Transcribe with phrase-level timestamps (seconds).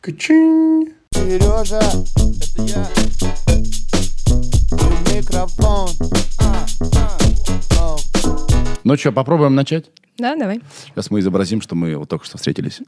[0.00, 0.88] Качин.
[1.12, 2.88] Сережа, это я.
[4.72, 5.90] И Микрофон.
[6.38, 6.66] А,
[7.78, 7.96] а.
[8.84, 9.90] Ну что, попробуем начать?
[10.16, 10.60] Да, давай.
[10.86, 12.80] Сейчас мы изобразим, что мы вот только что встретились.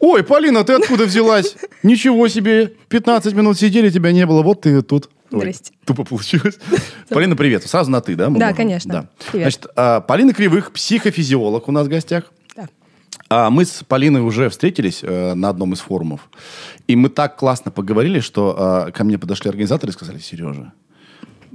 [0.00, 1.56] Ой, Полина, ты откуда взялась?
[1.82, 5.08] Ничего себе, 15 минут сидели, тебя не было, вот ты тут.
[5.32, 5.72] Ой, Здрасте.
[5.84, 6.58] тупо получилось.
[7.08, 7.64] Полина, привет.
[7.64, 8.30] Сразу на ты, да?
[8.30, 8.56] мы Да, можем?
[8.56, 8.92] конечно.
[8.92, 9.08] Да.
[9.30, 9.44] Привет.
[9.52, 12.32] Значит, а, Полина Кривых, психофизиолог у нас в гостях.
[13.28, 16.28] А мы с Полиной уже встретились э, на одном из форумов.
[16.86, 20.72] И мы так классно поговорили, что э, ко мне подошли организаторы и сказали, Сережа,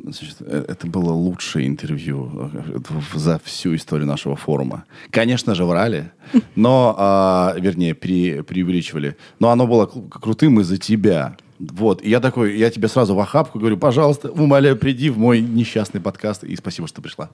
[0.03, 2.79] значит, э, это было лучшее интервью э,
[3.17, 4.83] за всю историю нашего форума.
[5.11, 6.11] Конечно же, врали,
[6.55, 9.15] но, а, вернее, пере- преувеличивали.
[9.39, 11.37] Но оно было кру- крутым из-за тебя.
[11.59, 15.41] Вот, и я такой, я тебе сразу в охапку говорю, пожалуйста, умоляю, приди в мой
[15.41, 17.29] несчастный подкаст, и спасибо, что пришла.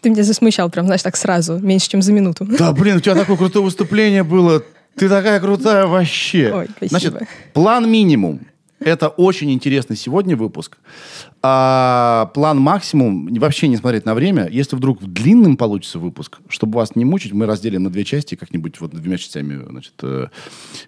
[0.00, 2.44] Ты меня засмущал прям, знаешь, так сразу, меньше, чем за минуту.
[2.44, 4.62] Да, блин, у тебя такое крутое выступление было.
[4.96, 6.52] Ты такая крутая вообще.
[6.54, 7.10] Ой, спасибо.
[7.10, 8.40] Значит, план минимум.
[8.78, 10.76] Это очень интересный сегодня выпуск.
[11.42, 14.48] А план максимум, вообще не смотреть на время.
[14.50, 18.80] Если вдруг длинным получится выпуск, чтобы вас не мучить, мы разделим на две части, как-нибудь
[18.80, 20.26] вот двумя частями значит, э,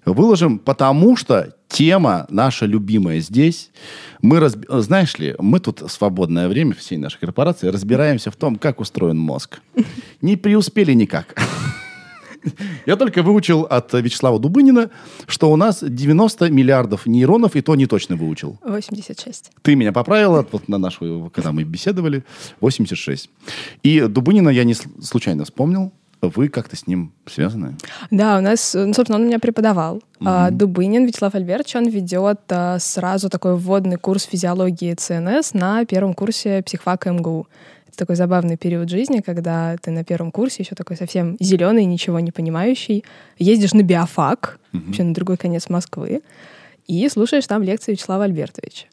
[0.04, 3.70] выложим, потому что тема наша любимая здесь.
[4.20, 8.56] Мы, разби- знаешь ли, мы тут в свободное время всей нашей корпорации разбираемся в том,
[8.56, 9.60] как устроен мозг.
[10.20, 11.40] Не преуспели никак.
[12.86, 14.90] Я только выучил от Вячеслава Дубынина,
[15.26, 18.58] что у нас 90 миллиардов нейронов, и то не точно выучил.
[18.62, 19.50] 86.
[19.62, 22.24] Ты меня поправила, вот на нашу, когда мы беседовали,
[22.60, 23.30] 86.
[23.82, 25.92] И Дубынина я не случайно вспомнил.
[26.20, 27.76] Вы как-то с ним связаны?
[28.10, 30.02] Да, у нас, ну, собственно, он меня преподавал.
[30.24, 36.14] А, Дубынин Вячеслав Альбертович, он ведет а, сразу такой вводный курс физиологии ЦНС на первом
[36.14, 37.46] курсе психфака МГУ.
[37.98, 42.30] Такой забавный период жизни, когда ты на первом курсе еще такой совсем зеленый, ничего не
[42.30, 43.04] понимающий,
[43.40, 46.22] ездишь на биофак, вообще на другой конец Москвы,
[46.86, 48.86] и слушаешь там лекции Вячеслава Альбертовича.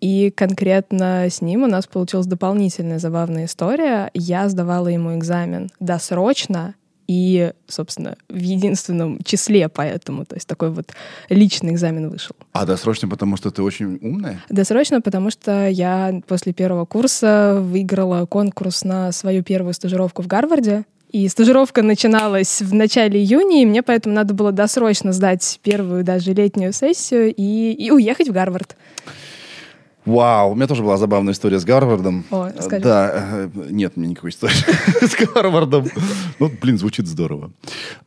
[0.00, 4.12] И конкретно с ним у нас получилась дополнительная забавная история.
[4.14, 6.76] Я сдавала ему экзамен досрочно
[7.12, 10.24] и, собственно, в единственном числе поэтому.
[10.24, 10.92] То есть такой вот
[11.28, 12.34] личный экзамен вышел.
[12.52, 14.42] А досрочно, потому что ты очень умная?
[14.48, 20.84] Досрочно, потому что я после первого курса выиграла конкурс на свою первую стажировку в Гарварде.
[21.10, 26.32] И стажировка начиналась в начале июня, и мне поэтому надо было досрочно сдать первую даже
[26.32, 28.74] летнюю сессию и, и уехать в Гарвард.
[30.04, 32.24] Вау, у меня тоже была забавная история с Гарвардом.
[32.30, 32.82] О, расскажи.
[32.82, 34.52] Да, э, нет у меня никакой истории
[35.06, 35.86] с Гарвардом.
[36.40, 37.52] Ну, блин, звучит здорово.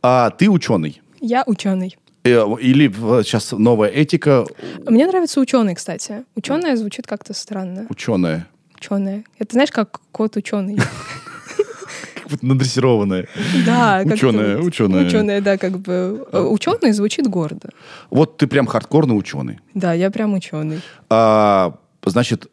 [0.01, 1.01] А, ты ученый.
[1.22, 1.97] Я ученый.
[2.25, 2.91] Э, Или
[3.23, 4.45] сейчас новая этика
[4.88, 6.25] Мне нравится ученый, кстати.
[6.35, 7.85] Ученая звучит как-то странно.
[7.89, 8.47] ученая.
[8.78, 9.23] Ученая.
[9.39, 10.78] Это знаешь, как кот ученый.
[12.16, 13.28] Как будто надрессированная.
[13.67, 15.05] Да, Ученая, ученая.
[15.05, 16.25] Ученая, да, как бы.
[16.31, 17.69] э, Ученый звучит гордо.
[18.09, 19.59] Вот ты прям хардкорный ученый.
[19.75, 20.81] Да, я прям ученый.
[21.07, 22.47] А, значит,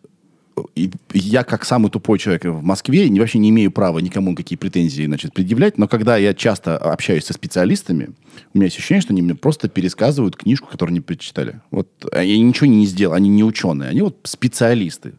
[1.12, 5.32] я как самый тупой человек в Москве вообще не имею права никому какие претензии значит,
[5.32, 8.10] предъявлять, но когда я часто общаюсь со специалистами,
[8.52, 11.60] у меня есть ощущение, что они мне просто пересказывают книжку, которую они прочитали.
[11.70, 15.14] Вот они ничего не сделали, они не ученые, они вот специалисты.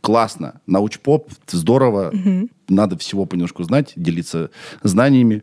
[0.00, 2.12] Классно, научпоп, здорово,
[2.68, 4.50] надо всего понемножку знать, делиться
[4.82, 5.42] знаниями.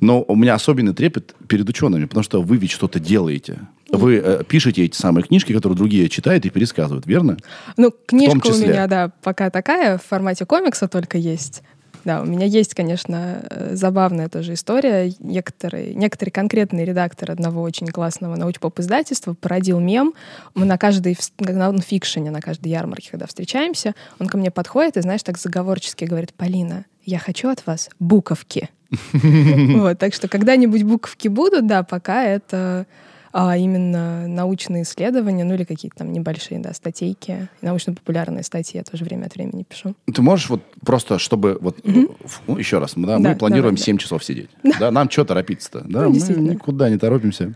[0.00, 3.60] Но у меня особенный трепет перед учеными, потому что вы ведь что-то делаете.
[3.92, 7.36] Вы э, пишете эти самые книжки, которые другие читают и пересказывают, верно?
[7.76, 11.62] Ну, книжка у меня, да, пока такая, в формате комикса только есть.
[12.04, 15.12] Да, у меня есть, конечно, э, забавная тоже история.
[15.18, 20.14] Некоторые, некоторые конкретный редактор одного очень классного научпоп-издательства породил мем.
[20.54, 25.02] Мы на каждой, на нонфикшене, на каждой ярмарке, когда встречаемся, он ко мне подходит и,
[25.02, 28.70] знаешь, так заговорчески говорит, Полина, я хочу от вас буковки.
[29.12, 32.86] Вот, так что когда-нибудь буковки будут, да, пока это
[33.32, 39.04] а, именно научные исследования, ну или какие-то там небольшие, да, статейки, научно-популярные статьи я тоже
[39.04, 39.94] время от времени пишу.
[40.12, 43.78] Ты можешь вот просто, чтобы вот ф- ну, еще раз, да, мы Да, планируем давай,
[43.78, 43.84] да.
[43.84, 44.50] 7 часов сидеть.
[44.78, 45.80] Да, нам что торопиться-то?
[45.88, 46.18] Да, Ну, мы
[46.52, 47.54] никуда не торопимся.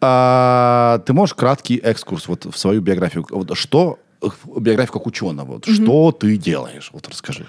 [0.00, 3.26] А, ты можешь краткий экскурс вот в свою биографию.
[3.30, 4.26] Вот что э,
[4.58, 6.90] биографию как ученого, вот, что ты делаешь?
[6.92, 7.46] Вот расскажи.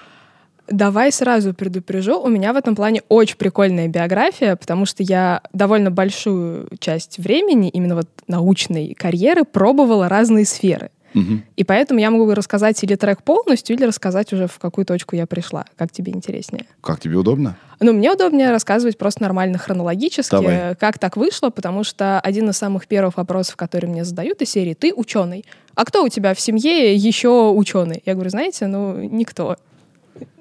[0.70, 5.92] Давай сразу предупрежу, у меня в этом плане очень прикольная биография, потому что я довольно
[5.92, 10.92] большую часть времени, именно вот научной карьеры, пробовала разные сферы.
[11.14, 11.44] Мгм.
[11.56, 15.26] И поэтому я могу рассказать или трек полностью, или рассказать уже, в какую точку я
[15.26, 15.66] пришла.
[15.76, 16.66] Как тебе интереснее?
[16.82, 17.58] Как тебе удобно?
[17.80, 20.76] Ну, мне удобнее рассказывать просто нормально хронологически, Давай.
[20.76, 24.74] как так вышло, потому что один из самых первых вопросов, которые мне задают из серии
[24.74, 25.46] «Ты ученый,
[25.76, 29.56] а кто у тебя в семье еще ученый?» Я говорю, знаете, ну, никто.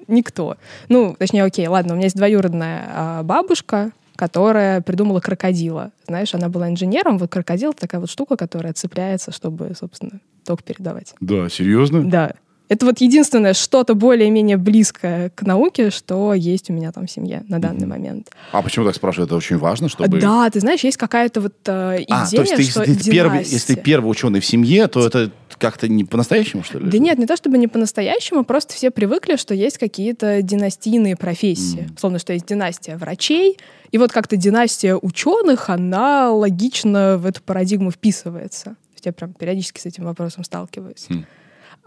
[0.09, 0.57] Никто.
[0.89, 5.91] Ну, точнее, окей, ладно, у меня есть двоюродная а, бабушка, которая придумала крокодила.
[6.07, 11.15] Знаешь, она была инженером, вот крокодил— такая вот штука, которая цепляется, чтобы, собственно, ток передавать.
[11.21, 12.03] Да, серьезно?
[12.03, 12.33] Да.
[12.69, 17.43] Это вот единственное что-то более-менее близкое к науке, что есть у меня там в семье
[17.47, 18.29] на данный момент.
[18.51, 19.25] А почему так спрашиваю?
[19.25, 20.19] Это очень важно, чтобы...
[20.19, 23.11] Да, ты знаешь, есть какая-то вот э, идея, А, то есть ты, что если, ты
[23.11, 26.91] первый, если ты первый ученый в семье, то это как-то не по-настоящему, что ли?
[26.91, 31.89] Да нет, не то чтобы не по-настоящему, просто все привыкли, что есть какие-то династийные профессии.
[31.97, 33.57] Словно, что есть династия врачей,
[33.91, 38.75] и вот как-то династия ученых, она логично в эту парадигму вписывается.
[39.03, 41.05] Я прям периодически с этим вопросом сталкиваюсь.
[41.09, 41.25] Хм.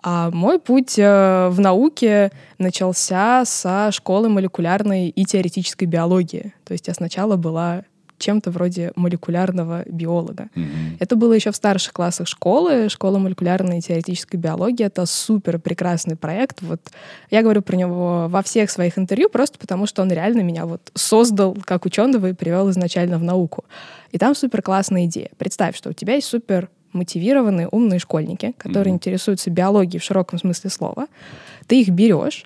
[0.02, 6.54] А мой путь э, в науке начался со школы молекулярной и теоретической биологии.
[6.64, 7.84] То есть я сначала была
[8.22, 10.48] чем-то вроде молекулярного биолога.
[10.54, 10.96] Мгм.
[11.00, 12.88] Это было еще в старших классах школы.
[12.88, 16.62] Школа молекулярной и теоретической биологии— это супер прекрасный проект.
[16.62, 16.80] Вот
[17.30, 20.90] я говорю про него во всех своих интервью просто потому, что он реально меня вот
[20.94, 23.64] создал как ученого и привел изначально в науку.
[24.12, 25.30] И там супер классная идея.
[25.36, 28.96] Представь, что у тебя есть супер мотивированные умные школьники, которые Мгм.
[28.96, 31.06] интересуются биологией в широком смысле слова.
[31.66, 32.44] Ты их берешь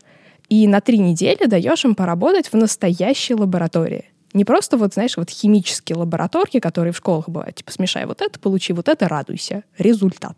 [0.49, 4.05] и на три недели даешь им поработать в настоящей лаборатории.
[4.33, 8.39] Не просто вот, знаешь, вот химические лаборатории, которые в школах бывают, типа смешай вот это,
[8.39, 10.37] получи вот это, радуйся, результат.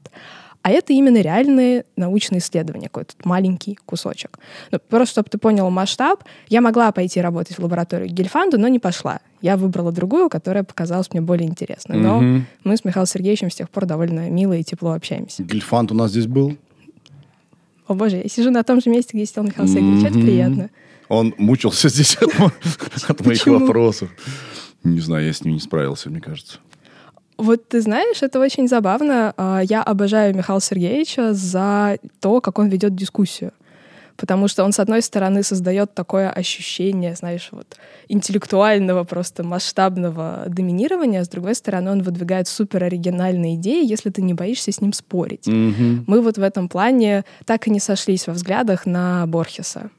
[0.62, 4.38] А это именно реальные научные исследования, какой-то маленький кусочек.
[4.70, 8.78] Ну, просто чтобы ты понял масштаб, я могла пойти работать в лабораторию Гельфанду, но не
[8.78, 9.20] пошла.
[9.40, 11.96] Я выбрала другую, которая показалась мне более интересной.
[11.98, 12.46] Но Мгм.
[12.64, 15.42] мы с Михаилом Сергеевичем с тех пор довольно мило и тепло общаемся.
[15.44, 16.56] Гельфанд у нас здесь был.
[17.86, 20.26] О боже, я сижу на том же месте, где сидел Михаил Сергеевич, это Мгм.
[20.26, 20.70] приятно.
[21.08, 22.52] Он мучился здесь от, мо-
[23.08, 24.10] от моих вопросов.
[24.84, 26.58] Не знаю, я с ним не справился, мне кажется.
[27.38, 29.32] Вот ты знаешь, это очень забавно.
[29.36, 33.52] А, Я обожаю Михаила Сергеевича за то, как он ведет дискуссию.
[34.16, 37.76] Потому что он, с одной стороны, создает такое ощущение, знаешь, вот
[38.08, 44.20] интеллектуального, просто масштабного доминирования, а с другой стороны, он выдвигает супер оригинальные идеи, если ты
[44.22, 45.46] не боишься с ним спорить.
[45.46, 46.04] Мгм.
[46.08, 49.90] Мы вот в этом плане так и не сошлись во взглядах на Борхеса.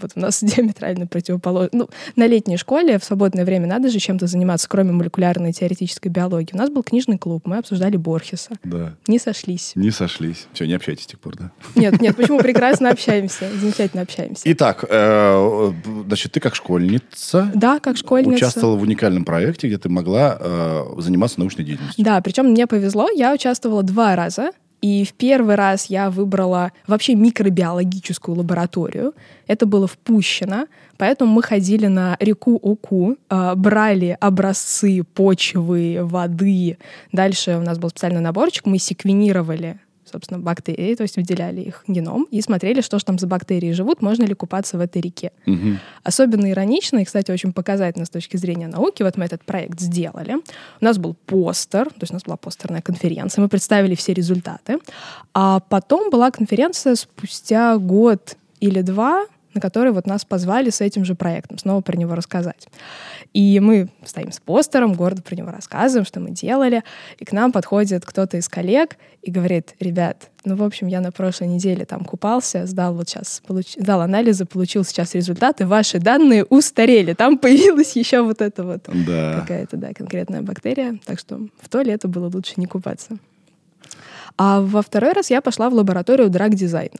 [0.00, 1.70] Вот у нас диаметрально противоположно.
[1.72, 6.10] Ну, на летней школе в свободное время надо же чем-то заниматься, кроме молекулярной и теоретической
[6.10, 6.50] биологии.
[6.54, 8.50] У нас был книжный клуб, мы обсуждали Борхеса.
[8.64, 8.94] Да.
[9.06, 9.72] Не сошлись.
[9.74, 10.46] Не сошлись.
[10.52, 11.50] Все, не общайтесь с тех пор, да?
[11.74, 14.42] Нет, нет, почему прекрасно общаемся, замечательно общаемся.
[14.44, 15.72] Итак, э,
[16.06, 18.34] значит, ты как школьница Да, как школьница.
[18.34, 22.04] участвовала в уникальном проекте, где ты могла э, заниматься научной деятельностью.
[22.04, 24.50] Да, причем мне повезло, я участвовала два раза.
[24.80, 29.14] И в первый раз я выбрала вообще микробиологическую лабораторию.
[29.46, 30.66] Это было в Пущино,
[30.96, 36.78] поэтому мы ходили на реку Уку, э, брали образцы почвы, воды.
[37.12, 39.78] Дальше у нас был специальный наборчик, мы секвенировали
[40.10, 44.02] собственно, бактерии, то есть выделяли их геном и смотрели, что же там за бактерии живут,
[44.02, 45.32] можно ли купаться в этой реке.
[45.46, 45.78] Мгм.
[46.02, 49.02] Особенно иронично и, кстати, очень показательно с точки зрения науки.
[49.02, 50.36] Вот мы этот проект сделали.
[50.80, 54.78] У нас был постер, то есть у нас была постерная конференция, мы представили все результаты.
[55.34, 61.04] А потом была конференция спустя год или два, на который вот нас позвали с этим
[61.04, 62.68] же проектом, снова про него рассказать.
[63.32, 66.82] И мы стоим с постером, гордо про него рассказываем, что мы делали,
[67.18, 71.12] и к нам подходит кто-то из коллег и говорит, ребят, ну, в общем, я на
[71.12, 73.74] прошлой неделе там купался, сдал вот сейчас, получ...
[73.76, 79.40] сдал анализы, получил сейчас результаты, ваши данные устарели, там появилась еще вот эта вот Да.
[79.40, 83.18] какая-то, да, конкретная бактерия, так что в то лето было лучше не купаться.
[84.38, 86.96] А во второй раз я пошла в лабораторию drug design а.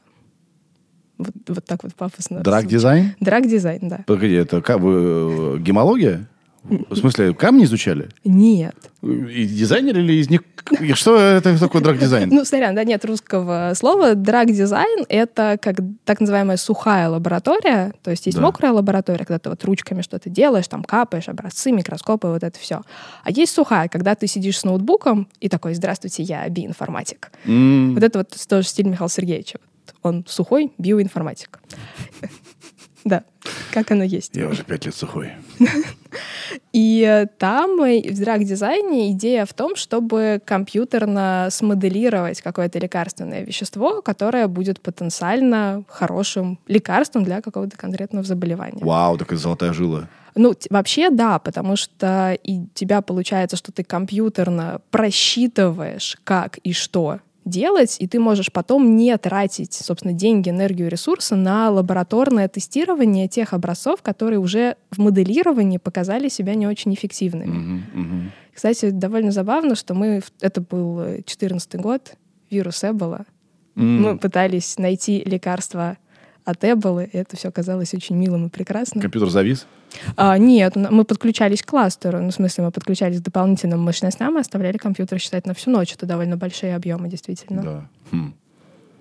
[1.23, 2.41] Вот, вот так вот пафосно.
[2.41, 3.15] Drug design?
[3.19, 3.99] Drug design, да.
[4.07, 6.27] Погоди, это как вы, э, гемология?
[6.63, 8.09] В смысле, камни изучали?
[8.23, 8.75] Нет.
[9.01, 10.41] И дизайнер или из них...
[10.79, 12.29] и Что это такое drug design?
[12.31, 14.13] Ну, сорян, да, нет русского слова.
[14.13, 17.93] Drug design — это как так называемая сухая лаборатория.
[18.03, 18.43] То есть есть Да.
[18.43, 22.81] мокрая лаборатория, когда ты вот ручками что-то делаешь, там капаешь, образцы, микроскопы, вот это все.
[23.23, 27.31] А есть сухая, когда ты сидишь с ноутбуком и такой, здравствуйте, я биоинформатик.
[27.45, 29.57] М, Вот это вот тоже стиль Михаила Сергеевича.
[30.01, 31.59] Он сухой биоинформатик.
[33.03, 33.23] Да,
[33.71, 34.35] как оно есть.
[34.35, 35.31] Я уже пять лет сухой.
[36.73, 44.01] И э, там э, в драг-дизайне идея в том, чтобы компьютерно смоделировать какое-то лекарственное вещество,
[44.01, 48.83] которое будет потенциально хорошим лекарством для какого-то конкретного заболевания.
[48.83, 50.07] Вау, такая золотая жила.
[50.35, 57.19] Ну, вообще да, потому что и тебя получается, что ты компьютерно просчитываешь, как и что
[57.45, 63.53] делать, и ты можешь потом не тратить, собственно, деньги, энергию, ресурсы на лабораторное тестирование тех
[63.53, 67.83] образцов, которые уже в моделировании показали себя не очень эффективными.
[67.93, 68.31] Мгм.
[68.53, 70.21] Кстати, довольно забавно, что мы...
[70.39, 72.13] Это был 2014 год,
[72.49, 73.25] вирус Эбола.
[73.75, 74.01] М.
[74.01, 75.97] Мы пытались найти лекарство
[76.43, 79.01] от Apple, и это все казалось очень милым и прекрасным.
[79.01, 79.65] Компьютер завис?
[80.15, 84.41] А, нет, мы подключались к кластеру, ну, в смысле, мы подключались к дополнительным мощностям и
[84.41, 85.93] оставляли компьютер считать на всю ночь.
[85.93, 87.61] Это довольно большие объемы, действительно.
[87.61, 87.89] Да.
[88.11, 88.33] Хм.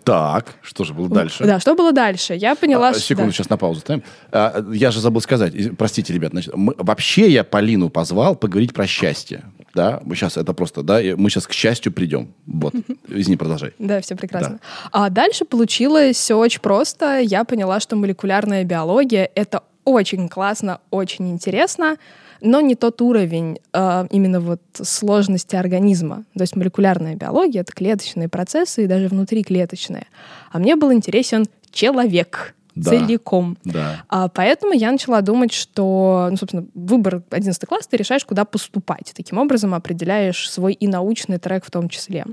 [0.04, 1.44] Так, что же было дальше?
[1.44, 2.34] Да, что было дальше?
[2.34, 3.02] Я поняла, А, что...
[3.02, 3.36] Секунду, да.
[3.36, 4.02] сейчас на паузу ставим.
[4.32, 5.52] А, я же забыл сказать.
[5.76, 6.32] Простите, ребят.
[6.32, 9.44] Значит, мы- вообще я Полину позвал поговорить про счастье.
[9.74, 12.34] Да, мы сейчас это просто, да, мы сейчас к счастью придем.
[12.46, 12.74] Вот,
[13.08, 13.72] извини, продолжай.
[13.78, 14.58] Да, все прекрасно.
[14.90, 17.20] А дальше получилось все очень просто.
[17.20, 21.96] Я поняла, что молекулярная биология— это очень классно, очень интересно,
[22.40, 26.24] но не тот уровень э, именно вот сложности организма.
[26.34, 30.06] То есть молекулярная биология— это клеточные процессы и даже внутриклеточные.
[30.50, 32.90] А мне был интересен человек Да.
[32.90, 33.56] целиком.
[33.64, 34.02] Да.
[34.08, 39.12] А поэтому я начала думать, что, ну, собственно, выбор 11 класс, ты решаешь, куда поступать.
[39.14, 42.24] Таким образом определяешь свой и научный трек в том числе.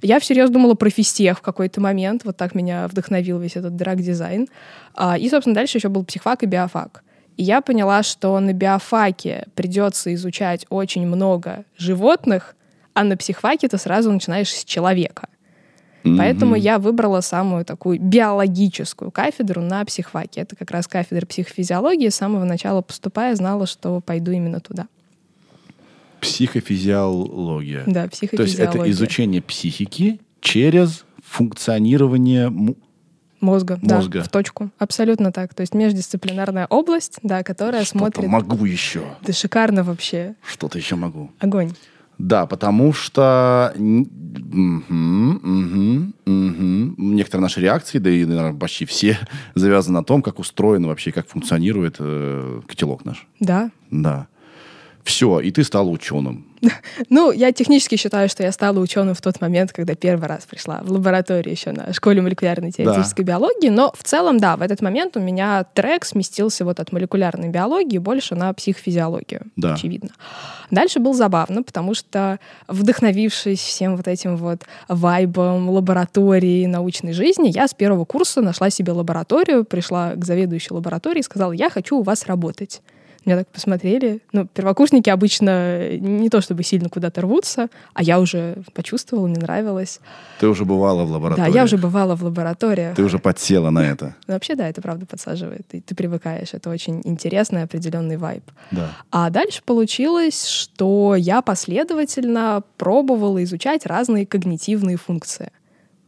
[0.00, 2.22] Я всерьез думала про физтех в какой-то момент.
[2.24, 4.48] Вот так меня вдохновил весь этот драг-дизайн.
[4.94, 7.02] А, И, собственно, дальше еще был психфак и биофак.
[7.36, 12.54] И я поняла, что на биофаке придется изучать очень много животных,
[12.94, 15.28] а на психфаке ты сразу начинаешь с человека.
[16.04, 20.40] Поэтому я выбрала самую такую биологическую кафедру на психфаке.
[20.42, 22.08] Это как раз кафедра психофизиологии.
[22.08, 24.86] С самого начала поступая, знала, что пойду именно туда.
[26.20, 27.82] Психофизиология.
[27.86, 28.80] Да, То есть психофизиология.
[28.82, 32.76] это изучение психики через функционирование му-
[33.40, 34.22] Мозга, да, мозга.
[34.22, 34.70] в точку.
[34.78, 35.52] Абсолютно так.
[35.52, 38.28] То есть междисциплинарная область, да, которая Что-то смотрит...
[38.28, 39.02] могу еще.
[39.22, 40.36] Да шикарно вообще.
[40.46, 41.30] Что-то еще могу.
[41.40, 41.72] Огонь.
[42.22, 44.12] Да, потому что мгм,
[45.42, 46.94] мгм, мгм.
[47.16, 49.18] некоторые наши реакции, да и, наверное, почти все,
[49.56, 53.26] завязаны на том, как устроен вообще, как функционирует э, котелок наш.
[53.40, 53.72] Да.
[53.90, 54.28] Да.
[55.02, 56.46] Все, и ты стала ученым.
[57.10, 60.80] Ну, я технически считаю, что я стала ученым в тот момент, когда первый раз пришла
[60.82, 63.68] в лабораторию еще на школе молекулярной теоретической биологии.
[63.68, 67.98] Но в целом, да, в этот момент у меня трек сместился вот от молекулярной биологии
[67.98, 69.74] больше на психофизиологию, Да.
[69.74, 70.10] очевидно.
[70.70, 72.38] Дальше было забавно, потому что,
[72.68, 78.92] вдохновившись всем вот этим вот вайбом лаборатории, научной жизни, я с первого курса нашла себе
[78.92, 82.80] лабораторию, пришла к заведующей лаборатории и сказала, я хочу у вас работать.
[83.24, 84.20] Меня так посмотрели.
[84.32, 90.00] Ну, первокурсники обычно не то чтобы сильно куда-то рвутся, а я уже почувствовала, мне нравилось.
[90.40, 91.50] Ты уже бывала в лаборатории.
[91.50, 92.96] Да, я уже бывала в лабораториях.
[92.96, 94.16] Ты уже подсела на это.
[94.26, 96.52] Ну, Вообще, да, это правда подсаживает, и ты привыкаешь.
[96.52, 98.44] Это очень интересный определенный вайб.
[98.70, 98.90] Да.
[99.10, 105.50] А дальше получилось, что я последовательно пробовала изучать разные когнитивные функции.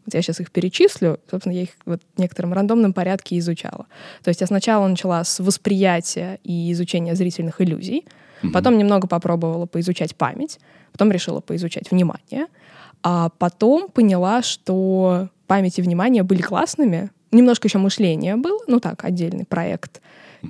[0.05, 3.87] Вот я сейчас их перечислю, собственно, я их вот в некотором рандомном порядке изучала.
[4.23, 8.05] То есть я сначала начала с восприятия и изучения зрительных иллюзий,
[8.53, 10.59] потом немного попробовала поизучать память,
[10.93, 12.47] потом решила поизучать внимание,
[13.03, 19.05] а потом поняла, что память и внимание были классными, немножко еще мышление было, ну так,
[19.05, 20.01] отдельный проект,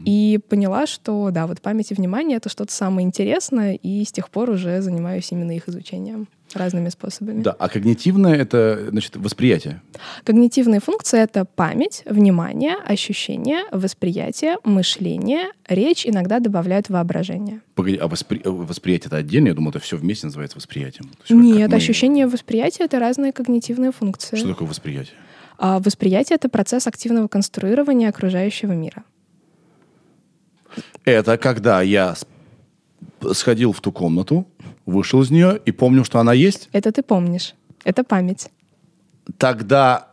[0.05, 4.29] и поняла, что да, вот память и внимание— это что-то самое интересное, и с тех
[4.29, 7.43] пор уже занимаюсь именно их изучением разными способами.
[7.43, 9.81] Да, а когнитивное это, значит, восприятие.
[10.25, 17.61] Когнитивные функции— это память, внимание, ощущение, восприятие, мышление, речь, иногда добавляют воображение.
[17.75, 19.49] Погоди, а воспри- э, восприятие это отдельно?
[19.49, 21.09] Я думал, это все вместе называется восприятием.
[21.09, 24.37] То есть Нет, мы- ощущение и восприятие— это разные когнитивные функции.
[24.37, 25.15] Что такое восприятие?
[25.59, 29.05] А восприятие— это процесс активного конструирования окружающего мира.
[31.05, 32.15] Это когда я
[33.33, 34.47] сходил в ту комнату,
[34.87, 36.69] вышел из нее и помню, что она есть.
[36.73, 37.55] Это ты помнишь.
[37.85, 38.51] Это память.
[39.39, 40.09] Тогда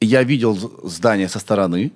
[0.00, 1.92] я видел здание со стороны,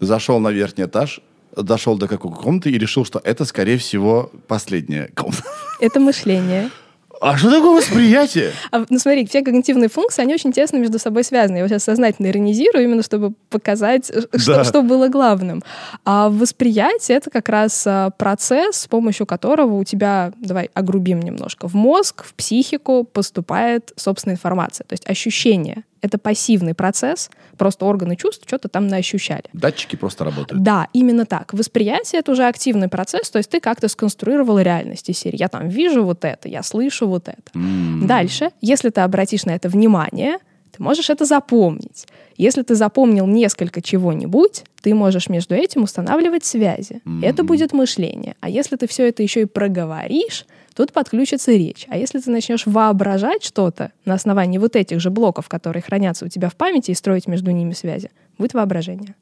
[0.00, 1.20] зашел на верхний этаж,
[1.56, 5.44] дошел до какой комнаты и решил, что это, скорее всего, последняя комната.
[5.80, 6.70] Это мышление.
[7.20, 8.52] А что такое восприятие?
[8.70, 11.58] А, ну смотри, все когнитивные функции, они очень тесно между собой связаны.
[11.58, 14.64] Я вот сейчас сознательно иронизирую, именно чтобы показать, э, что, Да.
[14.64, 15.62] что было главным.
[16.04, 21.68] А восприятие— это как раз а, процесс, с помощью которого у тебя, давай огрубим немножко,
[21.68, 24.84] в мозг, в психику поступает собственная информация.
[24.84, 29.44] То есть ощущение— это пассивный процесс, просто органы чувств что-то там наощущали.
[29.52, 30.62] Датчики просто работают.
[30.62, 31.52] Да, именно так.
[31.52, 35.36] Восприятие— это уже активный процесс, то есть ты как-то сконструировал реальность из серии.
[35.38, 37.42] Я там вижу вот это, я слышу вот это.
[37.54, 40.38] Дальше, если ты обратишь на это внимание,
[40.72, 42.06] ты можешь это запомнить.
[42.36, 47.02] Если ты запомнил несколько чего-нибудь, ты можешь между этим устанавливать связи.
[47.22, 48.36] Это будет мышление.
[48.40, 50.46] А если ты все это еще и проговоришь,
[50.80, 51.86] тут подключится речь.
[51.88, 56.28] А если ты начнешь воображать что-то на основании вот этих же блоков, которые хранятся у
[56.28, 59.14] тебя в памяти, и строить между ними связи, будет воображение.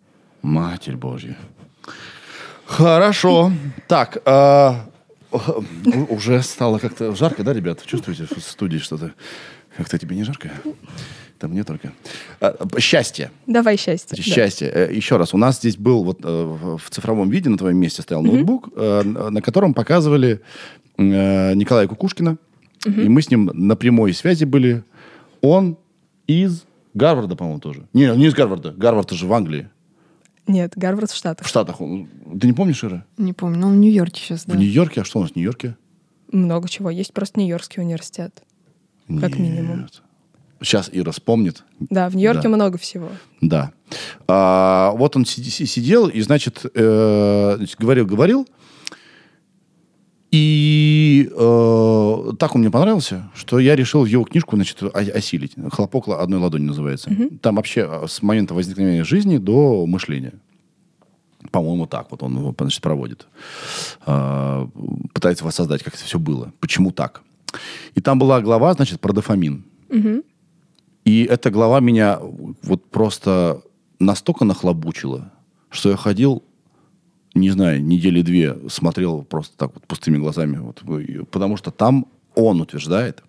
[0.43, 1.37] Матерь Божья.
[2.67, 3.51] Хорошо.
[3.89, 4.75] Так, у-
[6.15, 7.85] Уже стало как-то жарко, да, ребят?
[7.85, 9.13] Чувствуете в студии что-то?
[9.77, 10.51] Как-то тебе не жарко?
[11.39, 11.93] Там мне только.
[12.41, 13.31] А, Счастье.
[13.47, 14.17] Давай счастье.
[14.17, 14.23] да.
[14.23, 14.69] Счастье.
[14.75, 17.77] Э, Еще раз, у нас здесь был вот э, в в цифровом виде на твоем
[17.79, 20.41] месте стоял ноутбук, э, на котором показывали
[20.97, 22.39] Николая Кукушкина.
[22.87, 24.83] И мы с ним на прямой связи были.
[25.41, 25.77] Он
[26.27, 26.65] из
[26.95, 27.87] Гарварда, по-моему, тоже.
[27.93, 28.73] Не, не из Гарварда.
[28.73, 29.69] Гарвард же в Англии.
[30.49, 31.47] Нет, Гарвард в В Штатах.
[31.47, 31.81] Штатах.
[31.81, 32.09] он-
[32.41, 33.05] Ты не помнишь, Ира?
[33.19, 34.55] Не помню, но он в Нью-Йорке сейчас, да.
[34.55, 35.03] В Нью-Йорке?
[35.03, 35.77] А что у нас в Нью-Йорке?
[36.33, 36.91] Много чего.
[36.91, 38.43] Есть просто Нью-Йоркский университет.
[39.07, 39.39] Как Нет.
[39.39, 39.87] минимум.
[40.61, 41.65] Сейчас Ира вспомнит.
[41.79, 42.49] Да, в Нью-Йорке Да.
[42.49, 43.09] много всего.
[43.41, 43.73] Да.
[44.27, 48.47] А, вот он сидел и, значит, э, значит, говорил, говорил.
[50.31, 55.55] И э, так он мне понравился, что я решил его книжку, значит, осилить.
[55.73, 57.11] «Хлопок одной ладони» называется.
[57.41, 60.35] Там вообще э, с момента возникновения жизни до мышления.
[61.51, 63.27] По-моему, так вот он его, значит, проводит.
[64.05, 64.69] А,
[65.15, 66.53] пытается воссоздать, как это все было.
[66.61, 67.23] Почему так?
[67.95, 69.65] И там была глава, значит, про дофамин.
[71.09, 73.63] И эта глава меня вот просто
[73.99, 75.33] настолько нахлобучила,
[75.71, 76.43] что я ходил,
[77.33, 80.59] не знаю, недели две смотрел просто так вот пустыми глазами.
[80.59, 80.83] Вот,
[81.31, 83.23] потому что там он утверждает,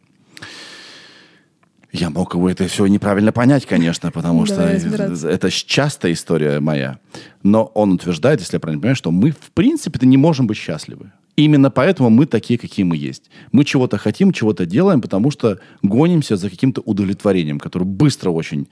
[1.93, 6.99] я мог его это все неправильно понять, конечно, потому что это частая история моя.
[7.43, 11.13] Но он утверждает, если я правильно понимаю, что мы, в принципе-то, не можем быть счастливы.
[11.39, 13.29] Именно поэтому мы такие, какие мы есть.
[13.53, 18.67] Мы чего-то хотим, чего-то делаем, потому что гонимся за каким-то удовлетворением, которое быстро очень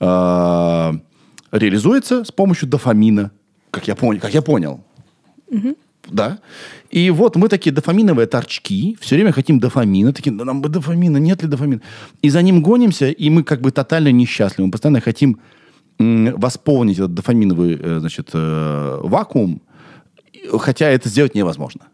[0.00, 0.92] э,
[1.52, 3.30] реализуется с помощью дофамина,
[3.70, 4.20] как я понял.
[4.20, 4.80] Как я понял.
[6.10, 6.38] Да.
[6.90, 11.16] И вот мы такие дофаминовые торчки, все время хотим дофамина, такие, да нам бы дофамина,
[11.16, 11.80] нет ли дофамина?
[12.20, 14.66] И за ним гонимся, и мы как бы тотально несчастливы.
[14.66, 15.38] Мы постоянно хотим
[15.98, 19.62] м, восполнить этот дофаминовый, э, значит, э, вакуум,
[20.58, 21.86] хотя это сделать невозможно.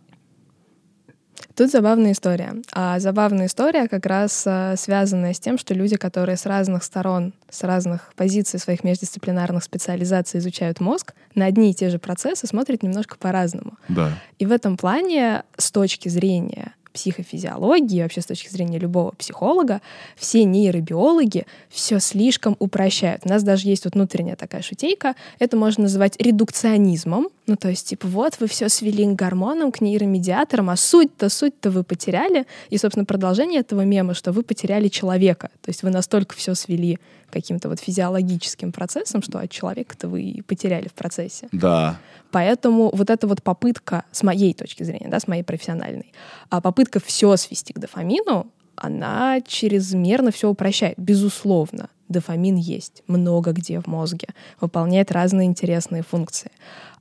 [1.57, 2.55] Тут забавная история.
[2.73, 7.33] А забавная история как раз а, связанная с тем, что люди, которые с разных сторон,
[7.49, 12.83] с разных позиций своих междисциплинарных специализаций изучают мозг, на одни и те же процессы смотрят
[12.83, 13.79] немножко по-разному.
[13.89, 14.13] Да.
[14.39, 19.83] И в этом плане, с точки зрения психофизиологии, вообще с точки зрения любого психолога,
[20.17, 23.23] все нейробиологи все слишком упрощают.
[23.27, 25.15] У нас даже есть вот внутренняя такая шутейка.
[25.39, 27.29] Это можно называть редукционизмом.
[27.47, 31.71] Ну, то есть, типа, вот вы все свели к гормонам, к нейромедиаторам, а суть-то, суть-то
[31.71, 32.47] вы потеряли.
[32.71, 35.51] И, собственно, продолжение этого мема, что вы потеряли человека.
[35.61, 36.99] То есть вы настолько все свели
[37.31, 41.49] каким-то вот физиологическим процессам, что от человека-то вы потеряли в процессе.
[41.53, 41.99] Да.
[42.37, 46.13] Поэтому вот эта вот попытка, с моей точки зрения, да, с моей профессиональной,
[46.51, 50.99] а попытка все свести к дофамину, она чрезмерно все упрощает.
[50.99, 54.29] Безусловно, дофамин есть много где в мозге,
[54.61, 56.51] выполняет разные интересные функции.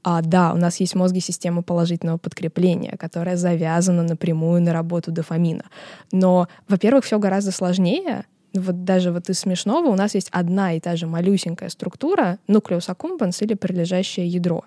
[0.05, 5.11] А, да, у нас есть в мозге система положительного подкрепления, которая завязана напрямую на работу
[5.11, 5.65] дофамина.
[6.13, 8.23] Но, во-первых, все гораздо сложнее.
[8.53, 12.87] Вот даже вот из смешного у нас есть одна и та же малюсенькая структура, нуклеус
[12.87, 14.63] аккумбанс или прилежащее ядро.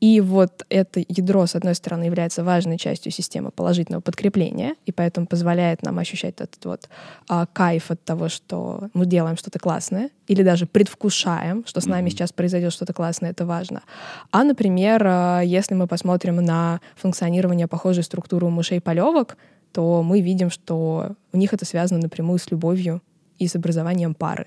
[0.00, 5.26] И вот это ядро, с одной стороны, является важной частью системы положительного подкрепления, и поэтому
[5.26, 6.88] позволяет нам ощущать этот вот
[7.28, 12.10] а, кайф от того, что мы делаем что-то классное, или даже предвкушаем, что с нами
[12.10, 13.82] сейчас произойдет что-то классное, это важно.
[14.30, 19.36] А, например, а, если мы посмотрим на функционирование похожей структуры у мышей полевок,
[19.72, 23.02] то мы видим, что у них это связано напрямую с любовью
[23.38, 24.46] и с образованием пары.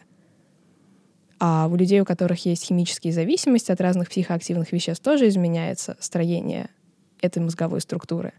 [1.43, 6.69] А у людей, у которых есть химические зависимости от разных психоактивных веществ, тоже изменяется строение
[7.19, 8.33] этой мозговой структуры.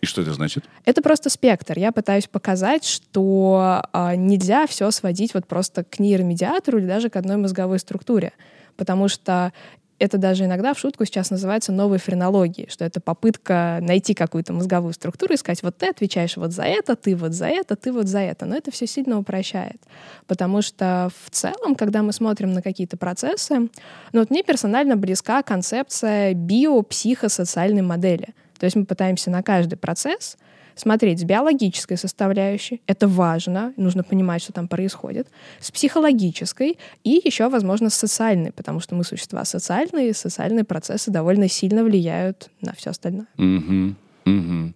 [0.00, 0.64] И что это значит?
[0.86, 1.78] Это просто спектр.
[1.78, 7.16] Я пытаюсь показать, что а, нельзя все сводить вот просто к нейромедиатору или даже к
[7.16, 8.32] одной мозговой структуре.
[8.78, 9.52] Потому что
[10.00, 14.94] это даже иногда в шутку сейчас называется новой френологией, что это попытка найти какую-то мозговую
[14.94, 18.06] структуру и сказать, вот ты отвечаешь вот за это, ты вот за это, ты вот
[18.06, 18.46] за это.
[18.46, 19.80] Но это все сильно упрощает.
[20.26, 23.68] Потому что в целом, когда мы смотрим на какие-то процессы,
[24.12, 28.34] ну вот мне персонально близка концепция биопсихосоциальной модели.
[28.58, 30.38] То есть мы пытаемся на каждый процесс
[30.80, 35.28] смотреть с биологической составляющей, это важно, нужно понимать, что там происходит,
[35.60, 41.10] с психологической и еще, возможно, с социальной, потому что мы существа социальные, и социальные процессы
[41.10, 43.26] довольно сильно влияют на все остальное.
[43.36, 43.94] Угу.
[44.26, 44.72] Угу.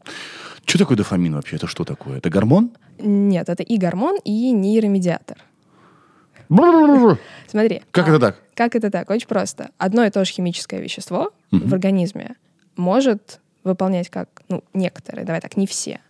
[0.67, 1.57] Что такое дофамин вообще?
[1.57, 2.19] Это что такое?
[2.19, 2.71] Это гормон?
[2.99, 5.39] Нет, это и гормон, и нейромедиатор.
[7.49, 7.83] Смотри.
[7.91, 8.43] Как а, это так?
[8.55, 9.11] Как это так?
[9.11, 9.71] Очень просто.
[9.79, 12.37] Одно и то же химическое вещество в организме
[12.77, 16.01] может выполнять как, ну, некоторые, давай так, не все.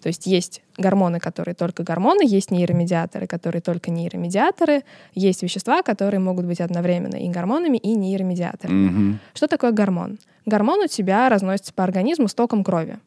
[0.00, 6.20] То есть есть гормоны, которые только гормоны, есть нейромедиаторы, которые только нейромедиаторы, есть вещества, которые
[6.20, 8.88] могут быть одновременно и гормонами, и нейромедиаторами.
[8.88, 9.20] Мгм.
[9.34, 10.18] Что такое гормон?
[10.46, 12.98] Гормон у тебя разносится по организму с током крови.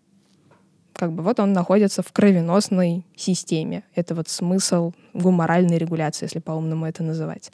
[0.93, 3.83] как бы вот он находится в кровеносной системе.
[3.95, 7.51] Это вот смысл гуморальной регуляции, если по-умному это называть.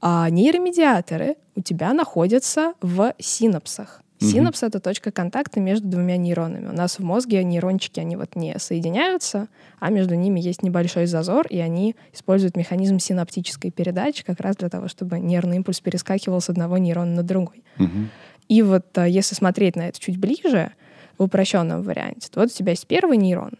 [0.00, 4.02] А нейромедиаторы у тебя находятся в синапсах.
[4.18, 6.68] Синапс— это точка контакта между двумя нейронами.
[6.68, 9.48] У нас в мозге нейрончики, они вот не соединяются,
[9.78, 14.68] а между ними есть небольшой зазор, и они используют механизм синаптической передачи как раз для
[14.70, 17.62] того, чтобы нервный импульс перескакивал с одного нейрона на другой.
[17.76, 18.10] Мгм.
[18.48, 20.72] И вот а, если смотреть на это чуть ближе,
[21.18, 23.52] в упрощенном варианте, то вот у тебя есть первый нейрон,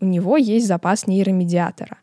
[0.00, 1.98] у него есть запас нейромедиатора.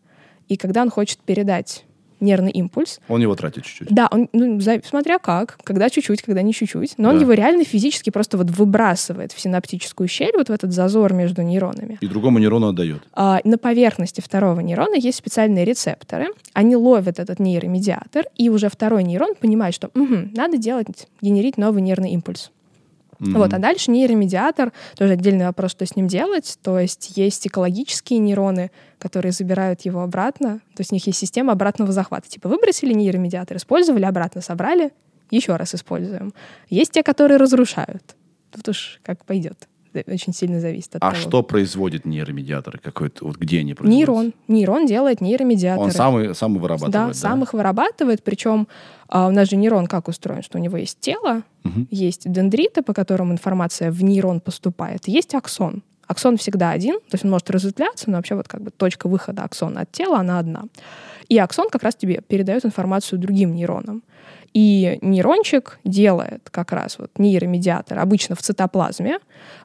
[0.47, 1.86] И когда он хочет передать
[2.22, 3.90] нервный импульс, Он его тратит чуть-чуть.
[3.90, 7.22] да, он, ну, за- смотря как, когда чуть-чуть, когда не чуть-чуть, но он Да.
[7.22, 11.98] его реально физически просто вот выбрасывает в синаптическую щель, вот в этот зазор между нейронами.
[12.02, 13.02] И другому нейрону отдает.
[13.14, 16.28] А, на поверхности второго нейрона есть специальные рецепторы.
[16.54, 21.82] Они ловят этот нейромедиатор, и уже второй нейрон понимает, что «Мгм, надо делать, генерить новый
[21.82, 22.52] нервный импульс.
[23.22, 23.38] Мгм.
[23.38, 26.58] Вот, а дальше нейромедиатор, тоже отдельный вопрос, что с ним делать.
[26.64, 30.60] То есть есть экологические нейроны, которые забирают его обратно.
[30.76, 32.28] То есть у них есть система обратного захвата.
[32.28, 34.92] Типа выбросили нейромедиатор, использовали, обратно собрали,
[35.30, 36.34] еще раз используем.
[36.70, 38.16] Есть те, которые разрушают.
[38.52, 39.68] Тут уж как пойдет.
[40.08, 41.21] Очень сильно зависит от А того.
[41.21, 42.80] что производит нейромедиаторы?
[42.80, 44.12] Какой-то, вот где они производятся?
[44.12, 44.34] Нейрон.
[44.47, 45.86] Нейрон делает нейромедиаторы.
[45.88, 47.13] Он сам, сам вырабатывает, Да, да?
[47.13, 48.23] сам их вырабатывает.
[48.23, 48.67] Причем
[49.10, 51.88] а, у нас же нейрон как устроен, что у него есть тело, Мгм.
[51.91, 55.84] есть дендриты, по которым информация в нейрон поступает, есть аксон.
[56.08, 59.43] Аксон всегда один, то есть он может разветвляться, но вообще вот как бы точка выхода
[59.43, 60.63] аксона от тела, она одна.
[61.30, 64.04] И аксон как раз тебе передает информацию другим нейронам.
[64.54, 69.20] И нейрончик делает как раз вот нейромедиатор обычно в цитоплазме,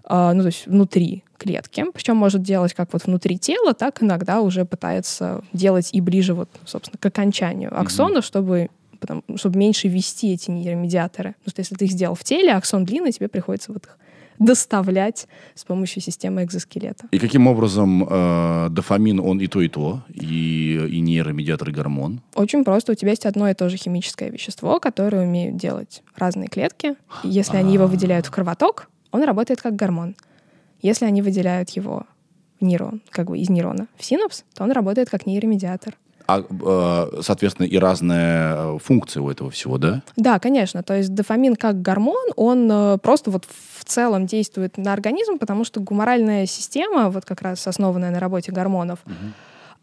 [0.04, 4.40] а, ну то есть внутри клетки, причем может делать как вот внутри тела, так иногда
[4.40, 8.70] уже пытается делать и ближе вот, собственно, к окончанию аксона, чтобы
[9.00, 11.34] потому- чтобы меньше вести эти нейромедиаторы.
[11.38, 13.98] Потому что если ты их сделал в теле, аксон длинный, тебе приходится вот их
[14.38, 17.06] доставлять с помощью системы экзоскелета.
[17.10, 22.20] И каким образом э, дофамин, он и то, и то, и, и нейромедиатор, и гормон?
[22.34, 22.92] Очень просто.
[22.92, 26.96] У тебя есть одно и то же химическое вещество, которое умеют делать разные клетки.
[27.24, 30.16] И если они его выделяют в кровоток, он работает как гормон.
[30.82, 32.06] Если они выделяют его
[32.60, 35.94] в нейрон, как бы из нейрона в синапс, то он работает как нейромедиатор.
[36.28, 40.02] А, э, соответственно, и разная э, функция у этого всего, да?
[40.16, 40.82] Да, конечно.
[40.82, 45.64] То есть дофамин как гормон, он э, просто вот в целом действует на организм, потому
[45.64, 49.00] что гуморальная система, вот как раз основанная на работе гормонов,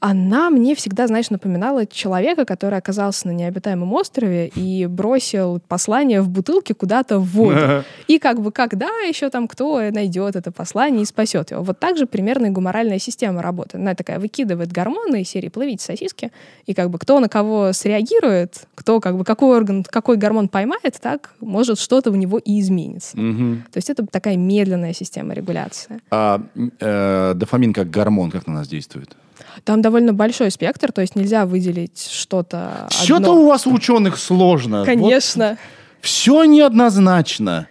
[0.06, 6.28] она мне всегда, знаешь, напоминала человека, который оказался на необитаемом острове и бросил послание в
[6.28, 7.86] бутылке куда-то в воду.
[8.10, 11.64] И как бы когда еще там кто найдет это послание и спасет его.
[11.64, 13.76] Вот так же примерно и гуморальная система работает.
[13.76, 16.34] Она такая выкидывает гормоны из серии «плывите сосиски»,
[16.66, 21.00] и как бы кто на кого среагирует, кто как бы какой орган, какой гормон поймает,
[21.02, 23.18] так может что-то у него и изменится.
[23.18, 23.64] Мгм.
[23.72, 26.02] То есть это такая медленная система регуляции.
[26.12, 26.42] А
[26.82, 29.16] э, дофамин как гормон, как на нас действует?
[29.64, 34.86] Там довольно большой спектр, то есть нельзя выделить что-то Что-то у вас у ученых сложно.
[34.86, 35.58] Конечно.
[36.02, 37.68] все неоднозначно.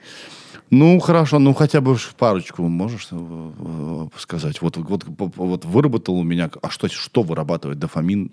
[0.71, 4.63] Ну, хорошо, ну хотя бы парочку можешь э, э, сказать?
[4.63, 5.05] Вот, вот,
[5.37, 6.51] вот выработал у меня...
[6.63, 8.33] А что, что вырабатывает дофамин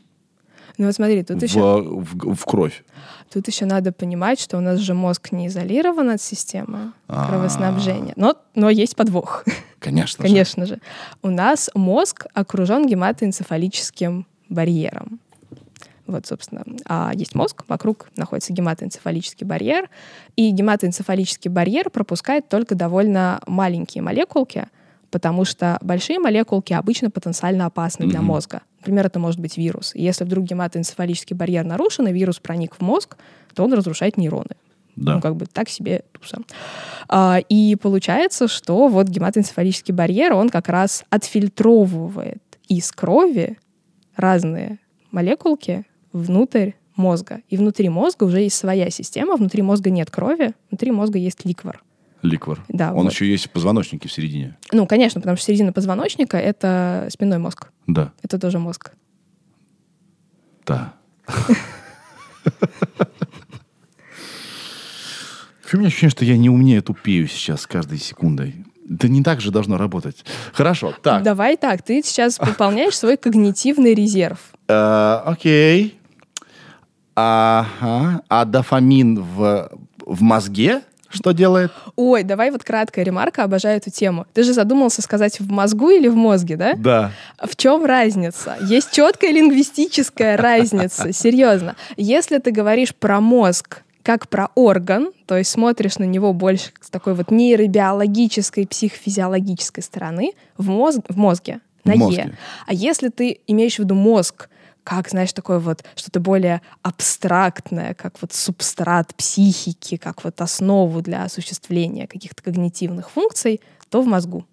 [0.79, 2.83] Ну вот смотри, тут в, еще, в- в кровь?
[3.31, 7.27] тут еще надо понимать, что у нас же мозг не изолирован от системы А.
[7.27, 8.13] кровоснабжения.
[8.15, 9.43] Но, но есть подвох,
[9.79, 10.27] Конечно же.
[10.33, 10.79] конечно же.
[11.21, 15.19] У нас мозг окружен гематоэнцефалическим барьером.
[16.07, 19.89] Вот, собственно, а есть мозг, вокруг находится гематоэнцефалический барьер,
[20.35, 24.69] и гематоэнцефалический барьер пропускает только довольно маленькие молекулки,
[25.11, 28.27] потому что большие молекулки обычно потенциально опасны для Мгм.
[28.27, 28.61] мозга.
[28.79, 29.93] Например, это может быть вирус.
[29.95, 33.17] И если вдруг гематоэнцефалический барьер нарушен, и вирус проник в мозг,
[33.53, 34.55] то он разрушает нейроны.
[34.95, 35.15] Да.
[35.15, 36.39] Ну, как бы так себе туса.
[37.07, 43.57] А, и получается, что вот гематоэнцефалический барьер, он как раз отфильтровывает из крови
[44.15, 44.79] разные
[45.11, 47.41] молекулки внутрь мозга.
[47.49, 51.81] И внутри мозга уже есть своя система, внутри мозга нет крови, внутри мозга есть ликвор.
[52.21, 52.63] Ликвор.
[52.67, 53.13] Да, Он вот.
[53.13, 54.57] еще есть в позвоночнике в середине.
[54.71, 57.67] Ну, конечно, потому что середина позвоночника— это спинной мозг.
[57.87, 58.11] Да.
[58.21, 58.91] Это тоже мозг.
[60.65, 60.93] Да.
[65.71, 68.65] У меня ощущение, что я не умнее тупею сейчас с каждой секундой.
[68.85, 70.25] Да не так же должно работать.
[70.51, 71.21] Хорошо, так.
[71.21, 74.39] Давай так, ты сейчас пополняешь свой когнитивный резерв.
[74.67, 75.99] Э, окей.
[77.15, 78.23] Ага.
[78.27, 79.71] А дофамин в,
[80.05, 81.71] в мозге что делает?
[81.95, 84.25] Ой, давай вот краткая ремарка, обожаю эту тему.
[84.33, 86.73] Ты же задумался сказать в мозгу или в мозге, да?
[86.75, 87.11] Да.
[87.41, 88.57] В чем разница?
[88.61, 91.75] Есть четкая лингвистическая разница, серьезно.
[91.97, 96.89] Если ты говоришь про мозг как про орган, то есть смотришь на него больше с
[96.89, 102.21] такой вот нейробиологической, психофизиологической стороны в, мозг, в мозге, на В мозге.
[102.21, 102.37] Е.
[102.65, 104.49] А если ты имеешь в виду мозг,
[104.89, 111.25] как, знаешь, такое вот что-то более абстрактное, как вот субстрат психики, как вот основу для
[111.25, 114.47] осуществления каких-то когнитивных функций, то в мозгу.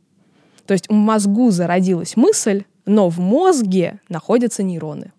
[0.66, 5.10] То есть в мозгу зародилась мысль, но в мозге находятся нейроны.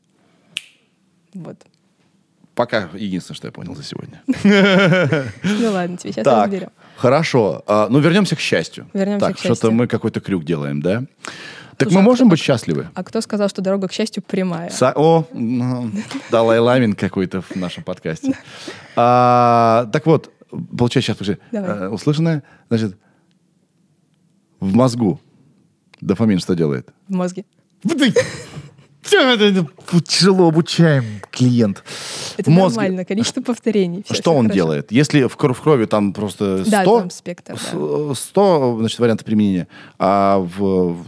[1.34, 1.58] Вот.
[2.54, 4.22] Пока единственное, что я понял за сегодня.
[5.44, 6.70] Ну ладно, тебе сейчас Так, разберем.
[6.96, 7.64] хорошо.
[7.66, 8.88] А, ну, вернемся к счастью.
[8.94, 9.56] Вернемся так, к счастью.
[9.56, 11.06] что-то мы какой-то крюк делаем, да?
[11.78, 12.88] Так мы а можем быть счастливы?
[12.96, 14.70] А кто сказал, что дорога к счастью прямая?
[14.70, 15.92] Са- О, ну,
[16.32, 18.36] Далай Ламин какой-то в нашем подкасте.
[18.96, 20.32] А, так вот,
[20.78, 22.98] получается, сейчас э, услышанное, значит,
[24.60, 25.20] в мозгу
[26.02, 26.90] дофамин что делает?
[27.08, 27.46] В мозге.
[30.06, 31.84] Тяжело обучаем клиент.
[32.38, 32.82] Это В мозге.
[32.82, 34.04] нормально, количество повторений.
[34.04, 34.56] Всё- Что всё он хорошо.
[34.56, 34.92] делает?
[34.92, 38.14] Если в, кр- в крови там просто 100, Да, там спектр, да.
[38.16, 41.04] 100 значит, вариантов применения, а в...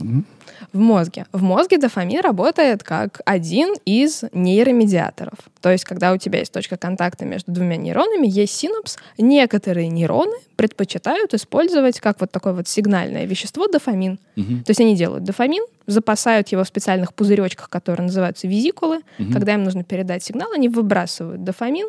[0.74, 1.26] в- мозге.
[1.32, 5.38] В мозге дофамин работает как один из нейромедиаторов.
[5.62, 10.36] То есть, когда у тебя есть точка контакта между двумя нейронами, есть синапс, некоторые нейроны
[10.56, 14.18] предпочитают использовать как вот такое вот сигнальное вещество дофамин.
[14.64, 19.02] То есть они делают дофамин, запасают его в специальных пузыречках, которые называются визикулы.
[19.34, 21.88] Когда им нужно передать сигнал, они выбрасывают дофамин,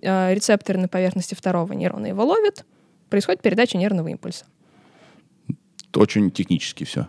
[0.00, 2.64] э, рецепторы на поверхности второго нейрона его ловят,
[3.10, 4.44] происходит передача нервного импульса.
[5.94, 7.08] Очень технически все.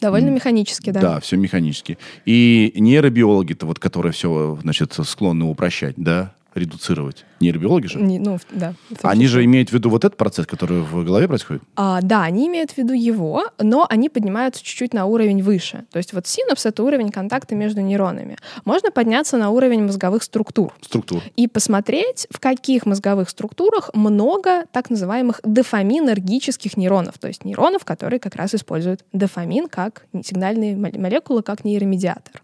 [0.00, 1.00] Довольно механически, да.
[1.00, 1.98] Да, все механически.
[2.24, 7.24] И нейробиологи-то, вот, которые все, значит, склонны упрощать, да, редуцировать.
[7.40, 8.00] Нейробиологи же.
[8.00, 8.74] Не- ну, да.
[8.88, 11.62] том Они же имеют в виду вот этот процесс, который в голове происходит?
[11.76, 15.84] А, да, они имеют в виду его, но они поднимаются чуть-чуть на уровень выше.
[15.92, 18.36] То есть вот синапс— это уровень контакта между нейронами.
[18.64, 21.22] Можно подняться на уровень мозговых структур Структура.
[21.36, 28.20] и посмотреть, в каких мозговых структурах много так называемых дофаминергических нейронов, то есть нейронов, которые
[28.20, 32.42] как раз используют дофамин как сигнальные мол- молекулы, как нейромедиатор.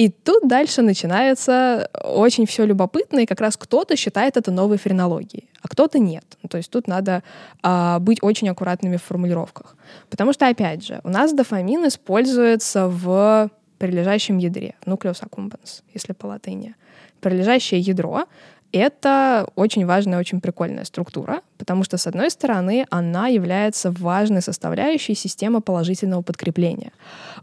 [0.00, 5.50] И тут дальше начинается очень все любопытно, и как раз кто-то считает это новой френологией,
[5.60, 6.24] а кто-то нет.
[6.42, 7.22] Ну, То есть тут надо
[7.62, 9.76] а, быть очень аккуратными в формулировках.
[10.08, 16.28] Потому что, опять же, у нас дофамин используется в прилежащем ядре, nucleus accumbens, если по
[16.28, 16.76] латыни.
[17.20, 18.24] Прилежащее ядро—
[18.72, 25.14] это очень важная, очень прикольная структура, потому что, с одной стороны, она является важной составляющей
[25.14, 26.92] системы положительного подкрепления.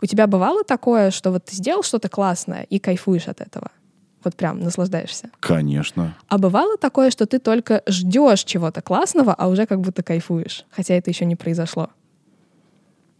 [0.01, 3.71] У тебя бывало такое, что вот ты сделал что-то классное и кайфуешь от этого?
[4.23, 5.29] Вот прям наслаждаешься.
[5.39, 6.17] Конечно.
[6.27, 10.95] А бывало такое, что ты только ждешь чего-то классного, а уже как будто кайфуешь, хотя
[10.95, 11.89] это еще не произошло.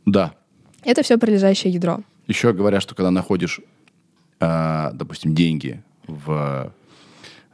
[0.05, 0.33] Да.
[0.83, 1.99] Это все прилежащее ядро.
[2.27, 3.61] Еще говорят, что когда находишь,
[4.39, 6.71] а, допустим, деньги в,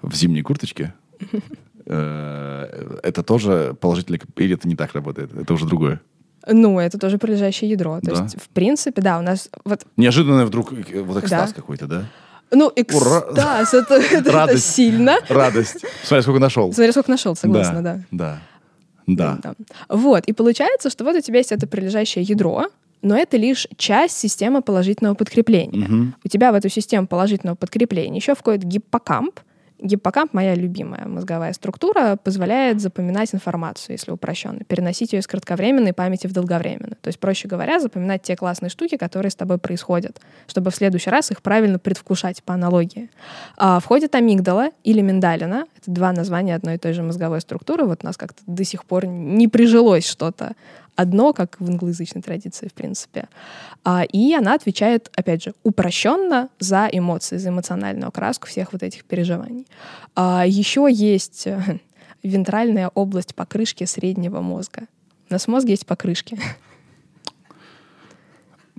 [0.04, 0.94] в зимней курточке,
[1.86, 5.34] э, это тоже положительно, или это не так работает?
[5.36, 6.02] Это уже другое.
[6.48, 8.00] Ну, это тоже прилежащее ядро.
[8.02, 8.24] То Да.
[8.24, 11.56] есть, в принципе, да, у нас вот Неожиданно вдруг э, вот экстаз Да.
[11.56, 12.06] какой-то, да?
[12.52, 15.18] Ну, экстаз, это, это- сильно.
[15.30, 15.86] Радость.
[16.04, 16.72] Смотри, сколько нашел.
[16.74, 18.00] Смотри, сколько нашел, согласна, да.
[18.12, 18.39] Да.
[19.08, 19.39] Да.
[19.42, 19.54] Да.
[19.89, 22.68] Вот, и получается, что вот у тебя есть это прилежащее ядро,
[23.02, 25.88] но это лишь часть системы положительного подкрепления.
[25.88, 26.16] Мгм.
[26.24, 29.39] У тебя в эту систему положительного подкрепления еще входит гиппокамп.
[29.84, 36.28] Гиппокамп, моя любимая мозговая структура, позволяет запоминать информацию, если упрощенно, переносить ее из кратковременной памяти
[36.28, 36.96] в долговременную.
[37.02, 41.10] То есть, проще говоря, запоминать те классные штуки, которые с тобой происходят, чтобы в следующий
[41.10, 43.10] раз их правильно предвкушать по аналогии.
[43.58, 45.65] А, входит амигдала или миндалина.
[45.78, 47.84] Это два названия одной и той же мозговой структуры.
[47.84, 50.54] Вот у нас как-то до сих пор не прижилось что-то
[50.96, 53.28] одно, как в англоязычной традиции, в принципе.
[53.86, 59.04] А, и она отвечает, опять же, упрощенно за эмоции, за эмоциональную окраску всех вот этих
[59.06, 59.67] переживаний.
[60.15, 61.80] А, еще есть э,
[62.24, 64.84] вентральная область покрышки среднего мозга.
[65.30, 66.39] У нас в мозге есть покрышки.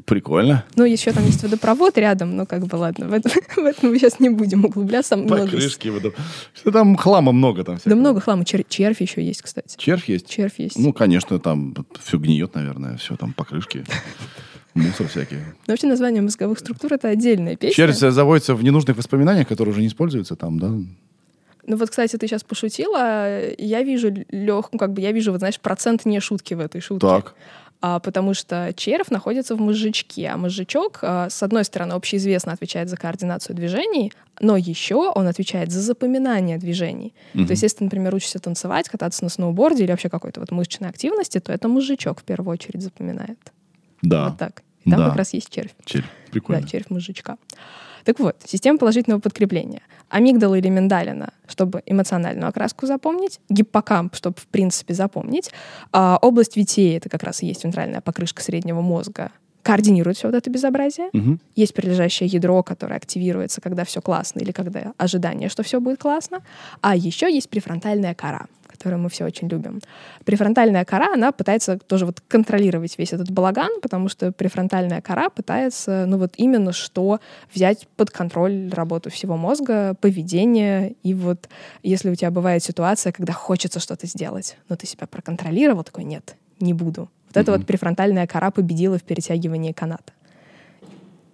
[0.07, 0.64] Прикольно.
[0.75, 3.99] Ну, еще там есть водопровод рядом, но как бы ладно, в этом, в этом мы
[3.99, 5.17] сейчас не будем углубляться.
[5.17, 5.88] Много- Покрышки.
[5.88, 6.12] вот там.
[6.53, 7.99] Что там хлама много там Да всякого.
[8.01, 8.43] много хлама.
[8.43, 9.77] Чер- червь еще есть, кстати.
[9.79, 10.29] Червь есть?
[10.29, 10.79] Червь есть.
[10.79, 13.85] Ну, конечно, там все гниет, наверное, все там покрышки,
[14.75, 15.37] мусор всякий.
[15.37, 17.75] Но вообще название мозговых структур— это отдельная песня.
[17.75, 20.69] Червь заводится в ненужных воспоминаниях, которые уже не используются там, да?
[21.67, 25.39] Ну вот, кстати, ты сейчас пошутила, я вижу лег, ну, как бы я вижу, вот
[25.39, 27.07] знаешь, процент не шутки в этой шутке.
[27.07, 27.35] Так.
[27.81, 32.89] А, потому что червь находится в мозжечке, а мозжечок, а, с одной стороны, общеизвестно отвечает
[32.89, 34.11] за координацию движений,
[34.41, 37.15] но еще он отвечает за запоминание движений.
[37.35, 37.47] Мгм.
[37.47, 40.89] То есть, если ты, например, учишься танцевать, кататься на сноуборде или вообще какой-то вот мышечной
[40.89, 43.39] активности, то это мозжечок в первую очередь запоминает.
[44.05, 44.29] Да.
[44.31, 44.62] Вот так.
[44.85, 45.09] И там Да.
[45.09, 45.75] как раз есть червь.
[45.85, 46.05] Червь.
[46.05, 46.69] Да, Прикольно.
[46.69, 47.37] червь мужичка.
[48.05, 49.81] Так вот, система положительного подкрепления.
[50.11, 55.51] Амигдала или миндалина, чтобы эмоциональную окраску запомнить, гиппокамп, чтобы в принципе запомнить,
[55.90, 59.31] а область VTA, это как раз и есть вентральная покрышка среднего мозга,
[59.62, 61.09] координирует все вот это безобразие.
[61.14, 61.40] Мгм.
[61.57, 66.43] Есть прилежащее ядро, которое активируется, когда все классно или когда ожидание, что все будет классно.
[66.83, 69.81] А еще есть префронтальная кора, которую мы все очень любим.
[70.25, 76.05] Префронтальная кора, она пытается тоже вот контролировать весь этот балаган, потому что префронтальная кора пытается,
[76.07, 77.21] ну вот именно что
[77.55, 80.95] взять под контроль работу всего мозга, поведение.
[81.05, 81.49] И вот
[81.83, 86.37] если у тебя бывает ситуация, когда хочется что-то сделать, но ты себя проконтролировал, такой, нет,
[86.59, 87.09] не буду.
[87.29, 87.61] Вот это Мгм.
[87.61, 90.13] вот префронтальная кора победила в перетягивании каната.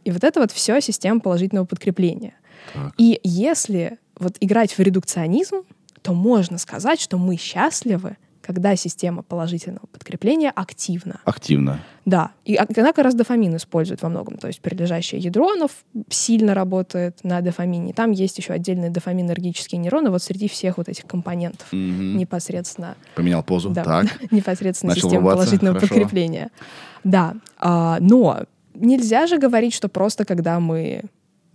[0.05, 2.35] И вот это вот все система положительного подкрепления.
[2.75, 2.93] Так.
[2.99, 5.63] И если вот играть в редукционизм,
[6.03, 11.21] то можно сказать, что мы счастливы, когда система положительного подкрепления активна.
[11.25, 11.81] Активно.
[12.07, 14.39] Да, и она как раз дофамин использует во многом.
[14.39, 15.69] То есть прилежащее ядро, оно
[16.09, 17.93] сильно работает на дофамине.
[17.93, 22.17] Там есть еще отдельные дофаминергические нейроны вот среди всех вот этих компонентов Мгм.
[22.17, 23.69] непосредственно Поменял позу.
[23.71, 24.07] да, Так.
[24.33, 25.95] непосредственно Начал система улыбаться, положительного хорошо.
[25.95, 26.51] подкрепления.
[27.05, 31.03] Да, а, но нельзя же говорить, что просто когда мы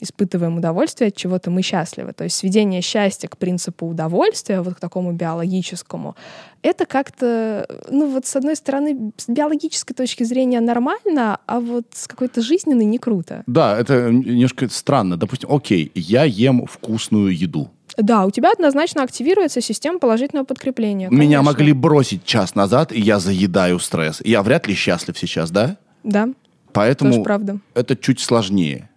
[0.05, 2.13] испытываем удовольствие от чего-то, мы счастливы.
[2.13, 6.15] То есть сведение счастья к принципу удовольствия, вот к такому биологическому,
[6.61, 12.07] это как-то, ну вот с одной стороны, с биологической точки зрения нормально, а вот с
[12.07, 13.43] какой-то жизненной не круто.
[13.45, 15.17] Да, это немножко странно.
[15.17, 17.69] Допустим, окей, я ем вкусную еду.
[17.97, 21.09] Да, у тебя однозначно активируется система положительного подкрепления.
[21.09, 21.43] Меня конечно.
[21.43, 24.21] могли бросить час назад, и я заедаю стресс.
[24.25, 25.77] Я вряд ли счастлив сейчас, да?
[26.03, 26.29] Да,
[26.73, 27.59] Поэтому правда.
[27.73, 28.89] это чуть сложнее.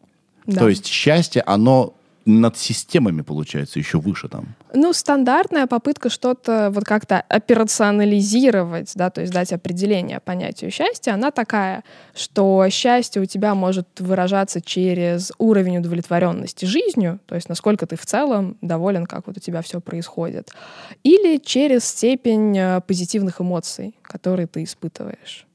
[0.48, 0.61] Да.
[0.61, 4.54] То есть счастье, оно над системами, получается, еще выше там.
[4.74, 11.30] Ну, стандартная попытка что-то вот как-то операционализировать, да, то есть дать определение понятию счастья, она
[11.30, 11.84] такая,
[12.14, 18.04] что счастье у тебя может выражаться через уровень удовлетворенности жизнью, то есть насколько ты в
[18.04, 20.50] целом доволен, как вот у тебя все происходит,
[21.04, 25.47] или через степень э, позитивных эмоций, которые ты испытываешь.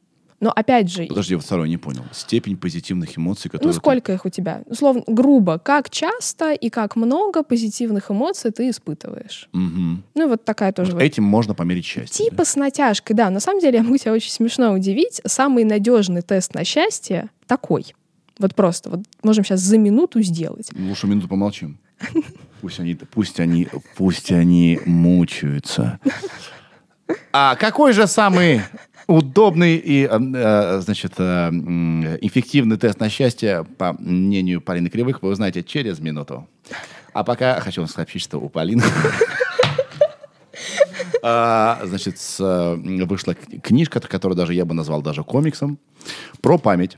[0.44, 2.04] Но опять же, Подожди, я второй не понял.
[2.12, 3.68] Степень позитивных эмоций, которые...
[3.68, 4.62] ну ты- сколько их у тебя?
[4.66, 9.48] Условно, грубо, как часто и как много позитивных эмоций ты испытываешь?
[9.54, 10.04] Мгм.
[10.16, 12.26] Ну, вот такая тоже Вот вот Этим можно померить счастье.
[12.26, 13.30] Типа с натяжкой, да.
[13.30, 15.22] На самом деле, я могу тебя очень смешно удивить.
[15.26, 17.96] Самый надежный тест на счастье такой.
[18.38, 18.90] Вот просто.
[18.90, 20.72] Вот можем сейчас за минуту сделать.
[20.78, 21.78] Лучше минуту помолчим.
[22.60, 26.00] Пусть они, пусть они, пусть они мучаются.
[27.32, 28.62] А какой же самый
[29.08, 31.50] удобный и, э, э, значит, э,
[32.22, 36.48] эффективный тест на счастье, по мнению Полины Кривых, вы узнаете через минуту.
[37.14, 38.84] А пока хочу вам сообщить, что у Полины
[41.22, 45.78] а, значит, вышла книжка, которую даже я бы назвал даже комиксом,
[46.42, 46.98] про память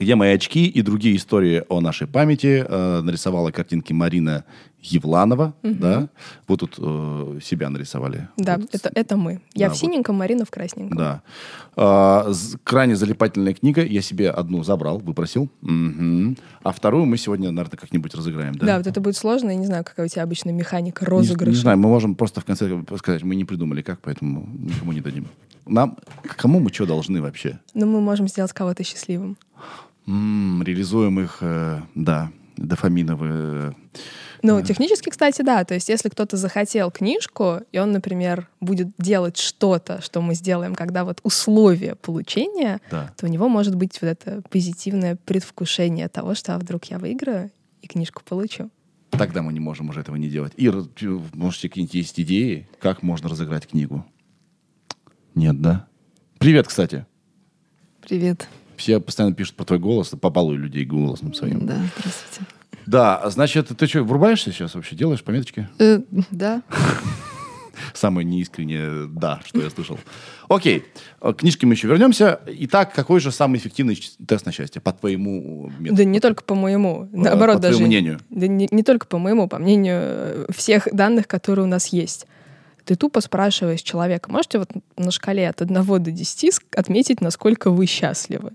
[0.00, 4.44] где мои очки и другие истории о нашей памяти э, нарисовала картинки Марина
[4.82, 6.08] Евланова, да,
[6.48, 8.28] вот тут э, себя нарисовали.
[8.36, 9.40] Да, Вот, это, это мы.
[9.54, 9.78] Я Да, в вот.
[9.78, 10.96] синеньком, Марина в красненьком.
[10.96, 11.22] Да.
[11.76, 12.32] А,
[12.64, 13.84] крайне залипательная книга.
[13.84, 15.50] Я себе одну забрал, выпросил.
[15.60, 16.36] Мгм.
[16.62, 18.66] А вторую мы сегодня, наверное, как-нибудь разыграем, да?
[18.66, 19.50] Да, вот это будет сложно.
[19.50, 21.50] Я не знаю, какая у тебя обычно механика Не- розыгрыша.
[21.50, 25.00] Не, знаю, мы можем просто в конце сказать, мы не придумали как, поэтому никому не
[25.00, 25.26] дадим.
[25.66, 25.98] Нам,
[26.36, 27.58] кому мы что должны вообще?
[27.74, 29.36] Но мы можем сделать кого-то счастливым.
[30.06, 33.74] М, реализуем их, э, да, дофаминовые.
[34.42, 35.64] Ну, технически, кстати, да.
[35.64, 40.74] То есть, если кто-то захотел книжку, и он, например, будет делать что-то, что мы сделаем,
[40.74, 43.12] когда вот условия получения, Да.
[43.16, 47.50] то у него может быть вот это позитивное предвкушение того, что а вдруг я выиграю
[47.82, 48.70] и книжку получу.
[49.10, 50.52] Тогда мы не можем уже этого не делать.
[50.56, 50.84] Ир,
[51.34, 54.06] можете какие-нибудь есть идеи, как можно разыграть книгу?
[55.34, 55.86] Нет, да?
[56.38, 57.04] Привет, кстати.
[58.00, 58.48] Привет.
[58.76, 61.66] Все постоянно пишут про твой голос, побалуй людей голосом своим.
[61.66, 62.50] Да, здравствуйте.
[62.90, 64.96] Да, значит, ты что, врубаешься сейчас вообще?
[64.96, 65.68] Делаешь пометочки?
[65.78, 66.00] Э,
[66.32, 66.62] да.
[67.94, 69.98] Самое неискреннее «да», что я слышал.
[70.48, 70.84] Окей,
[71.22, 72.40] э, к книжке мы еще вернемся.
[72.46, 75.96] Итак, какой же самый эффективный тест на счастье, по твоему методу?
[75.98, 77.74] Да не только по моему, Э, наоборот по даже.
[77.76, 78.20] твоему мнению.
[78.28, 82.26] Да не, не только по моему, по мнению э, всех данных, которые у нас есть.
[82.84, 87.70] Ты тупо спрашиваешь человека, можете вот на шкале от 1 до 10 ск- отметить, насколько
[87.70, 88.52] вы счастливы?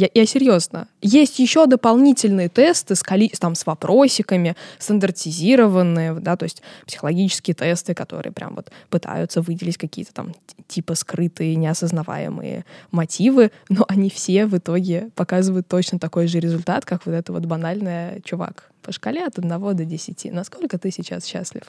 [0.00, 0.88] Я, я серьезно.
[1.02, 7.92] Есть еще дополнительные тесты с, коли- там, с вопросиками, стандартизированные, да, то есть психологические тесты,
[7.92, 10.34] которые прям вот пытаются выделить какие-то там
[10.68, 17.04] типа скрытые, неосознаваемые мотивы, но они все в итоге показывают точно такой же результат, как
[17.04, 21.64] вот это вот банальное «Чувак, по шкале от 1 до 10, насколько ты сейчас счастлив?»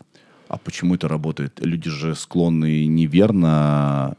[0.47, 1.59] А почему это работает?
[1.59, 4.15] Люди же склонны неверно,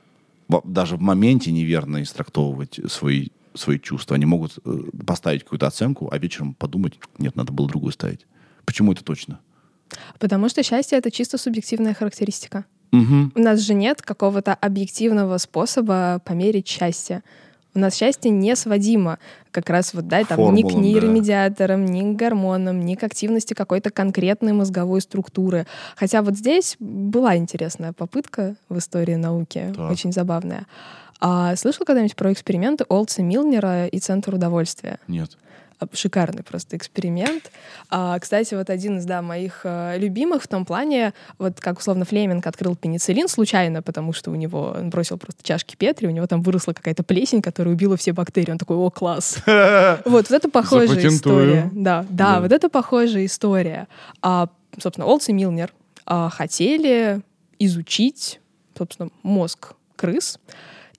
[0.64, 4.16] даже в моменте неверно истрактовывать свой свои чувства.
[4.16, 8.26] Они могут э, поставить какую-то оценку, а вечером подумать, нет, надо было другую ставить.
[8.64, 9.40] Почему это точно?
[10.18, 12.64] Потому что счастье— это чисто субъективная характеристика.
[12.92, 13.32] Угу.
[13.34, 17.22] У нас же нет какого-то объективного способа померить счастье.
[17.74, 19.18] У нас счастье не сводимо
[19.50, 20.88] как раз вот, да, там, ни к Формулам, да.
[20.88, 25.66] нейромедиаторам, ни к гормонам, ни к активности какой-то конкретной мозговой структуры.
[25.96, 29.90] Хотя вот здесь была интересная попытка в истории науки, Так.
[29.90, 30.66] очень забавная.
[31.24, 34.98] А слышал когда-нибудь про эксперименты Олдса Милнера и Центр удовольствия?
[35.06, 35.38] Нет.
[35.78, 37.52] А, Шикарный просто эксперимент.
[37.90, 42.04] А, кстати, вот один из, да, моих э, любимых в том плане, вот как условно
[42.04, 46.26] Флеминг открыл пенициллин случайно, потому что у него, он бросил просто чашки Петри, у него
[46.26, 48.50] там выросла какая-то плесень, которая убила все бактерии.
[48.50, 49.36] Он такой, о, класс.
[49.46, 51.70] Вот, вот это похожая история.
[51.72, 52.40] Да, да, Да.
[52.40, 53.86] вот это похожая история.
[54.22, 55.72] А, собственно, Олдс и Милнер
[56.04, 57.20] а, хотели
[57.60, 58.40] изучить,
[58.76, 60.40] собственно, мозг крыс,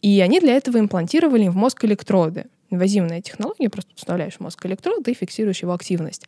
[0.04, 2.45] и они для этого имплантировали им в мозг электроды.
[2.70, 6.28] Инвазивная технология, просто вставляешь в мозг электроды и фиксируешь его активность.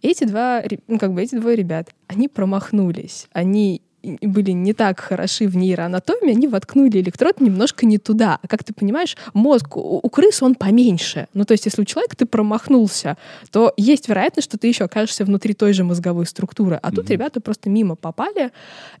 [0.00, 3.28] Эти два, ну, как бы эти двое ребят, они промахнулись.
[3.32, 8.38] Они были не так хороши в нейроанатомии, они воткнули электрод немножко не туда.
[8.42, 11.26] А как ты понимаешь, мозг у, у крыс он поменьше.
[11.34, 13.16] Ну, то есть, если у человека ты промахнулся,
[13.50, 16.78] то есть вероятность, что ты еще окажешься внутри той же мозговой структуры.
[16.82, 18.50] А тут ребята просто мимо попали,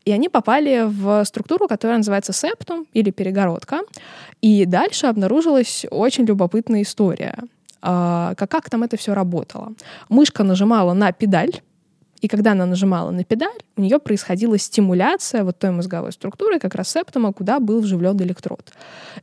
[0.04, 3.80] и они попали в структуру, которая называется септум или перегородка.
[4.40, 7.36] И дальше обнаружилась очень любопытная история.
[7.82, 9.72] А, Как, как там это все работало?
[10.08, 11.60] Мышка нажимала на педаль,
[12.20, 16.74] и когда она нажимала на педаль, у нее происходила стимуляция вот той мозговой структуры, как
[16.74, 18.72] раз септума, куда был вживлен электрод.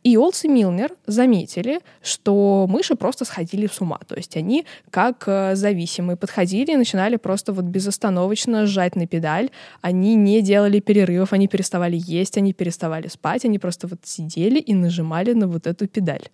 [0.04, 4.00] И Олс и Милнер заметили, что мыши просто сходили с ума.
[4.08, 9.50] То есть они, как э, зависимые, подходили и начинали просто вот безостановочно сжать на педаль.
[9.82, 14.74] Они не делали перерывов, они переставали есть, они переставали спать, они просто вот сидели и
[14.74, 16.30] нажимали на вот эту педаль.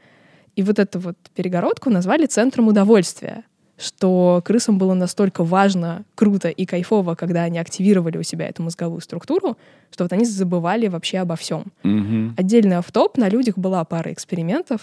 [0.56, 3.44] И вот эту вот перегородку назвали центром удовольствия
[3.78, 9.02] что крысам было настолько важно, круто и кайфово, когда они активировали у себя эту мозговую
[9.02, 9.58] структуру,
[9.92, 11.66] что вот они забывали вообще обо всем.
[11.84, 12.36] Мгм.
[12.38, 14.82] Отдельный автоп, на людях была пара экспериментов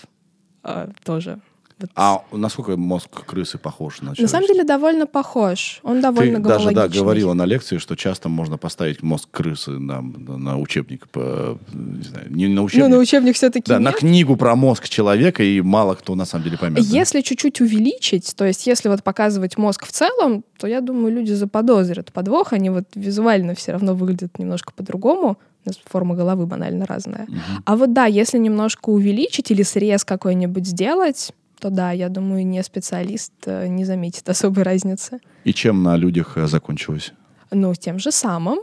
[0.64, 1.40] э, тоже.
[1.80, 1.90] Вот.
[1.96, 5.80] А насколько мозг крысы похож на На самом деле довольно похож.
[5.82, 10.00] Он довольно Ты даже да, говорила на лекции, что часто можно поставить мозг крысы на,
[10.02, 13.98] на учебник, по, не знаю, не на учебник, Ну, на учебник все-таки да, на нет.
[13.98, 16.78] книгу про мозг человека, и мало кто на самом деле поймет.
[16.88, 16.96] да?
[16.98, 21.32] Если чуть-чуть увеличить, то есть если вот показывать мозг в целом, то я думаю, люди
[21.32, 25.38] заподозрят подвох, они вот визуально все равно выглядят немножко по-другому.
[25.64, 27.26] У нас форма головы банально разная.
[27.66, 32.62] А вот да, если немножко увеличить или срез какой-нибудь сделать, то да, я думаю, не
[32.62, 35.20] специалист э, не заметит особой разницы.
[35.44, 37.12] И чем на людях э, закончилось?
[37.52, 38.58] Но тем же самым,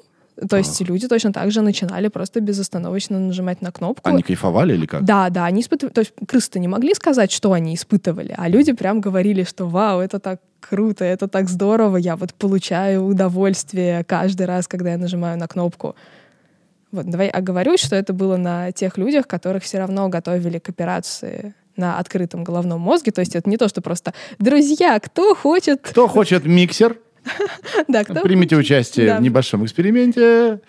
[0.50, 4.10] то есть люди точно так же начинали просто безостановочно нажимать на кнопку.
[4.10, 5.04] Они кайфовали или как?
[5.04, 5.94] Да, да, они испытывали...
[5.94, 10.00] То есть крысы-то не могли сказать, что они испытывали, а люди прям говорили, что вау,
[10.00, 15.38] это так круто, это так здорово, я вот получаю удовольствие каждый раз, когда я нажимаю
[15.38, 15.96] на кнопку.
[16.92, 21.54] Вот, давай оговорюсь, что это было на тех людях, которых все равно готовили к операции
[21.78, 23.12] на открытом головном мозге.
[23.12, 26.98] То есть это не то, что просто «Друзья, кто хочет...» Кто хочет миксер,
[27.88, 29.18] Да, кто примите участие Да.
[29.18, 30.60] в небольшом эксперименте.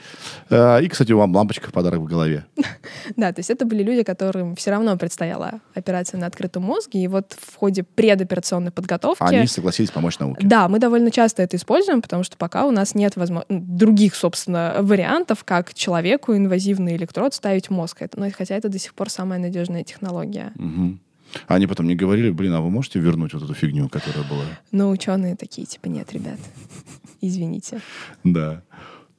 [0.51, 2.45] Э, И, кстати, вам лампочка в подарок в голове.
[3.17, 7.09] Да, то есть это были люди, которым все равно предстояла операция на открытом мозге, и
[7.09, 9.23] вот в ходе предоперационной подготовки...
[9.23, 10.47] Они согласились помочь науке.
[10.47, 13.45] Да, мы довольно часто это используем, потому что пока у нас нет возможно...
[13.49, 18.03] других, собственно, вариантов, как человеку инвазивный электрод ставить в мозг.
[18.03, 20.53] Это, ну, хотя это до сих пор самая надежная технология.
[20.57, 21.01] Мгм.
[21.47, 24.45] А Они потом не говорили, блин, а вы можете вернуть вот эту фигню, которая была?
[24.73, 26.39] Но ученые такие, типа, нет, ребят,
[27.21, 27.81] извините.
[28.25, 28.63] Да.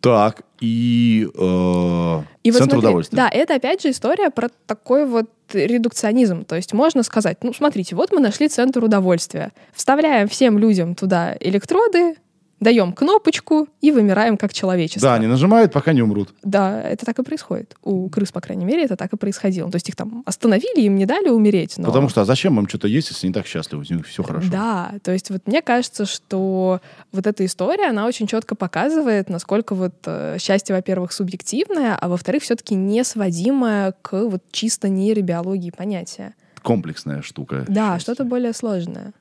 [0.01, 3.17] Так, и, э, И вот центр смотри, удовольствия.
[3.17, 6.45] Да, это опять же история про такой вот редукционизм.
[6.45, 9.51] То есть можно сказать, ну, смотрите, вот мы нашли центр удовольствия.
[9.73, 12.15] Вставляем всем людям туда электроды,
[12.59, 15.09] даем кнопочку и вымираем как человечество.
[15.09, 16.33] Да, они нажимают, пока не умрут.
[16.43, 17.75] Да, это так и происходит.
[17.83, 19.69] У крыс, по крайней мере, это так и происходило.
[19.71, 21.77] То есть их там остановили, им не дали умереть.
[21.77, 21.85] Но...
[21.85, 24.49] Потому что а зачем им что-то есть, если они так счастливы, у них все хорошо?
[24.51, 26.81] Да, то есть вот мне кажется, что
[27.11, 32.43] вот эта история, она очень четко показывает, насколько вот э, счастье, во-первых, субъективное, а во-вторых,
[32.43, 36.35] все-таки не сводимое к вот чисто нейробиологии понятия.
[36.61, 37.65] Комплексная штука.
[37.67, 39.13] Да, что-то более сложное.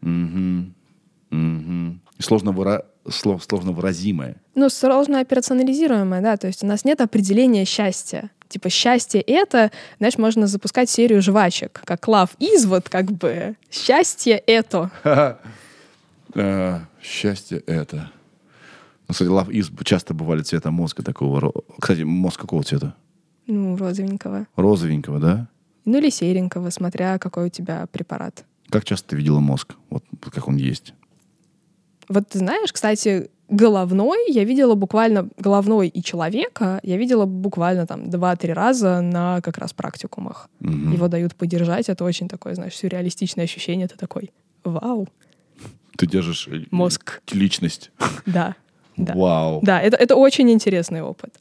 [0.00, 0.74] Мгм.
[1.30, 2.00] Мгм.
[2.20, 4.36] И сложно, выра- сло- сложно выразимое.
[4.54, 8.30] Ну, сложно операционализируемое, да, то есть у нас нет определения счастья.
[8.46, 14.90] Типа счастье это, знаешь, можно запускать серию жвачек, как is, вот как бы счастье это.
[16.34, 18.12] Э, Счастье это.
[19.08, 21.52] Ну, кстати, лав из часто бывали цвета мозга такого.
[21.80, 22.94] Кстати, мозг какого цвета?
[23.48, 24.46] Ну, розовенького.
[24.54, 25.48] Розовенького, да?
[25.86, 28.44] Ну или серенького, смотря какой у тебя препарат.
[28.68, 29.74] Как часто ты видела мозг?
[29.88, 30.94] Вот как он есть.
[32.10, 38.10] Вот ты знаешь, кстати, головной я видела буквально, головной и человека я видела буквально там
[38.10, 40.50] два-три раза на как раз практикумах.
[40.58, 40.92] Мгм.
[40.92, 43.86] Его дают подержать, это очень такое, знаешь, сюрреалистичное ощущение.
[43.86, 44.32] Ты такой,
[44.64, 45.08] вау,
[45.96, 47.92] Ты держишь э, мозг, личность.
[48.26, 48.56] да.
[48.96, 49.14] Да.
[49.14, 49.60] Вау.
[49.62, 51.38] Да, это, это очень интересный опыт.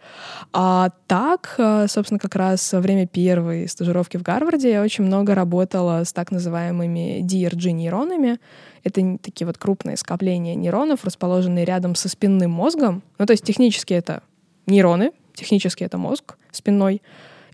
[0.54, 5.36] А так, э, собственно, как раз во время первой стажировки в Гарварде я очень много
[5.36, 8.40] работала с так называемыми DRG-нейронами.
[8.84, 13.04] Это такие вот крупные скопления нейронов, расположенные рядом со спинным мозгом.
[13.18, 14.24] Ну, то есть технически это
[14.66, 17.02] нейроны, технически это мозг спинной.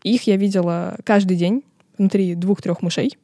[0.04, 1.64] Их я видела каждый день
[1.98, 3.18] внутри двух-трех мышей.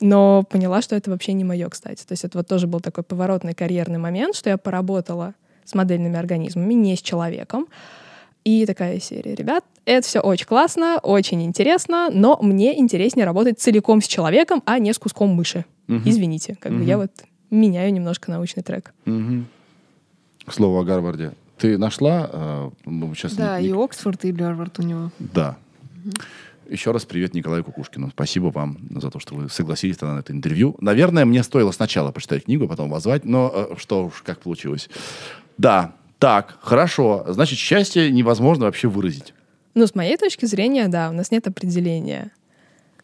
[0.00, 2.04] Но поняла, что это вообще не мое, кстати.
[2.04, 5.34] То есть это вот тоже был такой поворотный карьерный момент, что я поработала
[5.66, 7.66] с модельными организмами, не с человеком.
[8.44, 14.00] И такая серия, ребят, это все очень классно, очень интересно, но мне интереснее работать целиком
[14.00, 15.64] с человеком, а не с куском мыши.
[15.88, 16.02] Мгм.
[16.08, 17.10] Извините, как бы я вот
[17.50, 18.94] меняю немножко научный трек.
[19.04, 19.46] Мгм.
[20.46, 21.32] К слову о Гарварде.
[21.58, 22.30] Ты нашла...
[22.32, 22.70] э,
[23.16, 25.10] сейчас Да, не- и Оксфорд, и Гарвард у него.
[25.18, 25.56] Да.
[26.68, 28.10] Еще раз привет Николаю Кукушкину.
[28.10, 30.76] Спасибо вам за то, что вы согласились на это интервью.
[30.80, 34.88] Наверное, мне стоило сначала почитать книгу, потом вас звать, но э, что уж, как получилось.
[35.58, 37.24] Да, так, хорошо.
[37.28, 39.32] Значит, счастье невозможно вообще выразить.
[39.74, 42.32] Ну, с моей точки зрения, да, у нас нет определения.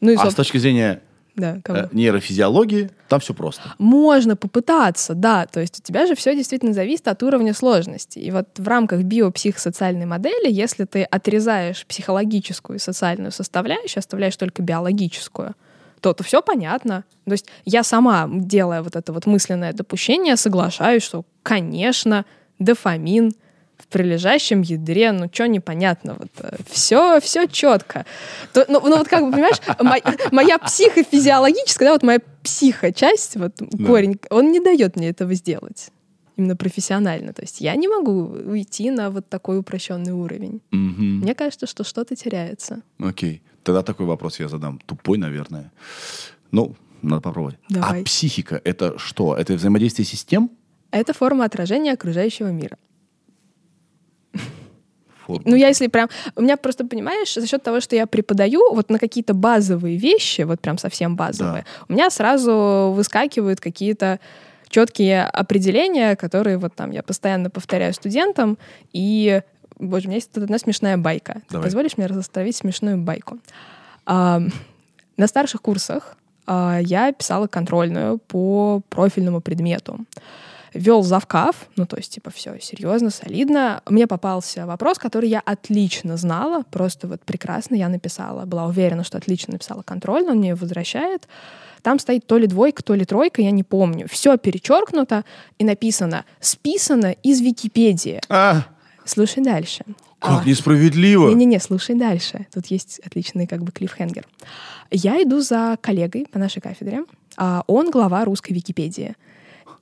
[0.00, 1.00] Ну и, А соб- с точки зрения
[1.34, 1.78] да, кого?
[1.78, 3.74] э, нейрофизиологии, там все просто.
[3.78, 5.46] Можно попытаться, да.
[5.46, 8.18] То есть у тебя же все действительно зависит от уровня сложности.
[8.18, 14.62] И вот в рамках биопсихосоциальной модели, если ты отрезаешь психологическую и социальную составляющую, оставляешь только
[14.62, 15.54] биологическую,
[16.00, 17.04] то, то все понятно.
[17.24, 22.26] То есть я сама, делая вот это вот мысленное допущение, соглашаюсь, что, конечно,
[22.58, 23.32] дофамин
[23.82, 26.30] в прилежащем ядре, ну что непонятно, вот
[26.70, 28.06] все, все четко.
[28.52, 33.52] То, ну, ну вот как бы, понимаешь, мо- моя психофизиологическая, да, вот моя психочасть, вот
[33.86, 35.90] корень, он не дает мне этого сделать
[36.36, 37.32] именно профессионально.
[37.32, 40.60] То есть я не могу уйти на вот такой упрощенный уровень.
[40.70, 41.20] Мгм.
[41.20, 42.82] Мне кажется, что что-то теряется.
[42.98, 43.42] Окей.
[43.62, 44.80] Тогда такой вопрос я задам.
[44.86, 45.70] Тупой, наверное.
[46.50, 47.58] Ну, надо попробовать.
[47.68, 48.00] Давай.
[48.00, 49.36] А психика— это что?
[49.36, 50.50] Это взаимодействие систем?
[50.90, 52.76] Это форма отражения окружающего мира.
[55.36, 55.50] Форма.
[55.50, 56.08] Ну, я если прям...
[56.36, 60.42] У меня просто, понимаешь, за счет того, что я преподаю вот на какие-то базовые вещи,
[60.42, 64.20] вот прям совсем базовые, у меня сразу выскакивают какие-то
[64.68, 68.56] четкие определения, которые вот там я постоянно повторяю студентам,
[68.92, 69.42] и,
[69.78, 71.34] боже, у меня есть тут одна смешная байка.
[71.34, 71.66] Ты Давай.
[71.66, 73.38] позволишь мне разоставить смешную байку?
[74.06, 74.40] А,
[75.16, 76.16] на старших курсах
[76.46, 79.98] а, я писала контрольную по профильному предмету.
[80.74, 83.82] Вел завкав, ну то есть типа все серьезно, солидно.
[83.86, 88.46] Мне попался вопрос, который я отлично знала, просто вот прекрасно я написала.
[88.46, 91.28] Была уверена, что отлично написала контрольную, он мне ее возвращает.
[91.82, 94.06] Там стоит то ли двойка, то ли тройка, я не помню.
[94.08, 95.24] Все перечеркнуто
[95.58, 98.20] и написано «списано из Википедии».
[98.28, 98.62] А,
[99.04, 99.84] Слушай дальше.
[100.20, 101.28] как А, несправедливо.
[101.28, 102.46] не-не-не, слушай дальше.
[102.54, 104.26] Тут есть отличный как бы клиффхенгер.
[104.90, 107.04] Я иду за коллегой по нашей кафедре,
[107.36, 109.16] а он глава русской Википедии.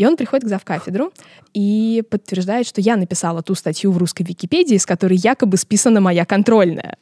[0.00, 1.12] И он приходит к завкафедру
[1.52, 6.24] и подтверждает, что я написала ту статью в русской Википедии, с которой якобы списана моя
[6.24, 6.96] контрольная.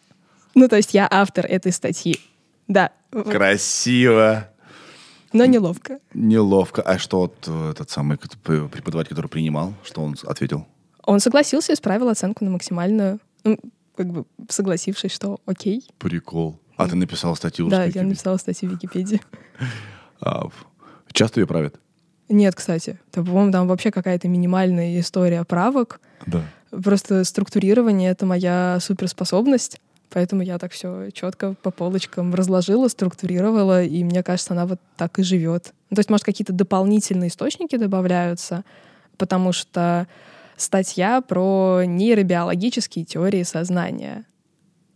[0.57, 2.19] Ну, то есть я автор этой статьи.
[2.67, 2.91] Да.
[3.13, 4.49] Красиво.
[5.33, 6.01] но неловко.
[6.13, 6.83] Неловко.
[6.83, 10.67] А что вот э, этот самый преподаватель, который принимал, что он ответил?
[11.05, 13.61] Он согласился и исправил оценку на максимальную, ну,
[13.95, 15.89] как бы согласившись, что окей.
[15.99, 16.59] Прикол.
[16.77, 19.21] А ты написал статью в Да, я написала статью в Википедии.
[20.21, 20.49] А,
[21.13, 21.79] часто ее правят?
[22.29, 22.99] Нет, кстати.
[23.11, 26.01] Это, по-моему, там вообще какая-то минимальная история правок.
[26.27, 26.43] Да.
[26.71, 29.81] Просто структурирование— это моя суперспособность.
[30.11, 35.19] Поэтому я так все четко по полочкам разложила, структурировала, и мне кажется, она вот так
[35.19, 35.75] и живет.
[35.91, 38.65] Ну, то есть, может, какие-то дополнительные источники добавляются,
[39.19, 40.07] потому что
[40.57, 44.25] статья про нейробиологические теории сознания.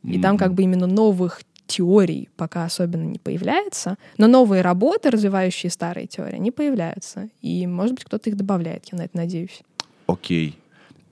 [0.02, 5.70] И там как бы именно новых теорий пока особенно не появляется, но новые работы, развивающие
[5.70, 7.28] старые теории, не появляются.
[7.40, 9.62] И, может быть, кто-то их добавляет, я на это надеюсь.
[10.06, 10.58] Окей.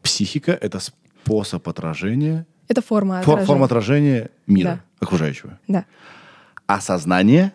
[0.02, 3.46] Психика— это способ отражения, Это форма фор- отражения.
[3.46, 4.68] форма отражения мира
[5.00, 5.06] Да.
[5.06, 5.58] окружающего.
[5.68, 5.84] Да.
[6.66, 7.52] А сознание?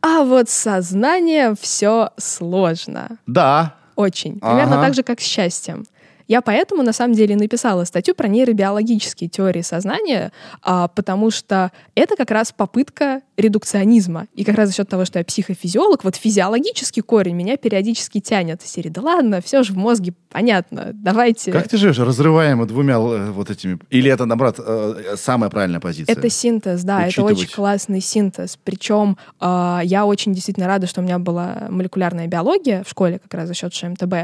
[0.00, 3.18] А вот сознание все сложно.
[3.26, 3.76] Да.
[3.94, 4.40] Очень.
[4.40, 4.86] Примерно Ага.
[4.86, 5.84] так же, как с счастьем.
[6.28, 12.16] Я поэтому, на самом деле, написала статью про нейробиологические теории сознания, а, потому что это
[12.16, 14.26] как раз попытка редукционизма.
[14.34, 18.62] И как раз за счет того, что я психофизиолог, вот физиологический корень меня периодически тянет.
[18.62, 21.52] Серии, да ладно, все же в мозге понятно, давайте.
[21.52, 23.78] Как ты живешь, разрываемо двумя э, вот этими...
[23.90, 26.12] Или это, наоборот, э, самая правильная позиция?
[26.12, 27.38] Это синтез, да, это Учитывать.
[27.38, 28.58] очень классный синтез.
[28.64, 33.34] Причем э, я очень действительно рада, что у меня была молекулярная биология в школе как
[33.34, 34.14] раз за счет ШМТБ.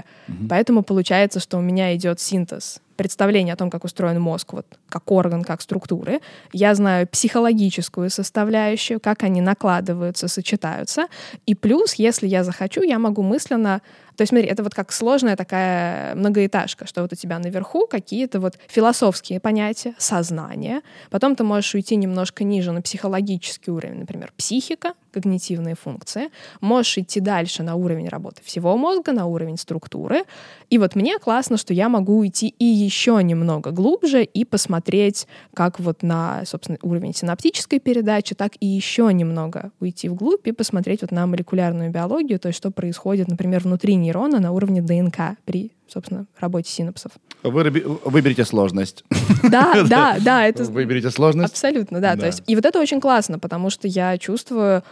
[0.49, 5.11] Поэтому получается, что у меня идет синтез представление о том, как устроен мозг, вот как
[5.11, 6.21] орган, как структуры.
[6.53, 11.07] Я знаю психологическую составляющую, как они накладываются, сочетаются.
[11.47, 13.81] И плюс, если я захочу, я могу мысленно
[14.19, 18.41] то есть, смотри, это вот как сложная такая многоэтажка, что вот у тебя наверху какие-то
[18.41, 24.95] вот философские понятия, сознание, потом ты можешь уйти немножко ниже на психологический уровень, например, психика,
[25.13, 30.25] когнитивные функции, можешь идти дальше на уровень работы всего мозга, на уровень структуры.
[30.71, 35.81] И вот мне классно, что я могу уйти и еще немного глубже и посмотреть, как
[35.81, 41.11] вот на, собственно, уровень синаптической передачи, так и еще немного уйти вглубь и посмотреть вот
[41.11, 46.27] на молекулярную биологию, то есть что происходит, например, внутри нейрона на уровне ДНК при, собственно,
[46.41, 47.13] работе синапсов.
[47.43, 49.05] Выраби- Выберите сложность.
[49.43, 51.53] Да, да, да, это Выберите сложность.
[51.53, 52.15] абсолютно, да.
[52.15, 52.21] Да.
[52.21, 54.83] То есть, и вот это очень классно, потому что я чувствую,